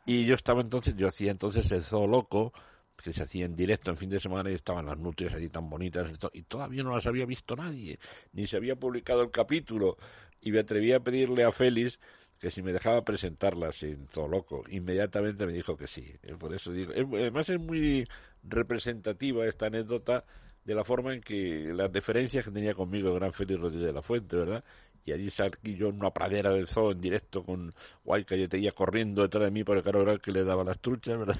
Y 0.04 0.24
yo 0.24 0.34
estaba 0.34 0.62
entonces, 0.62 0.96
yo 0.96 1.06
hacía 1.06 1.30
entonces 1.30 1.70
el 1.70 1.84
zoo 1.84 2.08
loco, 2.08 2.52
que 3.02 3.12
se 3.12 3.22
hacía 3.22 3.44
en 3.44 3.56
directo 3.56 3.90
en 3.90 3.96
fin 3.96 4.10
de 4.10 4.20
semana 4.20 4.50
y 4.50 4.54
estaban 4.54 4.86
las 4.86 4.98
nutrias 4.98 5.34
allí 5.34 5.48
tan 5.48 5.68
bonitas 5.68 6.10
y 6.32 6.42
todavía 6.42 6.82
no 6.82 6.94
las 6.94 7.06
había 7.06 7.26
visto 7.26 7.56
nadie, 7.56 7.98
ni 8.32 8.46
se 8.46 8.56
había 8.56 8.76
publicado 8.76 9.22
el 9.22 9.30
capítulo 9.30 9.96
y 10.40 10.52
me 10.52 10.60
atreví 10.60 10.92
a 10.92 11.00
pedirle 11.00 11.44
a 11.44 11.52
Félix 11.52 11.98
que 12.38 12.50
si 12.50 12.60
me 12.62 12.72
dejaba 12.72 13.04
presentarlas 13.04 13.84
en 13.84 14.06
todo 14.06 14.26
loco. 14.26 14.64
Inmediatamente 14.68 15.46
me 15.46 15.52
dijo 15.52 15.76
que 15.76 15.86
sí. 15.86 16.12
Eh, 16.24 16.34
por 16.36 16.52
eso 16.52 16.72
digo, 16.72 16.92
además 16.92 17.48
es 17.48 17.60
muy 17.60 18.04
representativa 18.42 19.46
esta 19.46 19.66
anécdota 19.66 20.24
de 20.64 20.74
la 20.74 20.84
forma 20.84 21.14
en 21.14 21.20
que 21.20 21.72
las 21.72 21.92
diferencias 21.92 22.44
que 22.44 22.50
tenía 22.50 22.74
conmigo 22.74 23.10
el 23.10 23.14
gran 23.14 23.32
Félix 23.32 23.60
Rodríguez 23.60 23.86
de 23.86 23.92
la 23.92 24.02
Fuente, 24.02 24.36
¿verdad? 24.36 24.64
Y 25.04 25.12
allí 25.12 25.30
salí 25.30 25.76
yo 25.76 25.88
en 25.88 25.96
una 25.96 26.10
pradera 26.10 26.50
del 26.50 26.68
zoo 26.68 26.92
en 26.92 27.00
directo 27.00 27.44
con 27.44 27.74
Guay 28.04 28.24
Cayeteía 28.24 28.72
corriendo 28.72 29.22
detrás 29.22 29.44
de 29.44 29.50
mí 29.50 29.64
por 29.64 29.76
el 29.76 29.82
caro 29.82 30.18
que 30.20 30.32
le 30.32 30.44
daba 30.44 30.64
las 30.64 30.78
truchas, 30.78 31.18
¿verdad? 31.26 31.36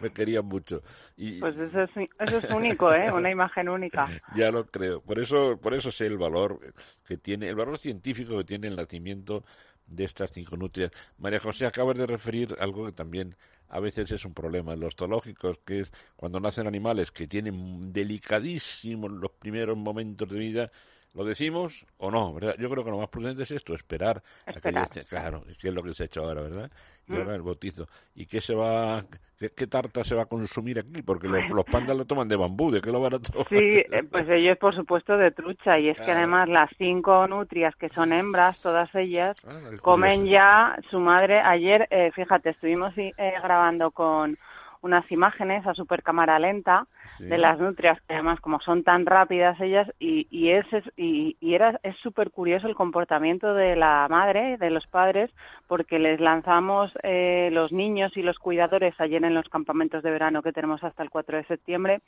me 0.00 0.10
querían 0.12 0.46
mucho. 0.46 0.82
Y, 1.16 1.38
pues 1.38 1.56
eso 1.56 1.82
es, 1.82 1.90
eso 2.18 2.38
es 2.38 2.50
único, 2.50 2.92
¿eh? 2.92 3.12
Una 3.12 3.30
imagen 3.30 3.68
única. 3.68 4.08
ya 4.36 4.50
lo 4.50 4.66
creo. 4.66 5.00
Por 5.00 5.18
eso, 5.18 5.58
por 5.60 5.74
eso 5.74 5.90
sé 5.90 6.06
el 6.06 6.18
valor 6.18 6.60
que 7.04 7.16
tiene, 7.16 7.48
el 7.48 7.54
valor 7.54 7.78
científico 7.78 8.36
que 8.38 8.44
tiene 8.44 8.68
el 8.68 8.76
nacimiento 8.76 9.44
de 9.86 10.04
estas 10.04 10.32
cinco 10.32 10.56
nutrias. 10.56 10.90
María 11.18 11.38
José, 11.38 11.66
acabas 11.66 11.96
de 11.96 12.06
referir 12.06 12.56
algo 12.58 12.86
que 12.86 12.92
también 12.92 13.36
a 13.68 13.80
veces 13.80 14.10
es 14.10 14.24
un 14.24 14.34
problema 14.34 14.72
en 14.72 14.80
los 14.80 14.94
zoológicos, 14.96 15.58
que 15.64 15.80
es 15.80 15.92
cuando 16.16 16.40
nacen 16.40 16.66
animales 16.66 17.10
que 17.10 17.26
tienen 17.26 17.92
delicadísimos 17.92 19.10
los 19.10 19.30
primeros 19.32 19.76
momentos 19.76 20.28
de 20.28 20.38
vida, 20.38 20.72
¿Lo 21.16 21.24
decimos 21.24 21.86
o 21.96 22.10
no? 22.10 22.34
¿verdad? 22.34 22.56
Yo 22.58 22.68
creo 22.68 22.84
que 22.84 22.90
lo 22.90 22.98
más 22.98 23.08
prudente 23.08 23.44
es 23.44 23.50
esto, 23.50 23.74
esperar. 23.74 24.22
A 24.44 24.52
que 24.52 24.60
claro, 25.08 25.42
que 25.58 25.68
es 25.68 25.74
lo 25.74 25.82
que 25.82 25.94
se 25.94 26.02
ha 26.02 26.06
hecho 26.06 26.22
ahora, 26.22 26.42
¿verdad? 26.42 26.70
Y 27.08 27.12
mm. 27.12 27.16
ahora 27.16 27.34
el 27.36 27.42
bautizo. 27.42 27.88
¿Y 28.14 28.26
qué 28.26 28.42
se 28.42 28.54
va, 28.54 29.02
qué, 29.38 29.66
tarta 29.66 30.04
se 30.04 30.14
va 30.14 30.24
a 30.24 30.26
consumir 30.26 30.78
aquí? 30.78 31.00
Porque 31.00 31.26
los, 31.26 31.48
los, 31.48 31.64
pandas 31.64 31.96
lo 31.96 32.04
toman 32.04 32.28
de 32.28 32.36
bambú, 32.36 32.70
¿de 32.70 32.82
qué 32.82 32.92
lo 32.92 33.00
van 33.00 33.14
a 33.14 33.18
tomar? 33.18 33.48
Sí, 33.48 33.56
eh, 33.56 34.02
pues 34.10 34.28
ellos 34.28 34.58
por 34.58 34.74
supuesto 34.74 35.16
de 35.16 35.30
trucha. 35.30 35.78
Y 35.78 35.88
es 35.88 35.96
que 35.96 36.12
además 36.12 36.50
las 36.50 36.68
cinco 36.76 37.26
nutrias 37.26 37.74
que 37.76 37.88
son 37.88 38.12
hembras, 38.12 38.60
todas 38.60 38.94
ellas, 38.94 39.38
ah, 39.46 39.70
comen 39.80 40.26
ya 40.26 40.78
su 40.90 41.00
madre. 41.00 41.40
Ayer, 41.40 41.88
eh, 41.90 42.10
fíjate, 42.14 42.50
estuvimos 42.50 42.92
eh, 42.98 43.14
grabando 43.42 43.90
con 43.90 44.36
unas 44.82 45.10
imágenes 45.10 45.66
a 45.66 45.74
super 45.74 46.02
cámara 46.02 46.38
lenta 46.38 46.86
de 47.18 47.38
las 47.38 47.58
nutrias 47.58 48.00
que 48.02 48.14
además 48.14 48.40
como 48.40 48.60
son 48.60 48.82
tan 48.82 49.06
rápidas 49.06 49.60
ellas 49.60 49.88
y, 49.98 50.26
y 50.30 50.50
es, 50.50 50.66
y, 50.96 51.36
y, 51.40 51.54
era 51.54 51.78
es 51.82 51.96
súper 51.98 52.30
curioso 52.30 52.66
el 52.66 52.74
comportamiento 52.74 53.54
de 53.54 53.76
la 53.76 54.06
madre 54.10 54.56
de 54.58 54.70
los 54.70 54.86
padres 54.86 55.30
porque 55.68 55.98
les 55.98 56.20
lanzamos 56.20 56.92
eh, 57.02 57.48
los 57.52 57.72
niños 57.72 58.16
y 58.16 58.22
los 58.22 58.38
cuidadores 58.38 58.94
ayer 58.98 59.24
en 59.24 59.34
los 59.34 59.48
campamentos 59.48 60.02
de 60.02 60.10
verano 60.10 60.42
que 60.42 60.52
tenemos 60.52 60.82
hasta 60.84 61.02
el 61.02 61.10
4 61.10 61.38
de 61.38 61.44
septiembre 61.44 62.00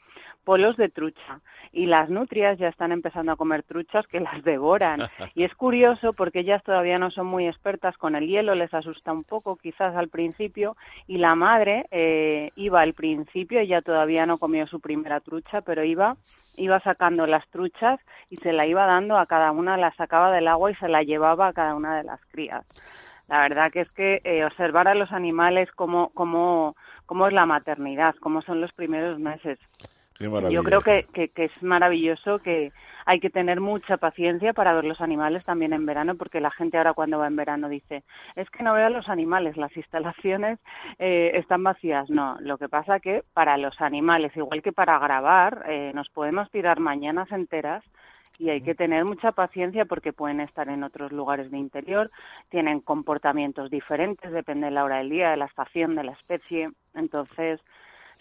polos 0.45 0.77
de 0.77 0.89
trucha. 0.89 1.41
Y 1.73 1.87
las 1.87 2.09
nutrias 2.09 2.59
ya 2.59 2.69
están 2.69 2.93
empezando 2.93 3.33
a 3.33 3.37
comer 3.37 3.62
truchas 3.62 4.07
que 4.07 4.21
las 4.21 4.43
devoran. 4.45 5.01
Y 5.35 5.45
es 5.45 5.55
curioso 5.55 6.11
porque 6.16 6.41
ellas 6.41 6.62
todavía 6.64 6.99
no 6.99 7.11
son 7.11 7.27
muy 7.27 7.47
expertas 7.47 7.97
con 7.97 8.16
el 8.16 8.27
hielo 8.27 8.55
les 8.55 8.73
asusta 8.73 9.12
un 9.12 9.23
poco 9.23 9.57
quizás 9.57 9.95
al 9.95 10.09
principio 10.09 10.77
y 11.07 11.19
la 11.19 11.35
madre 11.35 11.87
eh, 11.91 12.51
iba 12.59 12.81
al 12.81 12.93
principio, 12.93 13.61
ella 13.61 13.81
todavía 13.83 14.27
no 14.27 14.39
comió 14.39 14.67
su 14.67 14.81
primera 14.81 15.21
trucha, 15.21 15.61
pero 15.63 15.85
iba 15.85 16.17
iba 16.57 16.81
sacando 16.81 17.25
las 17.27 17.47
truchas 17.51 18.01
y 18.31 18.37
se 18.39 18.53
la 18.53 18.67
iba 18.67 18.85
dando 18.85 19.17
a 19.17 19.27
cada 19.27 19.53
una, 19.53 19.77
la 19.77 19.95
sacaba 19.95 20.33
del 20.33 20.49
agua 20.49 20.73
y 20.73 20.75
se 20.75 20.89
la 20.89 21.05
llevaba 21.05 21.47
a 21.47 21.53
cada 21.53 21.77
una 21.77 21.97
de 21.97 22.03
las 22.03 22.21
crías. 22.33 22.67
La 23.29 23.43
verdad 23.43 23.71
que 23.71 23.83
es 23.83 23.91
que 23.93 24.21
eh, 24.25 24.45
observar 24.45 24.89
a 24.89 24.97
los 24.97 25.13
animales 25.13 25.71
cómo, 25.73 26.11
cómo, 26.15 26.75
cómo 27.07 27.29
es 27.29 27.33
la 27.33 27.47
maternidad, 27.47 28.17
cómo 28.21 28.43
son 28.43 28.61
los 28.61 28.73
primeros 28.73 29.21
meses. 29.21 29.59
Yo 30.21 30.64
creo 30.64 30.81
que, 30.81 31.07
que, 31.12 31.29
que, 31.29 31.45
es 31.45 31.62
maravilloso 31.62 32.41
que 32.41 32.73
hay 33.07 33.21
que 33.21 33.31
tener 33.31 33.61
mucha 33.61 33.99
paciencia 33.99 34.53
para 34.53 34.75
ver 34.75 34.85
los 34.85 35.01
animales 35.01 35.45
también 35.45 35.73
en 35.73 35.87
verano, 35.87 36.16
porque 36.16 36.41
la 36.41 36.51
gente 36.51 36.77
ahora 36.77 36.93
cuando 36.93 37.19
va 37.19 37.29
en 37.29 37.37
verano 37.37 37.69
dice, 37.69 38.03
es 38.35 38.51
que 38.51 38.64
no 38.64 38.75
veo 38.75 38.87
a 38.87 38.91
los 38.91 39.09
animales, 39.09 39.57
las 39.57 39.75
instalaciones 39.77 40.59
eh, 40.99 41.31
están 41.35 41.62
vacías. 41.62 42.11
No, 42.11 42.37
lo 42.41 42.59
que 42.59 42.69
pasa 42.69 42.99
que 42.99 43.23
para 43.33 43.57
los 43.59 43.81
animales, 43.81 44.37
igual 44.37 44.61
que 44.61 44.73
para 44.73 44.99
grabar, 44.99 45.64
eh, 45.69 45.93
nos 45.95 46.09
podemos 46.09 46.51
tirar 46.51 46.81
mañanas 46.81 47.31
enteras 47.31 47.85
y 48.39 48.51
hay 48.51 48.61
que 48.61 48.75
tener 48.75 49.05
mucha 49.05 49.33
paciencia 49.33 49.85
porque 49.85 50.12
pueden 50.12 50.41
estar 50.41 50.69
en 50.69 50.83
otros 50.83 51.12
lugares 51.12 51.51
de 51.51 51.59
interior, 51.59 52.11
tienen 52.49 52.81
comportamientos 52.81 53.71
diferentes, 53.71 54.33
depende 54.33 54.66
de 54.66 54.73
la 54.73 54.85
hora 54.85 54.99
del 54.99 55.11
día, 55.11 55.31
de 55.31 55.37
la 55.37 55.47
estación, 55.47 55.95
de 55.95 56.05
la 56.05 56.12
especie, 56.12 56.71
entonces 56.95 57.61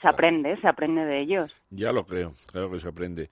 se 0.02 0.08
aprende, 0.08 0.60
se 0.62 0.68
aprende 0.68 1.06
de 1.06 1.22
ellos. 1.22 1.52
Ya 1.70 1.92
lo 1.92 2.06
creo, 2.06 2.34
claro 2.52 2.72
que 2.72 2.80
se 2.80 2.88
aprende. 2.88 3.30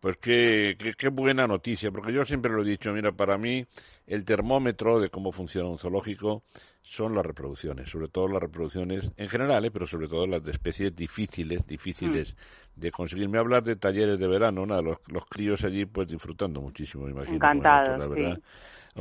Pues 0.00 0.18
qué, 0.18 0.76
qué, 0.98 1.08
buena 1.08 1.46
noticia, 1.46 1.90
porque 1.90 2.12
yo 2.12 2.26
siempre 2.26 2.52
lo 2.52 2.60
he 2.60 2.66
dicho, 2.66 2.92
mira, 2.92 3.12
para 3.12 3.38
mí 3.38 3.64
el 4.06 4.24
termómetro 4.24 5.00
de 5.00 5.08
cómo 5.08 5.32
funciona 5.32 5.68
un 5.68 5.78
zoológico 5.78 6.42
son 6.82 7.14
las 7.14 7.24
reproducciones, 7.24 7.88
sobre 7.88 8.08
todo 8.08 8.28
las 8.28 8.42
reproducciones 8.42 9.10
en 9.16 9.28
general, 9.30 9.64
¿eh? 9.64 9.70
pero 9.70 9.86
sobre 9.86 10.06
todo 10.06 10.26
las 10.26 10.44
de 10.44 10.52
especies 10.52 10.94
difíciles, 10.94 11.66
difíciles 11.66 12.36
mm. 12.36 12.80
de 12.80 12.90
conseguir. 12.90 13.30
Me 13.30 13.38
hablas 13.38 13.64
de 13.64 13.76
talleres 13.76 14.18
de 14.18 14.28
verano, 14.28 14.66
nada, 14.66 14.82
los, 14.82 14.98
los 15.08 15.24
críos 15.24 15.64
allí 15.64 15.86
pues 15.86 16.06
disfrutando 16.08 16.60
muchísimo, 16.60 17.06
me 17.06 17.12
imagino. 17.12 17.36
Encantados, 17.36 17.98
la 17.98 18.06
verdad. 18.06 18.38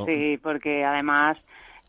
Sí. 0.06 0.40
porque 0.42 0.86
además 0.86 1.38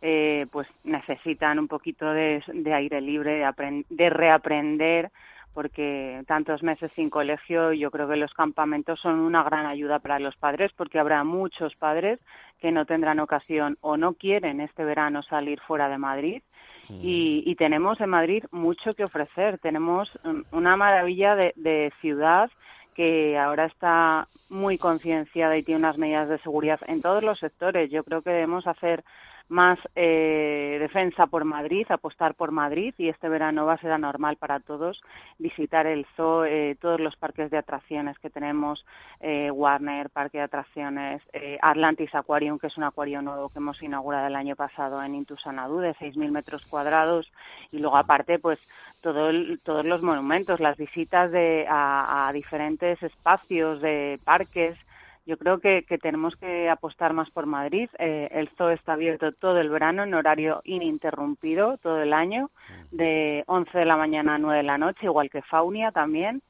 eh, 0.06 0.44
pues 0.52 0.68
necesitan 0.84 1.58
un 1.58 1.66
poquito 1.66 2.12
de, 2.12 2.42
de 2.52 2.74
aire 2.74 3.00
libre, 3.00 3.38
de, 3.38 3.84
de 3.88 4.10
reaprender 4.10 5.10
porque 5.54 6.22
tantos 6.26 6.62
meses 6.62 6.90
sin 6.94 7.08
colegio, 7.08 7.72
yo 7.72 7.90
creo 7.90 8.06
que 8.06 8.16
los 8.16 8.34
campamentos 8.34 9.00
son 9.00 9.20
una 9.20 9.42
gran 9.44 9.64
ayuda 9.64 10.00
para 10.00 10.18
los 10.18 10.36
padres, 10.36 10.72
porque 10.76 10.98
habrá 10.98 11.24
muchos 11.24 11.74
padres 11.76 12.18
que 12.60 12.70
no 12.70 12.84
tendrán 12.84 13.18
ocasión 13.18 13.78
o 13.80 13.96
no 13.96 14.12
quieren 14.12 14.60
este 14.60 14.84
verano 14.84 15.22
salir 15.22 15.58
fuera 15.60 15.88
de 15.88 15.96
Madrid. 15.96 16.42
Mm. 16.90 17.00
Y, 17.00 17.54
tenemos 17.54 17.98
en 18.00 18.10
Madrid 18.10 18.44
mucho 18.50 18.92
que 18.92 19.04
ofrecer. 19.04 19.58
Tenemos 19.58 20.10
una 20.50 20.76
maravilla 20.76 21.34
de 21.36 21.92
ciudad 22.00 22.50
que 22.94 23.38
ahora 23.38 23.66
está 23.66 24.28
muy 24.48 24.76
concienciada 24.76 25.56
y 25.56 25.62
tiene 25.62 25.78
unas 25.78 25.98
medidas 25.98 26.28
de 26.28 26.38
seguridad 26.38 26.80
en 26.88 27.00
todos 27.00 27.22
los 27.22 27.38
sectores. 27.38 27.90
Yo 27.90 28.04
creo 28.04 28.22
que 28.22 28.30
debemos 28.30 28.66
hacer 28.66 29.04
más 29.48 29.78
eh, 29.94 30.78
defensa 30.80 31.26
por 31.26 31.44
Madrid, 31.44 31.86
apostar 31.90 32.34
por 32.34 32.50
Madrid 32.50 32.94
y 32.96 33.08
este 33.08 33.28
verano 33.28 33.66
va 33.66 33.74
a 33.74 33.78
ser 33.78 33.92
anormal 33.92 34.36
para 34.36 34.60
todos 34.60 35.00
visitar 35.38 35.86
el 35.86 36.06
zoo, 36.16 36.44
eh, 36.44 36.76
todos 36.80 36.98
los 37.00 37.14
parques 37.16 37.50
de 37.50 37.58
atracciones 37.58 38.18
que 38.18 38.30
tenemos, 38.30 38.84
eh, 39.20 39.50
Warner, 39.50 40.08
Parque 40.10 40.38
de 40.38 40.44
Atracciones, 40.44 41.22
eh, 41.32 41.58
Atlantis 41.60 42.14
Aquarium, 42.14 42.58
que 42.58 42.68
es 42.68 42.76
un 42.78 42.84
acuario 42.84 43.20
nuevo 43.20 43.50
que 43.50 43.58
hemos 43.58 43.82
inaugurado 43.82 44.26
el 44.26 44.36
año 44.36 44.56
pasado 44.56 45.02
en 45.02 45.14
Intusanadú 45.14 45.78
de 45.78 45.94
6.000 45.94 46.30
metros 46.30 46.66
cuadrados 46.66 47.30
y 47.70 47.78
luego 47.78 47.96
aparte 47.96 48.38
pues 48.38 48.58
todo 49.02 49.30
todos 49.62 49.84
los 49.84 50.02
monumentos, 50.02 50.60
las 50.60 50.76
visitas 50.76 51.30
de, 51.30 51.66
a 51.68 52.30
diferentes 52.32 53.02
espacios 53.02 53.80
de 53.82 54.18
parques 54.24 54.78
yo 55.26 55.38
creo 55.38 55.58
que, 55.58 55.84
que, 55.88 55.98
tenemos 55.98 56.36
que 56.36 56.68
apostar 56.68 57.12
más 57.14 57.30
por 57.30 57.46
Madrid. 57.46 57.88
Eh, 57.98 58.28
el 58.30 58.48
zoo 58.56 58.70
está 58.70 58.92
abierto 58.92 59.32
todo 59.32 59.58
el 59.58 59.70
verano 59.70 60.02
en 60.02 60.14
horario 60.14 60.60
ininterrumpido, 60.64 61.78
todo 61.78 62.02
el 62.02 62.12
año, 62.12 62.50
de 62.90 63.42
11 63.46 63.78
de 63.78 63.84
la 63.84 63.96
mañana 63.96 64.34
a 64.34 64.38
9 64.38 64.58
de 64.58 64.62
la 64.62 64.78
noche, 64.78 65.06
igual 65.06 65.30
que 65.30 65.42
Faunia 65.42 65.92
también. 65.92 66.42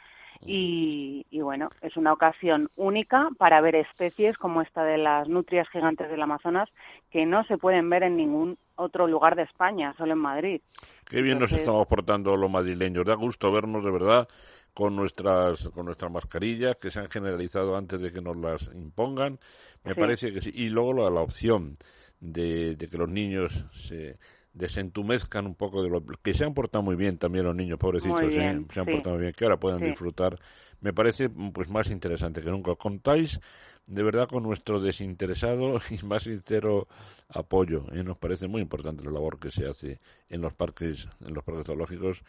Y, 0.46 1.24
y, 1.30 1.40
bueno, 1.40 1.70
es 1.80 1.96
una 1.96 2.12
ocasión 2.12 2.68
única 2.76 3.30
para 3.38 3.60
ver 3.62 3.76
especies 3.76 4.36
como 4.36 4.60
esta 4.60 4.84
de 4.84 4.98
las 4.98 5.26
nutrias 5.26 5.68
gigantes 5.70 6.10
del 6.10 6.20
Amazonas 6.20 6.68
que 7.10 7.24
no 7.24 7.44
se 7.44 7.56
pueden 7.56 7.88
ver 7.88 8.02
en 8.02 8.16
ningún 8.16 8.58
otro 8.76 9.06
lugar 9.06 9.36
de 9.36 9.44
España, 9.44 9.94
solo 9.96 10.12
en 10.12 10.18
Madrid. 10.18 10.60
Qué 11.06 11.22
bien 11.22 11.38
nos 11.38 11.52
estamos 11.52 11.86
portando 11.86 12.36
los 12.36 12.50
madrileños. 12.50 13.06
Da 13.06 13.14
gusto 13.14 13.52
vernos 13.52 13.84
de 13.84 13.90
verdad 13.90 14.28
con 14.74 14.96
nuestras 14.96 15.68
con 15.68 15.86
nuestras 15.86 16.10
mascarillas 16.10 16.76
que 16.76 16.90
se 16.90 16.98
han 16.98 17.08
generalizado 17.08 17.76
antes 17.76 18.00
de 18.00 18.12
que 18.12 18.20
nos 18.20 18.36
las 18.36 18.62
impongan. 18.74 19.38
Me 19.84 19.94
parece 19.94 20.32
que 20.32 20.40
sí. 20.40 20.50
Y 20.52 20.68
luego 20.68 20.92
la, 20.94 21.10
la 21.10 21.20
opción 21.20 21.78
de, 22.20 22.74
de, 22.74 22.88
que 22.88 22.98
los 22.98 23.08
niños 23.08 23.52
se 23.72 24.16
desentumezcan 24.54 25.46
un 25.46 25.54
poco 25.54 25.82
de 25.82 25.90
lo 25.90 26.04
que 26.04 26.34
se 26.34 26.44
han 26.44 26.54
portado 26.54 26.82
muy 26.82 26.96
bien 26.96 27.18
también 27.18 27.44
los 27.44 27.56
niños 27.56 27.78
pobrecitos 27.78 28.22
¿eh? 28.22 28.64
se 28.72 28.80
han 28.80 28.86
portado 28.86 29.16
muy 29.16 29.22
bien 29.22 29.32
que 29.36 29.44
ahora 29.44 29.58
puedan 29.58 29.80
disfrutar 29.80 30.38
me 30.80 30.92
parece 30.92 31.28
pues 31.28 31.68
más 31.68 31.90
interesante 31.90 32.40
que 32.40 32.50
nunca 32.50 32.76
contáis 32.76 33.40
de 33.86 34.02
verdad 34.04 34.28
con 34.28 34.44
nuestro 34.44 34.80
desinteresado 34.80 35.80
y 35.90 36.06
más 36.06 36.22
sincero 36.22 36.86
apoyo 37.28 37.84
¿eh? 37.92 38.04
nos 38.04 38.16
parece 38.16 38.46
muy 38.46 38.62
importante 38.62 39.04
la 39.04 39.10
labor 39.10 39.40
que 39.40 39.50
se 39.50 39.66
hace 39.66 40.00
en 40.28 40.40
los 40.40 40.54
parques 40.54 41.08
en 41.26 41.34
los 41.34 41.42
parques 41.42 41.66
zoológicos 41.66 42.22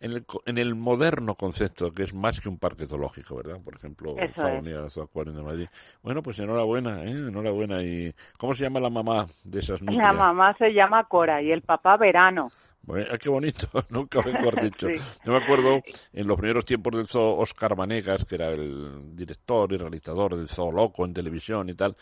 en 0.00 0.12
el, 0.12 0.24
en 0.46 0.58
el 0.58 0.74
moderno 0.74 1.34
concepto, 1.34 1.92
que 1.92 2.04
es 2.04 2.14
más 2.14 2.40
que 2.40 2.48
un 2.48 2.58
parque 2.58 2.86
zoológico, 2.86 3.36
¿verdad? 3.36 3.60
Por 3.62 3.74
ejemplo, 3.74 4.14
Faunia 4.34 4.86
Acuario 5.02 5.32
de 5.32 5.42
Madrid. 5.42 5.68
Bueno, 6.02 6.22
pues 6.22 6.38
enhorabuena, 6.38 7.02
¿eh? 7.04 7.10
Enhorabuena. 7.10 7.82
¿Y 7.82 8.14
cómo 8.38 8.54
se 8.54 8.64
llama 8.64 8.80
la 8.80 8.90
mamá 8.90 9.26
de 9.44 9.60
esas 9.60 9.82
nutrias? 9.82 10.06
La 10.06 10.12
mamá 10.12 10.56
se 10.56 10.72
llama 10.72 11.04
Cora 11.04 11.42
y 11.42 11.50
el 11.50 11.62
papá 11.62 11.96
Verano. 11.96 12.50
Bueno, 12.82 13.06
qué 13.20 13.28
bonito, 13.28 13.68
nunca 13.90 14.22
mejor 14.22 14.60
dicho. 14.62 14.88
Yo 14.88 15.32
me 15.32 15.36
acuerdo 15.36 15.82
en 16.12 16.26
los 16.26 16.38
primeros 16.38 16.64
tiempos 16.64 16.96
del 16.96 17.06
zoo, 17.06 17.36
Oscar 17.36 17.76
Manegas, 17.76 18.24
que 18.24 18.36
era 18.36 18.48
el 18.48 19.14
director 19.14 19.70
y 19.72 19.76
realizador 19.76 20.36
del 20.36 20.48
Zoo 20.48 20.72
Loco 20.72 21.04
en 21.04 21.12
televisión 21.12 21.68
y 21.68 21.74
tal, 21.74 21.96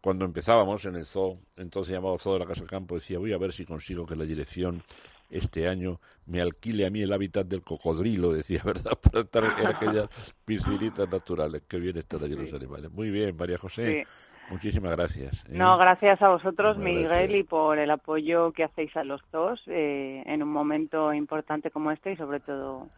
cuando 0.00 0.24
empezábamos 0.24 0.84
en 0.86 0.96
el 0.96 1.04
zoo, 1.04 1.40
entonces 1.56 1.92
llamado 1.92 2.16
Zoo 2.18 2.34
de 2.34 2.38
la 2.38 2.46
Casa 2.46 2.60
del 2.60 2.70
Campo, 2.70 2.94
decía, 2.94 3.18
voy 3.18 3.34
a 3.34 3.38
ver 3.38 3.52
si 3.52 3.66
consigo 3.66 4.06
que 4.06 4.16
la 4.16 4.24
dirección 4.24 4.82
este 5.30 5.68
año 5.68 6.00
me 6.26 6.40
alquile 6.40 6.86
a 6.86 6.90
mí 6.90 7.02
el 7.02 7.12
hábitat 7.12 7.46
del 7.46 7.62
cocodrilo, 7.62 8.32
decía, 8.32 8.60
¿verdad? 8.64 8.98
Para 9.02 9.20
estar 9.20 9.44
en 9.44 9.66
aquellas 9.66 10.08
piscinitas 10.44 11.10
naturales. 11.10 11.62
que 11.68 11.78
bien 11.78 11.96
están 11.98 12.22
allí 12.24 12.34
los 12.34 12.52
animales. 12.52 12.90
Muy 12.90 13.10
bien, 13.10 13.36
María 13.36 13.58
José. 13.58 14.06
Muchísimas 14.50 14.92
gracias. 14.96 15.44
¿eh? 15.48 15.52
No, 15.52 15.78
gracias 15.78 16.20
a 16.22 16.28
vosotros, 16.28 16.76
Miguel, 16.76 17.36
y 17.36 17.44
por 17.44 17.78
el 17.78 17.90
apoyo 17.90 18.52
que 18.52 18.64
hacéis 18.64 18.96
a 18.96 19.04
los 19.04 19.20
dos 19.30 19.62
eh, 19.68 20.24
en 20.26 20.42
un 20.42 20.50
momento 20.50 21.12
importante 21.12 21.70
como 21.70 21.92
este 21.92 22.12
y 22.12 22.16
sobre 22.16 22.40
todo 22.40 22.88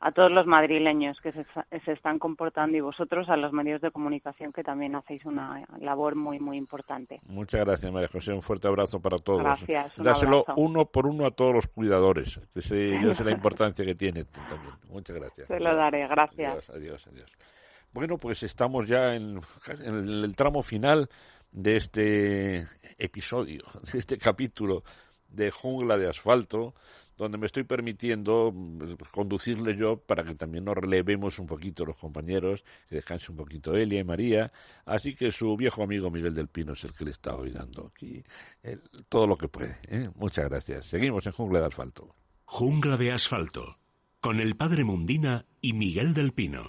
a 0.00 0.12
todos 0.12 0.30
los 0.30 0.46
madrileños 0.46 1.18
que 1.20 1.32
se, 1.32 1.92
están 1.92 2.18
comportando 2.18 2.76
y 2.76 2.80
vosotros 2.80 3.28
a 3.28 3.36
los 3.36 3.52
medios 3.52 3.80
de 3.80 3.90
comunicación 3.90 4.52
que 4.52 4.62
también 4.62 4.94
hacéis 4.94 5.24
una 5.24 5.64
labor 5.80 6.14
muy, 6.14 6.38
muy 6.38 6.56
importante. 6.56 7.20
Muchas 7.26 7.64
gracias, 7.64 7.90
María 7.92 8.08
José. 8.08 8.32
Un 8.32 8.42
fuerte 8.42 8.68
abrazo 8.68 9.00
para 9.00 9.18
todos. 9.18 9.42
Gracias. 9.42 9.92
Dáselo 9.96 10.44
uno 10.56 10.86
por 10.86 11.06
uno 11.06 11.26
a 11.26 11.30
todos 11.30 11.54
los 11.54 11.66
cuidadores. 11.66 12.40
Que 12.52 13.00
yo 13.00 13.14
sé 13.14 13.24
la 13.24 13.30
importancia 13.32 13.84
que 13.84 13.94
tiene 13.94 14.24
también. 14.24 14.74
Muchas 14.90 15.16
gracias. 15.16 15.48
Se 15.48 15.60
lo 15.60 15.74
daré. 15.74 16.06
Gracias. 16.06 16.70
Adiós, 16.70 17.06
adiós, 17.06 17.32
Bueno, 17.92 18.18
pues 18.18 18.42
estamos 18.42 18.86
ya 18.86 19.14
en, 19.14 19.40
en 19.84 19.94
el 19.94 20.36
tramo 20.36 20.62
final 20.62 21.08
de 21.52 21.76
este 21.76 22.66
episodio, 22.98 23.64
de 23.92 23.98
este 23.98 24.18
capítulo 24.18 24.84
de 25.28 25.50
Jungla 25.50 25.96
de 25.96 26.08
Asfalto 26.08 26.74
donde 27.16 27.38
me 27.38 27.46
estoy 27.46 27.64
permitiendo 27.64 28.52
mm, 28.54 28.94
conducirle 29.10 29.76
yo 29.76 29.98
para 29.98 30.24
que 30.24 30.34
también 30.34 30.64
nos 30.64 30.76
relevemos 30.76 31.38
un 31.38 31.46
poquito 31.46 31.84
los 31.84 31.96
compañeros, 31.96 32.64
que 32.88 32.96
descanse 32.96 33.30
un 33.30 33.38
poquito 33.38 33.76
Elia 33.76 34.00
y 34.00 34.04
María. 34.04 34.52
Así 34.84 35.14
que 35.14 35.32
su 35.32 35.56
viejo 35.56 35.82
amigo 35.82 36.10
Miguel 36.10 36.34
del 36.34 36.48
Pino 36.48 36.74
es 36.74 36.84
el 36.84 36.92
que 36.92 37.04
le 37.04 37.10
está 37.10 37.34
hoy 37.34 37.50
dando 37.50 37.86
aquí 37.94 38.22
todo 39.08 39.26
lo 39.26 39.36
que 39.36 39.48
puede. 39.48 39.78
¿eh? 39.88 40.10
Muchas 40.14 40.48
gracias. 40.48 40.86
Seguimos 40.86 41.26
en 41.26 41.32
Jungla 41.32 41.60
de 41.60 41.66
Asfalto. 41.66 42.14
Jungla 42.44 42.96
de 42.96 43.12
Asfalto, 43.12 43.78
con 44.20 44.40
el 44.40 44.56
padre 44.56 44.84
Mundina 44.84 45.46
y 45.60 45.72
Miguel 45.72 46.14
del 46.14 46.32
Pino. 46.32 46.68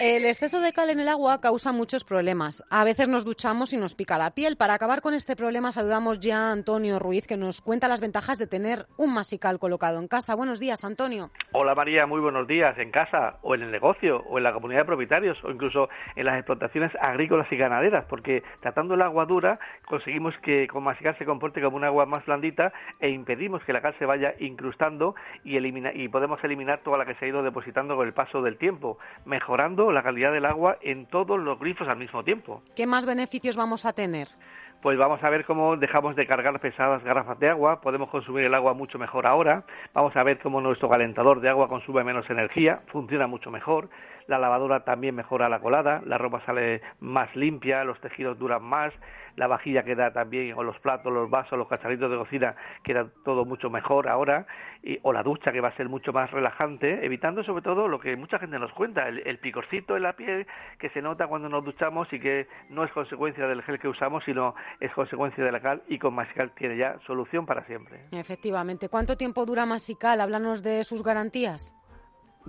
El 0.00 0.26
exceso 0.26 0.60
de 0.60 0.72
cal 0.72 0.90
en 0.90 1.00
el 1.00 1.08
agua 1.08 1.40
causa 1.40 1.72
muchos 1.72 2.04
problemas. 2.04 2.62
A 2.70 2.84
veces 2.84 3.08
nos 3.08 3.24
duchamos 3.24 3.72
y 3.72 3.76
nos 3.78 3.96
pica 3.96 4.16
la 4.16 4.30
piel. 4.30 4.56
Para 4.56 4.74
acabar 4.74 5.00
con 5.00 5.12
este 5.12 5.34
problema 5.34 5.72
saludamos 5.72 6.20
ya 6.20 6.38
a 6.38 6.52
Antonio 6.52 7.00
Ruiz, 7.00 7.26
que 7.26 7.36
nos 7.36 7.60
cuenta 7.60 7.88
las 7.88 8.00
ventajas 8.00 8.38
de 8.38 8.46
tener 8.46 8.86
un 8.96 9.12
masical 9.12 9.58
colocado 9.58 9.98
en 9.98 10.06
casa. 10.06 10.36
Buenos 10.36 10.60
días, 10.60 10.84
Antonio. 10.84 11.30
Hola 11.50 11.74
María, 11.74 12.06
muy 12.06 12.20
buenos 12.20 12.46
días. 12.46 12.78
En 12.78 12.92
casa, 12.92 13.38
o 13.42 13.56
en 13.56 13.62
el 13.62 13.72
negocio, 13.72 14.22
o 14.28 14.38
en 14.38 14.44
la 14.44 14.52
comunidad 14.52 14.82
de 14.82 14.84
propietarios, 14.84 15.36
o 15.42 15.50
incluso 15.50 15.88
en 16.14 16.26
las 16.26 16.36
explotaciones 16.36 16.92
agrícolas 17.00 17.50
y 17.50 17.56
ganaderas, 17.56 18.04
porque 18.08 18.44
tratando 18.60 18.94
el 18.94 19.02
agua 19.02 19.26
dura 19.26 19.58
conseguimos 19.88 20.32
que 20.44 20.68
con 20.68 20.84
masical 20.84 21.18
se 21.18 21.24
comporte 21.24 21.60
como 21.60 21.76
un 21.76 21.82
agua 21.82 22.06
más 22.06 22.24
blandita 22.24 22.72
e 23.00 23.08
impedimos 23.08 23.64
que 23.64 23.72
la 23.72 23.82
cal 23.82 23.96
se 23.98 24.06
vaya 24.06 24.34
incrustando 24.38 25.16
y, 25.42 25.56
elimina, 25.56 25.92
y 25.92 26.06
podemos 26.06 26.38
eliminar 26.44 26.82
toda 26.84 26.98
la 26.98 27.04
que 27.04 27.16
se 27.16 27.24
ha 27.24 27.28
ido 27.28 27.42
depositando 27.42 27.96
con 27.96 28.06
el 28.06 28.14
paso 28.14 28.42
del 28.42 28.58
tiempo, 28.58 28.98
mejorando 29.24 29.87
la 29.92 30.02
calidad 30.02 30.32
del 30.32 30.44
agua 30.44 30.78
en 30.82 31.06
todos 31.06 31.38
los 31.38 31.58
grifos 31.58 31.88
al 31.88 31.98
mismo 31.98 32.24
tiempo. 32.24 32.62
¿Qué 32.74 32.86
más 32.86 33.06
beneficios 33.06 33.56
vamos 33.56 33.84
a 33.84 33.92
tener? 33.92 34.28
pues 34.80 34.96
vamos 34.96 35.22
a 35.22 35.30
ver 35.30 35.44
cómo 35.44 35.76
dejamos 35.76 36.14
de 36.14 36.26
cargar 36.26 36.60
pesadas 36.60 37.02
garrafas 37.02 37.38
de 37.38 37.48
agua, 37.48 37.80
podemos 37.80 38.08
consumir 38.10 38.46
el 38.46 38.54
agua 38.54 38.74
mucho 38.74 38.98
mejor 38.98 39.26
ahora, 39.26 39.64
vamos 39.92 40.14
a 40.16 40.22
ver 40.22 40.38
cómo 40.38 40.60
nuestro 40.60 40.88
calentador 40.88 41.40
de 41.40 41.48
agua 41.48 41.68
consume 41.68 42.04
menos 42.04 42.28
energía, 42.30 42.80
funciona 42.86 43.26
mucho 43.26 43.50
mejor, 43.50 43.88
la 44.28 44.38
lavadora 44.38 44.84
también 44.84 45.14
mejora 45.14 45.48
la 45.48 45.58
colada, 45.58 46.02
la 46.04 46.18
ropa 46.18 46.40
sale 46.44 46.82
más 47.00 47.34
limpia, 47.34 47.82
los 47.82 47.98
tejidos 48.00 48.38
duran 48.38 48.62
más, 48.62 48.92
la 49.36 49.46
vajilla 49.46 49.84
queda 49.84 50.12
también, 50.12 50.54
o 50.56 50.62
los 50.62 50.78
platos, 50.80 51.12
los 51.12 51.30
vasos, 51.30 51.58
los 51.58 51.66
cacharritos 51.66 52.10
de 52.10 52.16
cocina, 52.18 52.54
queda 52.82 53.08
todo 53.24 53.44
mucho 53.44 53.70
mejor 53.70 54.08
ahora, 54.08 54.46
y, 54.82 54.98
o 55.02 55.12
la 55.12 55.22
ducha 55.22 55.50
que 55.50 55.60
va 55.60 55.68
a 55.68 55.76
ser 55.76 55.88
mucho 55.88 56.12
más 56.12 56.30
relajante, 56.30 57.04
evitando 57.04 57.42
sobre 57.42 57.62
todo 57.62 57.88
lo 57.88 57.98
que 57.98 58.16
mucha 58.16 58.38
gente 58.38 58.58
nos 58.58 58.72
cuenta, 58.72 59.08
el, 59.08 59.38
picorcito 59.38 59.96
en 59.96 60.02
la 60.02 60.12
piel 60.12 60.46
que 60.78 60.90
se 60.90 61.00
nota 61.00 61.26
cuando 61.26 61.48
nos 61.48 61.64
duchamos 61.64 62.12
y 62.12 62.20
que 62.20 62.48
no 62.68 62.84
es 62.84 62.92
consecuencia 62.92 63.46
del 63.46 63.62
gel 63.62 63.78
que 63.78 63.88
usamos, 63.88 64.24
sino 64.24 64.54
es 64.80 64.92
consecuencia 64.92 65.42
de 65.42 65.52
la 65.52 65.60
cal 65.60 65.82
y 65.88 65.98
con 65.98 66.14
Masical 66.14 66.52
tiene 66.54 66.76
ya 66.76 66.98
solución 67.06 67.46
para 67.46 67.64
siempre. 67.64 68.00
Efectivamente. 68.10 68.88
¿Cuánto 68.88 69.16
tiempo 69.16 69.46
dura 69.46 69.64
Masical? 69.64 70.20
Háblanos 70.20 70.62
de 70.62 70.84
sus 70.84 71.02
garantías 71.02 71.78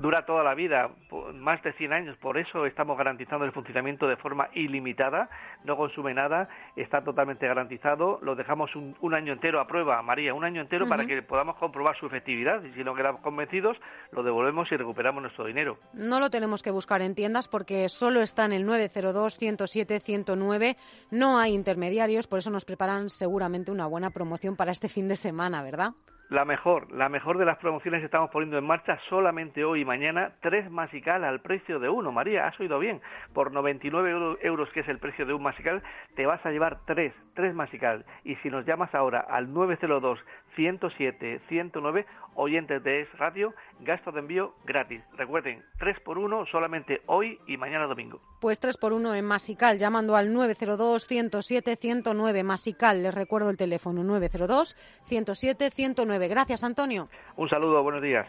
dura 0.02 0.26
toda 0.26 0.44
la 0.44 0.56
vida, 0.56 0.90
más 1.34 1.62
de 1.64 1.74
100 1.74 1.94
años, 1.94 2.18
por 2.18 2.38
eso 2.38 2.66
estamos 2.66 2.98
garantizando 2.98 3.46
el 3.46 3.52
funcionamiento 3.52 4.08
de 4.08 4.18
forma 4.18 4.50
ilimitada, 4.54 5.30
no 5.64 5.78
consume 5.78 6.14
nada, 6.14 6.50
está 6.76 7.04
totalmente 7.04 7.48
garantizado, 7.48 8.20
lo 8.22 8.36
dejamos 8.36 8.72
un, 8.76 9.14
año 9.14 9.34
entero 9.34 9.60
a 9.60 9.68
prueba, 9.68 10.02
María, 10.02 10.34
un 10.34 10.44
año 10.44 10.62
entero 10.62 10.88
para 10.88 11.06
que 11.06 11.22
podamos 11.22 11.58
comprobar 11.58 11.98
su 11.98 12.06
efectividad 12.06 12.64
y 12.64 12.72
si 12.74 12.84
no 12.84 12.96
quedamos 12.96 13.22
convencidos, 13.22 13.78
lo 14.12 14.24
devolvemos 14.24 14.72
y 14.72 14.78
recuperamos 14.78 15.22
nuestro 15.22 15.46
dinero. 15.46 15.78
No 15.94 16.20
lo 16.20 16.30
tenemos 16.30 16.62
que 16.62 16.72
buscar 16.72 17.02
en 17.02 17.16
tiendas 17.16 17.48
porque 17.48 17.90
solo 17.90 18.22
está 18.22 18.46
en 18.46 18.54
el 18.54 18.66
902 18.66 19.38
107 19.38 20.00
109, 20.00 20.78
no 21.12 21.40
hay 21.40 21.54
intermediarios, 21.54 22.28
por 22.28 22.40
eso 22.40 22.50
nos 22.50 22.66
preparan 22.66 23.10
seguramente 23.10 23.72
una 23.72 23.88
buena 23.88 24.12
promoción 24.12 24.56
para 24.56 24.72
este 24.72 24.88
fin 24.88 25.08
de 25.08 25.16
semana, 25.16 25.62
¿verdad? 25.64 25.92
La 26.30 26.46
mejor, 26.46 26.92
la 26.92 27.10
mejor 27.10 27.40
de 27.40 27.46
las 27.46 27.58
promociones 27.58 28.02
que 28.02 28.06
estamos 28.06 28.30
poniendo 28.30 28.60
en 28.60 28.64
marcha 28.64 29.00
solamente 29.10 29.64
hoy 29.66 29.82
y 29.82 29.86
mañana, 29.86 30.34
tres 30.42 30.70
masical 30.70 31.24
al 31.24 31.42
precio 31.42 31.80
de 31.80 31.90
uno. 31.90 32.12
María, 32.12 32.46
has 32.46 32.60
oído 32.60 32.78
bien, 32.78 33.02
por 33.34 33.52
99 33.52 34.38
euros 34.42 34.70
que 34.70 34.82
es 34.82 34.88
el 34.90 35.00
precio 35.00 35.26
de 35.26 35.34
un 35.34 35.42
masical, 35.42 35.82
te 36.16 36.28
vas 36.28 36.46
a 36.46 36.52
llevar 36.52 36.82
tres, 36.86 37.16
tres 37.34 37.56
masical. 37.56 38.06
Y 38.24 38.36
si 38.38 38.50
nos 38.52 38.64
llamas 38.68 38.94
ahora 38.94 39.22
al 39.22 39.52
902 39.52 40.20
107 40.56 41.42
109, 41.48 42.06
oyentes 42.36 42.84
de 42.84 43.02
Es 43.02 43.12
Radio, 43.18 43.54
gasto 43.80 44.12
de 44.12 44.20
envío 44.20 44.54
gratis. 44.66 45.02
Recuerden, 45.18 45.64
tres 45.80 46.00
por 46.02 46.20
uno 46.20 46.46
solamente 46.46 47.02
hoy 47.08 47.40
y 47.48 47.58
mañana 47.58 47.88
domingo. 47.88 48.22
Pues 48.40 48.60
tres 48.60 48.78
por 48.78 48.94
uno 48.94 49.16
en 49.16 49.26
masical, 49.26 49.78
llamando 49.78 50.16
al 50.16 50.32
902 50.34 51.08
107 51.08 51.76
109 51.76 52.44
masical. 52.44 53.02
Les 53.02 53.14
recuerdo 53.14 53.50
el 53.50 53.58
teléfono 53.58 54.04
902 54.04 54.76
107 56.20 56.28
109 56.28 56.28
Gracias, 56.28 56.64
Antonio. 56.64 57.08
Un 57.38 57.50
saludo, 57.50 57.84
buenos 57.84 58.02
días. 58.02 58.28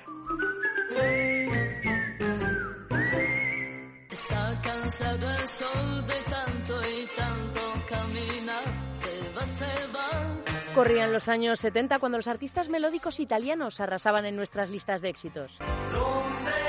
Está 4.11 4.61
cansado 4.63 5.31
el 5.31 5.49
sol 5.49 6.07
de 6.07 6.31
tanto 6.31 6.81
y 6.83 7.07
tanto 7.17 7.61
caminar, 7.89 8.95
se 8.95 9.33
va, 9.35 9.47
se 9.47 9.65
va. 9.95 10.75
Corrían 10.75 11.13
los 11.13 11.29
años 11.29 11.59
70 11.61 11.99
cuando 11.99 12.19
los 12.19 12.29
artistas 12.29 12.69
melódicos 12.69 13.19
italianos 13.19 13.81
arrasaban 13.81 14.25
en 14.27 14.37
nuestras 14.37 14.71
listas 14.71 15.01
de 15.01 15.09
éxitos. 15.09 15.59
¿Dónde 15.59 16.60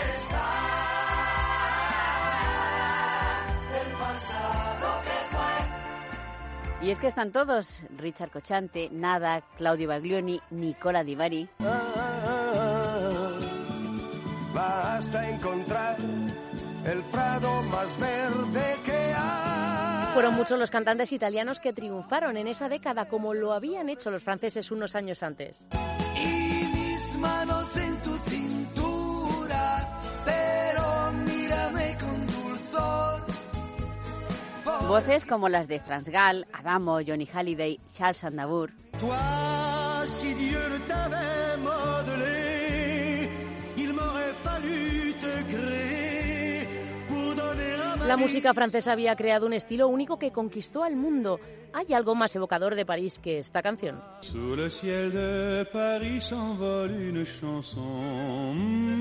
y 6.82 6.90
es 6.90 7.00
que 7.00 7.08
están 7.08 7.32
todos, 7.32 7.82
Richard 7.98 8.32
Cochante, 8.32 8.90
Nada, 8.92 9.42
Claudio 9.58 9.88
Baglioni, 9.88 10.42
Nicola 10.50 11.04
Di 11.04 11.16
Bari. 11.16 11.50
basta 14.54 15.30
encontrar 15.30 15.98
el 16.86 17.04
prado 17.04 17.62
más 17.64 18.00
verde 18.00 18.76
que 18.86 18.92
hay. 18.92 20.14
Fueron 20.14 20.34
muchos 20.34 20.60
los 20.60 20.70
cantantes 20.70 21.12
italianos 21.14 21.60
que 21.60 21.72
triunfaron 21.72 22.36
en 22.36 22.48
esa 22.48 22.68
década 22.68 23.06
como 23.06 23.34
lo 23.34 23.54
habían 23.54 23.88
hecho 23.90 24.12
los 24.12 24.24
franceses 24.24 24.72
unos 24.72 24.96
años 24.96 25.24
antes. 25.24 25.70
Y 26.16 26.66
mis 26.76 27.16
manos 27.18 27.78
en 27.78 27.96
tu 28.02 28.18
Voces 34.92 35.26
como 35.26 35.48
las 35.48 35.70
de 35.70 35.80
Franz 35.80 36.10
Gall, 36.10 36.46
Adamo, 36.52 37.00
Johnny 37.08 37.26
Halliday, 37.26 37.80
Charles 37.94 38.26
Aznavour. 38.26 38.74
La 48.06 48.18
música 48.18 48.54
francesa 48.54 48.92
había 48.92 49.16
creado 49.16 49.46
un 49.46 49.54
estilo 49.54 49.88
único 49.88 50.20
que 50.20 50.34
conquistó 50.34 50.84
al 50.84 50.98
mundo. 50.98 51.40
¿Hay 51.72 51.94
algo 51.94 52.14
más 52.14 52.36
evocador 52.36 52.76
de 52.76 52.86
París 52.86 53.18
que 53.18 53.38
esta 53.38 53.62
canción? 53.62 54.04
Sous 54.20 54.58
le 54.58 54.70
ciel 54.70 55.14
de 55.14 55.64
Paris 55.72 56.26
s'envole 56.26 57.12
une 57.12 57.24
chanson. 57.24 58.92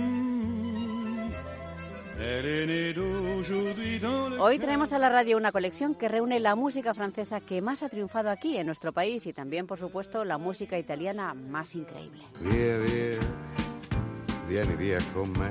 Hoy 4.39 4.59
traemos 4.59 4.93
a 4.93 4.99
la 4.99 5.09
radio 5.09 5.39
una 5.39 5.53
colección 5.53 5.95
que 5.95 6.09
reúne 6.09 6.39
la 6.39 6.55
música 6.55 6.93
francesa 6.93 7.41
que 7.41 7.63
más 7.63 7.83
ha 7.83 7.89
triunfado 7.89 8.29
aquí 8.29 8.59
en 8.59 8.67
nuestro 8.67 8.93
país 8.93 9.27
y 9.27 9.33
también, 9.33 9.67
por 9.67 9.79
supuesto, 9.79 10.25
la 10.25 10.37
música 10.37 10.79
italiana 10.79 11.33
más 11.33 11.75
increíble. 11.75 12.23
Via, 12.41 12.79
via, 12.79 13.19
vieni 14.49 14.77
via 14.77 14.99
con 15.15 15.33
me. 15.33 15.51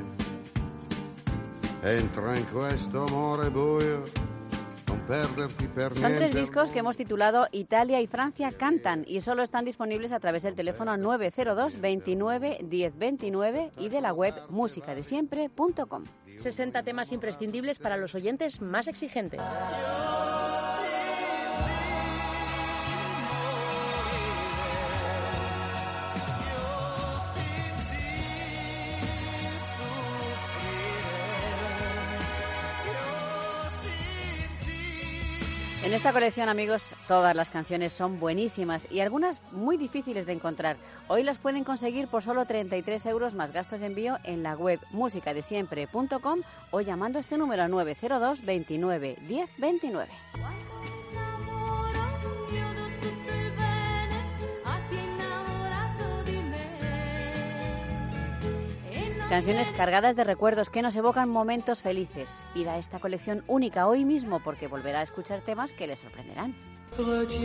Entra 1.81 2.37
in 2.37 2.45
questo 2.45 3.05
amore 3.05 3.49
buio, 3.49 4.03
non 4.85 4.99
perderti 5.07 5.65
per 5.67 5.95
Son 5.95 6.11
tres 6.11 6.33
discos 6.33 6.71
que 6.71 6.79
hemos 6.79 6.97
titulado 6.97 7.47
Italia 7.53 8.01
y 8.01 8.07
Francia 8.07 8.51
cantan 8.51 9.05
y 9.07 9.21
solo 9.21 9.43
están 9.43 9.63
disponibles 9.63 10.11
a 10.11 10.19
través 10.19 10.43
del 10.43 10.55
teléfono 10.55 10.97
902 10.97 11.79
29 11.79 12.59
10 12.63 12.97
29 12.97 13.71
y 13.77 13.87
de 13.87 14.01
la 14.01 14.11
web 14.11 14.33
musicadesiempre.com. 14.49 16.03
60 16.39 16.83
temas 16.83 17.11
imprescindibles 17.11 17.79
para 17.79 17.97
los 17.97 18.15
oyentes 18.15 18.61
más 18.61 18.87
exigentes. 18.87 19.41
En 35.89 35.95
esta 35.95 36.13
colección, 36.13 36.49
amigos, 36.49 36.93
todas 37.07 37.35
las 37.35 37.49
canciones 37.49 37.93
son 37.93 38.19
buenísimas 38.19 38.87
y 38.91 38.99
algunas 38.99 39.41
muy 39.51 39.75
difíciles 39.75 40.27
de 40.27 40.33
encontrar. 40.33 40.77
Hoy 41.07 41.23
las 41.23 41.39
pueden 41.39 41.63
conseguir 41.63 42.07
por 42.07 42.21
solo 42.21 42.45
33 42.45 43.07
euros 43.07 43.33
más 43.33 43.51
gastos 43.51 43.79
de 43.79 43.87
envío 43.87 44.19
en 44.23 44.43
la 44.43 44.55
web 44.55 44.79
musicadesiempre.com 44.91 46.41
o 46.69 46.81
llamando 46.81 47.17
este 47.17 47.39
número 47.39 47.67
902 47.67 48.45
29 48.45 49.17
10 49.27 49.49
29. 49.57 50.11
Canciones 59.29 59.69
cargadas 59.69 60.15
de 60.15 60.23
recuerdos 60.23 60.71
que 60.71 60.81
nos 60.81 60.95
evocan 60.95 61.29
momentos 61.29 61.83
felices. 61.83 62.47
Pida 62.55 62.79
esta 62.79 62.97
colección 62.97 63.43
única 63.45 63.87
hoy 63.87 64.03
mismo 64.03 64.39
porque 64.39 64.67
volverá 64.67 65.01
a 65.01 65.03
escuchar 65.03 65.41
temas 65.41 65.71
que 65.71 65.85
le 65.85 65.97
sorprenderán. 65.97 66.55
Retiens 66.97 67.43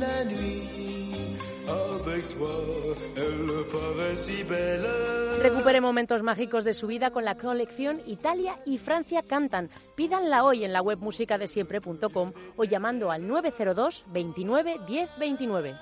la 0.00 0.24
nuit 0.24 1.38
avec 1.68 2.28
toi, 2.36 2.96
elle 3.16 3.64
paraît 3.70 4.16
si 4.16 4.42
belle. 4.42 5.38
Recupere 5.40 5.80
momentos 5.80 6.24
mágicos 6.24 6.64
de 6.64 6.74
su 6.74 6.88
vida 6.88 7.12
con 7.12 7.24
la 7.24 7.36
colección 7.36 8.02
Italia 8.04 8.58
y 8.66 8.78
Francia 8.78 9.22
cantan. 9.22 9.70
Pídanla 9.94 10.44
hoy 10.44 10.64
en 10.64 10.72
la 10.72 10.82
web 10.82 10.98
musicadesiempre.com 10.98 12.32
o 12.56 12.64
llamando 12.64 13.12
al 13.12 13.28
902 13.28 14.02
29 14.08 14.80
10 14.88 15.08
29. 15.20 15.76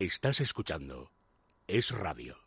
Estás 0.00 0.40
escuchando 0.40 1.10
Es 1.66 1.90
Radio. 1.90 2.38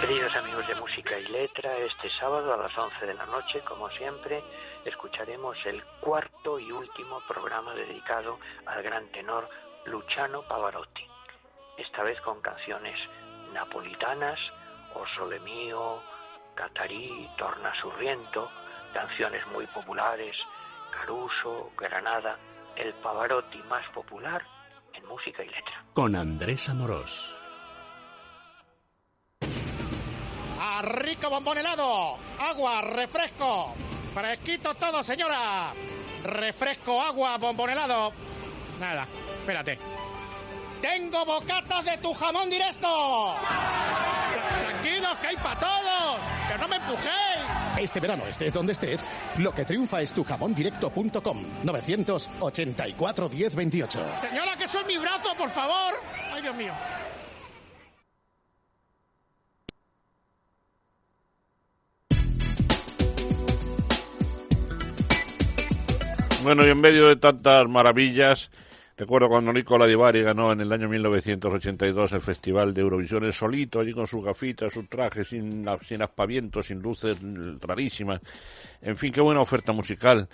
Queridos 0.00 0.34
amigos 0.34 0.66
de 0.66 0.74
Música 0.74 1.16
y 1.16 1.28
Letra, 1.28 1.76
este 1.78 2.10
sábado 2.18 2.52
a 2.52 2.56
las 2.56 2.76
11 2.76 3.06
de 3.06 3.14
la 3.14 3.26
noche, 3.26 3.60
como 3.60 3.88
siempre, 3.90 4.42
escucharemos 4.84 5.56
el 5.64 5.80
cuarto 6.00 6.58
y 6.58 6.72
último 6.72 7.22
programa 7.28 7.72
dedicado 7.74 8.40
al 8.66 8.82
gran 8.82 9.06
tenor 9.12 9.48
Luciano 9.84 10.42
Pavarotti. 10.48 11.06
Esta 11.76 12.02
vez 12.02 12.20
con 12.22 12.40
canciones 12.40 12.98
napolitanas, 13.52 14.40
O 14.94 15.06
Sole 15.14 15.38
Mio, 15.38 16.02
Catarí, 16.56 17.30
Torna 17.38 17.72
Surriento, 17.80 18.50
canciones 18.92 19.46
muy 19.48 19.66
populares, 19.68 20.36
Caruso, 20.92 21.70
Granada, 21.76 22.38
el 22.76 22.92
Pavarotti 22.94 23.58
más 23.64 23.86
popular 23.94 24.42
en 24.94 25.06
música 25.06 25.42
y 25.42 25.48
letra. 25.48 25.84
Con 25.94 26.16
Andrés 26.16 26.68
Amorós. 26.68 27.34
¡A 30.60 30.82
rico 30.82 31.30
bombón 31.30 31.58
helado! 31.58 32.18
¡Agua, 32.38 32.82
refresco! 32.82 33.74
¡Fresquito 34.14 34.74
todo, 34.74 35.02
señora! 35.02 35.72
Refresco, 36.24 37.00
agua, 37.00 37.36
bombón 37.38 37.70
helado. 37.70 38.12
Nada, 38.78 39.06
espérate. 39.40 39.78
¡Tengo 40.80 41.24
bocatas 41.24 41.84
de 41.84 41.98
tu 41.98 42.12
jamón 42.14 42.48
directo! 42.48 43.34
¡Tranquilos, 44.60 45.16
que 45.16 45.26
hay 45.26 45.36
para 45.36 45.60
todos! 45.60 46.37
¡Que 46.48 46.56
no 46.58 46.66
me 46.66 46.76
empujéis! 46.76 47.18
Este 47.78 48.00
verano 48.00 48.26
estés 48.26 48.52
donde 48.52 48.72
estés, 48.72 49.10
lo 49.36 49.52
que 49.52 49.64
triunfa 49.64 50.00
es 50.00 50.12
tu 50.12 50.24
jamondirecto.com 50.24 51.38
984 51.62 53.28
1028. 53.28 53.98
Señora, 54.20 54.56
que 54.56 54.64
eso 54.64 54.80
es 54.80 54.86
mi 54.86 54.98
brazo, 54.98 55.28
por 55.36 55.50
favor. 55.50 55.94
¡Ay, 56.32 56.42
Dios 56.42 56.56
mío! 56.56 56.72
Bueno, 66.42 66.66
y 66.66 66.70
en 66.70 66.80
medio 66.80 67.08
de 67.08 67.16
tantas 67.16 67.68
maravillas, 67.68 68.50
recuerdo 68.98 69.28
cuando 69.28 69.52
Nicola 69.52 69.86
Di 69.86 69.94
Bari 69.94 70.22
ganó 70.22 70.52
en 70.52 70.60
el 70.60 70.72
año 70.72 70.88
1982 70.88 72.12
el 72.12 72.20
Festival 72.20 72.74
de 72.74 72.82
Eurovisión 72.82 73.32
solito, 73.32 73.80
allí 73.80 73.92
con 73.92 74.06
sus 74.06 74.24
gafitas, 74.24 74.72
su 74.72 74.84
traje, 74.84 75.24
sin, 75.24 75.64
sin 75.86 76.02
aspavientos, 76.02 76.66
sin 76.66 76.82
luces 76.82 77.18
rarísimas. 77.60 78.20
En 78.82 78.96
fin, 78.96 79.12
qué 79.12 79.20
buena 79.20 79.40
oferta 79.40 79.72
musical. 79.72 80.28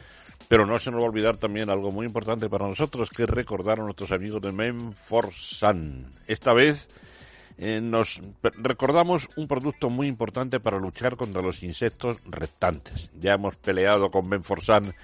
Pero 0.49 0.67
no 0.67 0.79
se 0.79 0.91
nos 0.91 1.01
va 1.01 1.05
a 1.05 1.09
olvidar 1.09 1.37
también 1.37 1.71
algo 1.71 1.93
muy 1.93 2.07
importante 2.07 2.49
para 2.49 2.67
nosotros, 2.67 3.11
que 3.11 3.23
es 3.23 3.29
recordar 3.29 3.81
a 3.81 3.85
nuestros 3.85 4.11
amigos 4.11 4.43
de 4.43 4.53
Menforsan. 4.53 6.12
Esta 6.27 6.53
vez 6.53 6.89
eh, 7.57 7.81
nos 7.81 8.21
recordamos 8.41 9.29
un 9.37 9.47
producto 9.47 9.89
muy 9.89 10.09
importante 10.09 10.59
para 10.59 10.79
luchar 10.79 11.17
contra 11.17 11.41
los 11.41 11.62
insectos 11.62 12.19
restantes. 12.25 13.11
Ya 13.21 13.35
hemos 13.35 13.55
peleado 13.57 14.11
con 14.11 14.29
Menforsan 14.29 14.95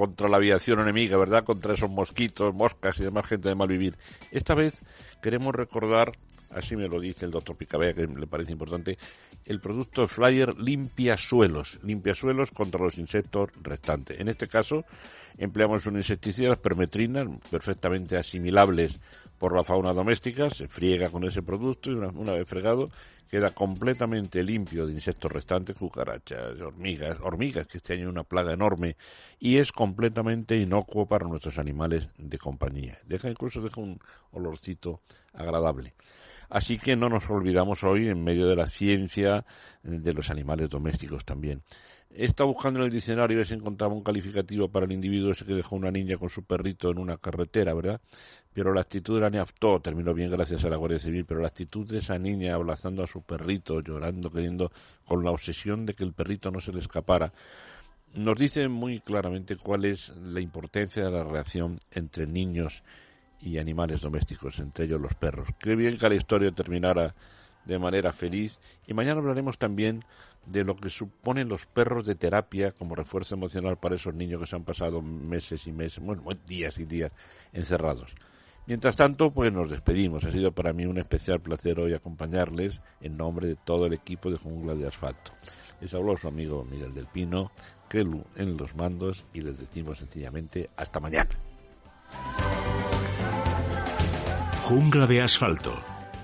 contra 0.00 0.30
la 0.30 0.38
aviación 0.38 0.80
enemiga, 0.80 1.18
¿verdad? 1.18 1.44
Contra 1.44 1.74
esos 1.74 1.90
mosquitos, 1.90 2.54
moscas 2.54 2.98
y 2.98 3.02
demás 3.02 3.26
gente 3.26 3.50
de 3.50 3.54
mal 3.54 3.68
vivir. 3.68 3.98
Esta 4.30 4.54
vez 4.54 4.80
queremos 5.20 5.54
recordar, 5.54 6.12
así 6.48 6.74
me 6.74 6.88
lo 6.88 6.98
dice 6.98 7.26
el 7.26 7.30
doctor 7.30 7.54
Picabea, 7.54 7.92
que 7.92 8.06
le 8.06 8.26
parece 8.26 8.50
importante, 8.50 8.96
el 9.44 9.60
producto 9.60 10.08
Flyer 10.08 10.58
limpia 10.58 11.18
suelos, 11.18 11.78
limpia 11.82 12.14
suelos 12.14 12.50
contra 12.50 12.82
los 12.82 12.96
insectos 12.96 13.50
restantes. 13.60 14.18
En 14.18 14.28
este 14.28 14.48
caso, 14.48 14.86
empleamos 15.36 15.84
un 15.84 15.98
insecticida, 15.98 16.56
permetrina, 16.56 17.26
perfectamente 17.50 18.16
asimilables 18.16 18.98
por 19.40 19.56
la 19.56 19.64
fauna 19.64 19.94
doméstica, 19.94 20.50
se 20.50 20.68
friega 20.68 21.08
con 21.08 21.24
ese 21.24 21.40
producto 21.42 21.90
y 21.90 21.94
una, 21.94 22.08
una 22.08 22.34
vez 22.34 22.46
fregado 22.46 22.90
queda 23.26 23.52
completamente 23.52 24.42
limpio 24.42 24.86
de 24.86 24.92
insectos 24.92 25.32
restantes, 25.32 25.76
cucarachas, 25.76 26.60
hormigas, 26.60 27.16
hormigas, 27.22 27.66
que 27.66 27.78
este 27.78 27.94
año 27.94 28.02
hay 28.02 28.08
una 28.08 28.24
plaga 28.24 28.52
enorme, 28.52 28.96
y 29.38 29.56
es 29.56 29.72
completamente 29.72 30.56
inocuo 30.56 31.06
para 31.06 31.26
nuestros 31.26 31.56
animales 31.56 32.10
de 32.18 32.36
compañía. 32.36 32.98
Deja 33.06 33.30
incluso 33.30 33.62
deja 33.62 33.80
un 33.80 33.98
olorcito 34.32 35.00
agradable. 35.32 35.94
Así 36.50 36.78
que 36.78 36.96
no 36.96 37.08
nos 37.08 37.30
olvidamos 37.30 37.82
hoy, 37.82 38.10
en 38.10 38.22
medio 38.22 38.46
de 38.46 38.56
la 38.56 38.66
ciencia, 38.66 39.46
de 39.82 40.12
los 40.12 40.28
animales 40.28 40.68
domésticos 40.68 41.24
también. 41.24 41.62
Estado 42.12 42.48
buscando 42.48 42.80
en 42.80 42.86
el 42.86 42.90
diccionario 42.90 43.36
a 43.36 43.38
ver 43.38 43.46
si 43.46 43.54
encontraba 43.54 43.94
un 43.94 44.02
calificativo 44.02 44.68
para 44.68 44.84
el 44.84 44.92
individuo 44.92 45.30
ese 45.30 45.44
que 45.44 45.54
dejó 45.54 45.76
una 45.76 45.92
niña 45.92 46.16
con 46.16 46.28
su 46.28 46.42
perrito 46.42 46.90
en 46.90 46.98
una 46.98 47.16
carretera, 47.18 47.72
¿verdad? 47.72 48.00
Pero 48.52 48.74
la 48.74 48.80
actitud 48.80 49.14
de 49.14 49.20
la 49.20 49.30
niña, 49.30 49.44
terminó 49.80 50.12
bien 50.12 50.30
gracias 50.30 50.64
a 50.64 50.68
la 50.68 50.76
Guardia 50.76 50.98
Civil, 50.98 51.24
pero 51.24 51.40
la 51.40 51.46
actitud 51.46 51.88
de 51.88 51.98
esa 51.98 52.18
niña 52.18 52.54
abrazando 52.54 53.04
a 53.04 53.06
su 53.06 53.22
perrito, 53.22 53.80
llorando, 53.80 54.30
queriendo, 54.30 54.72
con 55.04 55.22
la 55.22 55.30
obsesión 55.30 55.86
de 55.86 55.94
que 55.94 56.02
el 56.02 56.12
perrito 56.12 56.50
no 56.50 56.60
se 56.60 56.72
le 56.72 56.80
escapara, 56.80 57.32
nos 58.14 58.36
dice 58.36 58.66
muy 58.68 59.00
claramente 59.00 59.56
cuál 59.56 59.84
es 59.84 60.08
la 60.16 60.40
importancia 60.40 61.04
de 61.04 61.12
la 61.12 61.22
relación 61.22 61.78
entre 61.92 62.26
niños 62.26 62.82
y 63.40 63.58
animales 63.58 64.00
domésticos, 64.00 64.58
entre 64.58 64.86
ellos 64.86 65.00
los 65.00 65.14
perros. 65.14 65.48
Qué 65.60 65.76
bien 65.76 65.96
que 65.96 66.08
la 66.08 66.16
historia 66.16 66.50
terminara 66.50 67.14
de 67.64 67.78
manera 67.78 68.12
feliz. 68.12 68.58
Y 68.86 68.94
mañana 68.94 69.20
hablaremos 69.20 69.58
también 69.58 70.04
de 70.46 70.64
lo 70.64 70.76
que 70.76 70.90
suponen 70.90 71.48
los 71.48 71.66
perros 71.66 72.06
de 72.06 72.14
terapia 72.14 72.72
como 72.72 72.94
refuerzo 72.94 73.34
emocional 73.34 73.78
para 73.78 73.96
esos 73.96 74.14
niños 74.14 74.40
que 74.40 74.46
se 74.46 74.56
han 74.56 74.64
pasado 74.64 75.02
meses 75.02 75.66
y 75.66 75.72
meses, 75.72 76.02
bueno, 76.02 76.22
días 76.46 76.78
y 76.78 76.84
días 76.84 77.12
encerrados. 77.52 78.14
Mientras 78.66 78.94
tanto, 78.94 79.32
pues 79.32 79.52
nos 79.52 79.70
despedimos. 79.70 80.24
Ha 80.24 80.30
sido 80.30 80.52
para 80.52 80.72
mí 80.72 80.86
un 80.86 80.98
especial 80.98 81.40
placer 81.40 81.80
hoy 81.80 81.92
acompañarles 81.92 82.82
en 83.00 83.16
nombre 83.16 83.48
de 83.48 83.56
todo 83.56 83.86
el 83.86 83.94
equipo 83.94 84.30
de 84.30 84.38
Jungla 84.38 84.74
de 84.74 84.86
Asfalto. 84.86 85.32
Les 85.80 85.92
habló 85.94 86.16
su 86.16 86.28
amigo 86.28 86.64
Miguel 86.64 86.94
del 86.94 87.06
Pino, 87.06 87.50
Kelu 87.88 88.22
en 88.36 88.56
los 88.56 88.76
mandos 88.76 89.24
y 89.32 89.40
les 89.40 89.58
decimos 89.58 89.98
sencillamente 89.98 90.70
hasta 90.76 91.00
mañana. 91.00 91.30
Jungla 94.62 95.06
de 95.06 95.22
Asfalto, 95.22 95.80